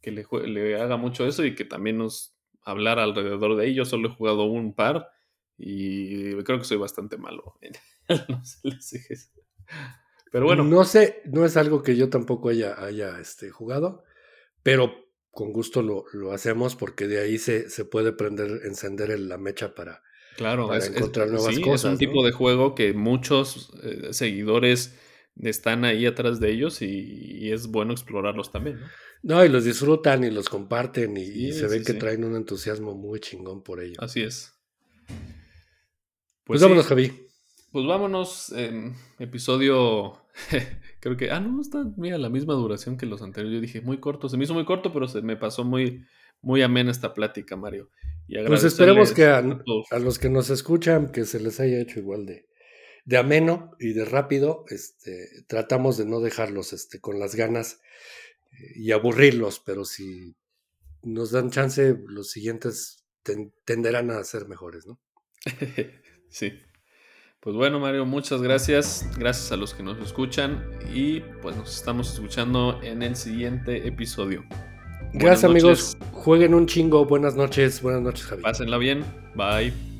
que 0.00 0.12
le, 0.12 0.24
le 0.46 0.80
haga 0.80 0.96
mucho 0.96 1.26
eso 1.26 1.44
y 1.44 1.54
que 1.54 1.64
también 1.64 1.98
nos 1.98 2.34
hablar 2.64 2.98
alrededor 2.98 3.56
de 3.56 3.68
ello. 3.68 3.84
Solo 3.84 4.08
he 4.08 4.14
jugado 4.14 4.44
un 4.44 4.74
par 4.74 5.10
y 5.56 6.34
creo 6.42 6.58
que 6.58 6.64
soy 6.64 6.78
bastante 6.78 7.16
malo 7.16 7.56
en 7.60 7.72
los 8.28 8.60
LSGs. 8.62 9.32
Pero 10.32 10.46
bueno. 10.46 10.64
No 10.64 10.84
sé, 10.84 11.22
no 11.26 11.44
es 11.44 11.56
algo 11.56 11.82
que 11.82 11.96
yo 11.96 12.10
tampoco 12.10 12.48
haya, 12.48 12.82
haya 12.82 13.20
este, 13.20 13.50
jugado, 13.50 14.02
pero 14.62 15.03
con 15.34 15.52
gusto 15.52 15.82
lo, 15.82 16.04
lo, 16.12 16.32
hacemos 16.32 16.76
porque 16.76 17.06
de 17.06 17.20
ahí 17.20 17.38
se, 17.38 17.68
se 17.68 17.84
puede 17.84 18.12
prender, 18.12 18.62
encender 18.64 19.18
la 19.18 19.38
mecha 19.38 19.74
para, 19.74 20.02
claro, 20.36 20.74
encontrar 20.74 21.28
nuevas 21.28 21.58
cosas. 21.58 21.84
Es 21.84 21.90
un 21.92 21.98
tipo 21.98 22.24
de 22.24 22.32
juego 22.32 22.74
que 22.74 22.92
muchos 22.92 23.72
eh, 23.82 24.12
seguidores 24.12 24.94
están 25.42 25.84
ahí 25.84 26.06
atrás 26.06 26.40
de 26.40 26.50
ellos 26.50 26.80
y, 26.82 27.50
es 27.52 27.66
bueno 27.66 27.92
explorarlos 27.92 28.50
también. 28.50 28.80
¿no? 29.22 29.36
no, 29.36 29.44
y 29.44 29.48
los 29.48 29.64
disfrutan 29.64 30.24
y 30.24 30.30
los 30.30 30.48
comparten 30.48 31.16
y, 31.16 31.52
se 31.52 31.66
ve 31.66 31.82
que 31.82 31.94
traen 31.94 32.24
un 32.24 32.36
entusiasmo 32.36 32.94
muy 32.94 33.20
chingón 33.20 33.62
por 33.62 33.82
ello. 33.82 33.96
Así 33.98 34.22
es. 34.22 34.54
Pues, 35.06 36.60
pues 36.60 36.62
vámonos, 36.62 36.86
Javi. 36.86 37.26
Pues 37.74 37.86
vámonos, 37.86 38.52
en 38.52 38.94
episodio, 39.18 40.22
creo 41.00 41.16
que, 41.16 41.32
ah, 41.32 41.40
no, 41.40 41.60
está, 41.60 41.84
mira, 41.96 42.18
la 42.18 42.28
misma 42.28 42.54
duración 42.54 42.96
que 42.96 43.04
los 43.04 43.20
anteriores. 43.20 43.56
Yo 43.56 43.60
dije, 43.60 43.80
muy 43.80 43.98
corto, 43.98 44.28
se 44.28 44.36
me 44.36 44.44
hizo 44.44 44.54
muy 44.54 44.64
corto, 44.64 44.92
pero 44.92 45.08
se 45.08 45.22
me 45.22 45.36
pasó 45.36 45.64
muy, 45.64 46.06
muy 46.40 46.62
amena 46.62 46.92
esta 46.92 47.12
plática, 47.14 47.56
Mario. 47.56 47.90
pues 48.46 48.62
esperemos 48.62 49.10
que 49.10 49.24
a, 49.24 49.42
los 49.98 50.20
que 50.20 50.30
nos 50.30 50.50
escuchan, 50.50 51.10
que 51.10 51.24
se 51.24 51.40
les 51.40 51.58
haya 51.58 51.80
hecho 51.80 51.98
igual 51.98 52.26
de, 52.26 52.46
de 53.06 53.16
ameno 53.16 53.72
y 53.80 53.92
de 53.92 54.04
rápido. 54.04 54.64
Este, 54.68 55.42
tratamos 55.48 55.98
de 55.98 56.06
no 56.06 56.20
dejarlos 56.20 56.72
este, 56.72 57.00
con 57.00 57.18
las 57.18 57.34
ganas 57.34 57.80
eh, 58.52 58.72
y 58.76 58.92
aburrirlos, 58.92 59.58
pero 59.58 59.84
si 59.84 60.36
nos 61.02 61.32
dan 61.32 61.50
chance, 61.50 61.96
los 62.06 62.30
siguientes 62.30 63.04
tenderán 63.64 64.12
a 64.12 64.22
ser 64.22 64.46
mejores, 64.46 64.86
¿no? 64.86 65.00
sí. 66.28 66.52
Pues 67.44 67.54
bueno, 67.54 67.78
Mario, 67.78 68.06
muchas 68.06 68.40
gracias. 68.40 69.06
Gracias 69.18 69.52
a 69.52 69.56
los 69.56 69.74
que 69.74 69.82
nos 69.82 69.98
escuchan 69.98 70.64
y 70.94 71.20
pues 71.42 71.54
nos 71.54 71.76
estamos 71.76 72.14
escuchando 72.14 72.80
en 72.82 73.02
el 73.02 73.16
siguiente 73.16 73.86
episodio. 73.86 74.44
Gracias 75.12 75.44
amigos, 75.44 75.98
jueguen 76.10 76.54
un 76.54 76.66
chingo. 76.66 77.04
Buenas 77.04 77.36
noches, 77.36 77.82
buenas 77.82 78.00
noches 78.00 78.24
Javi. 78.24 78.42
Pásenla 78.42 78.78
bien, 78.78 79.04
bye. 79.34 79.93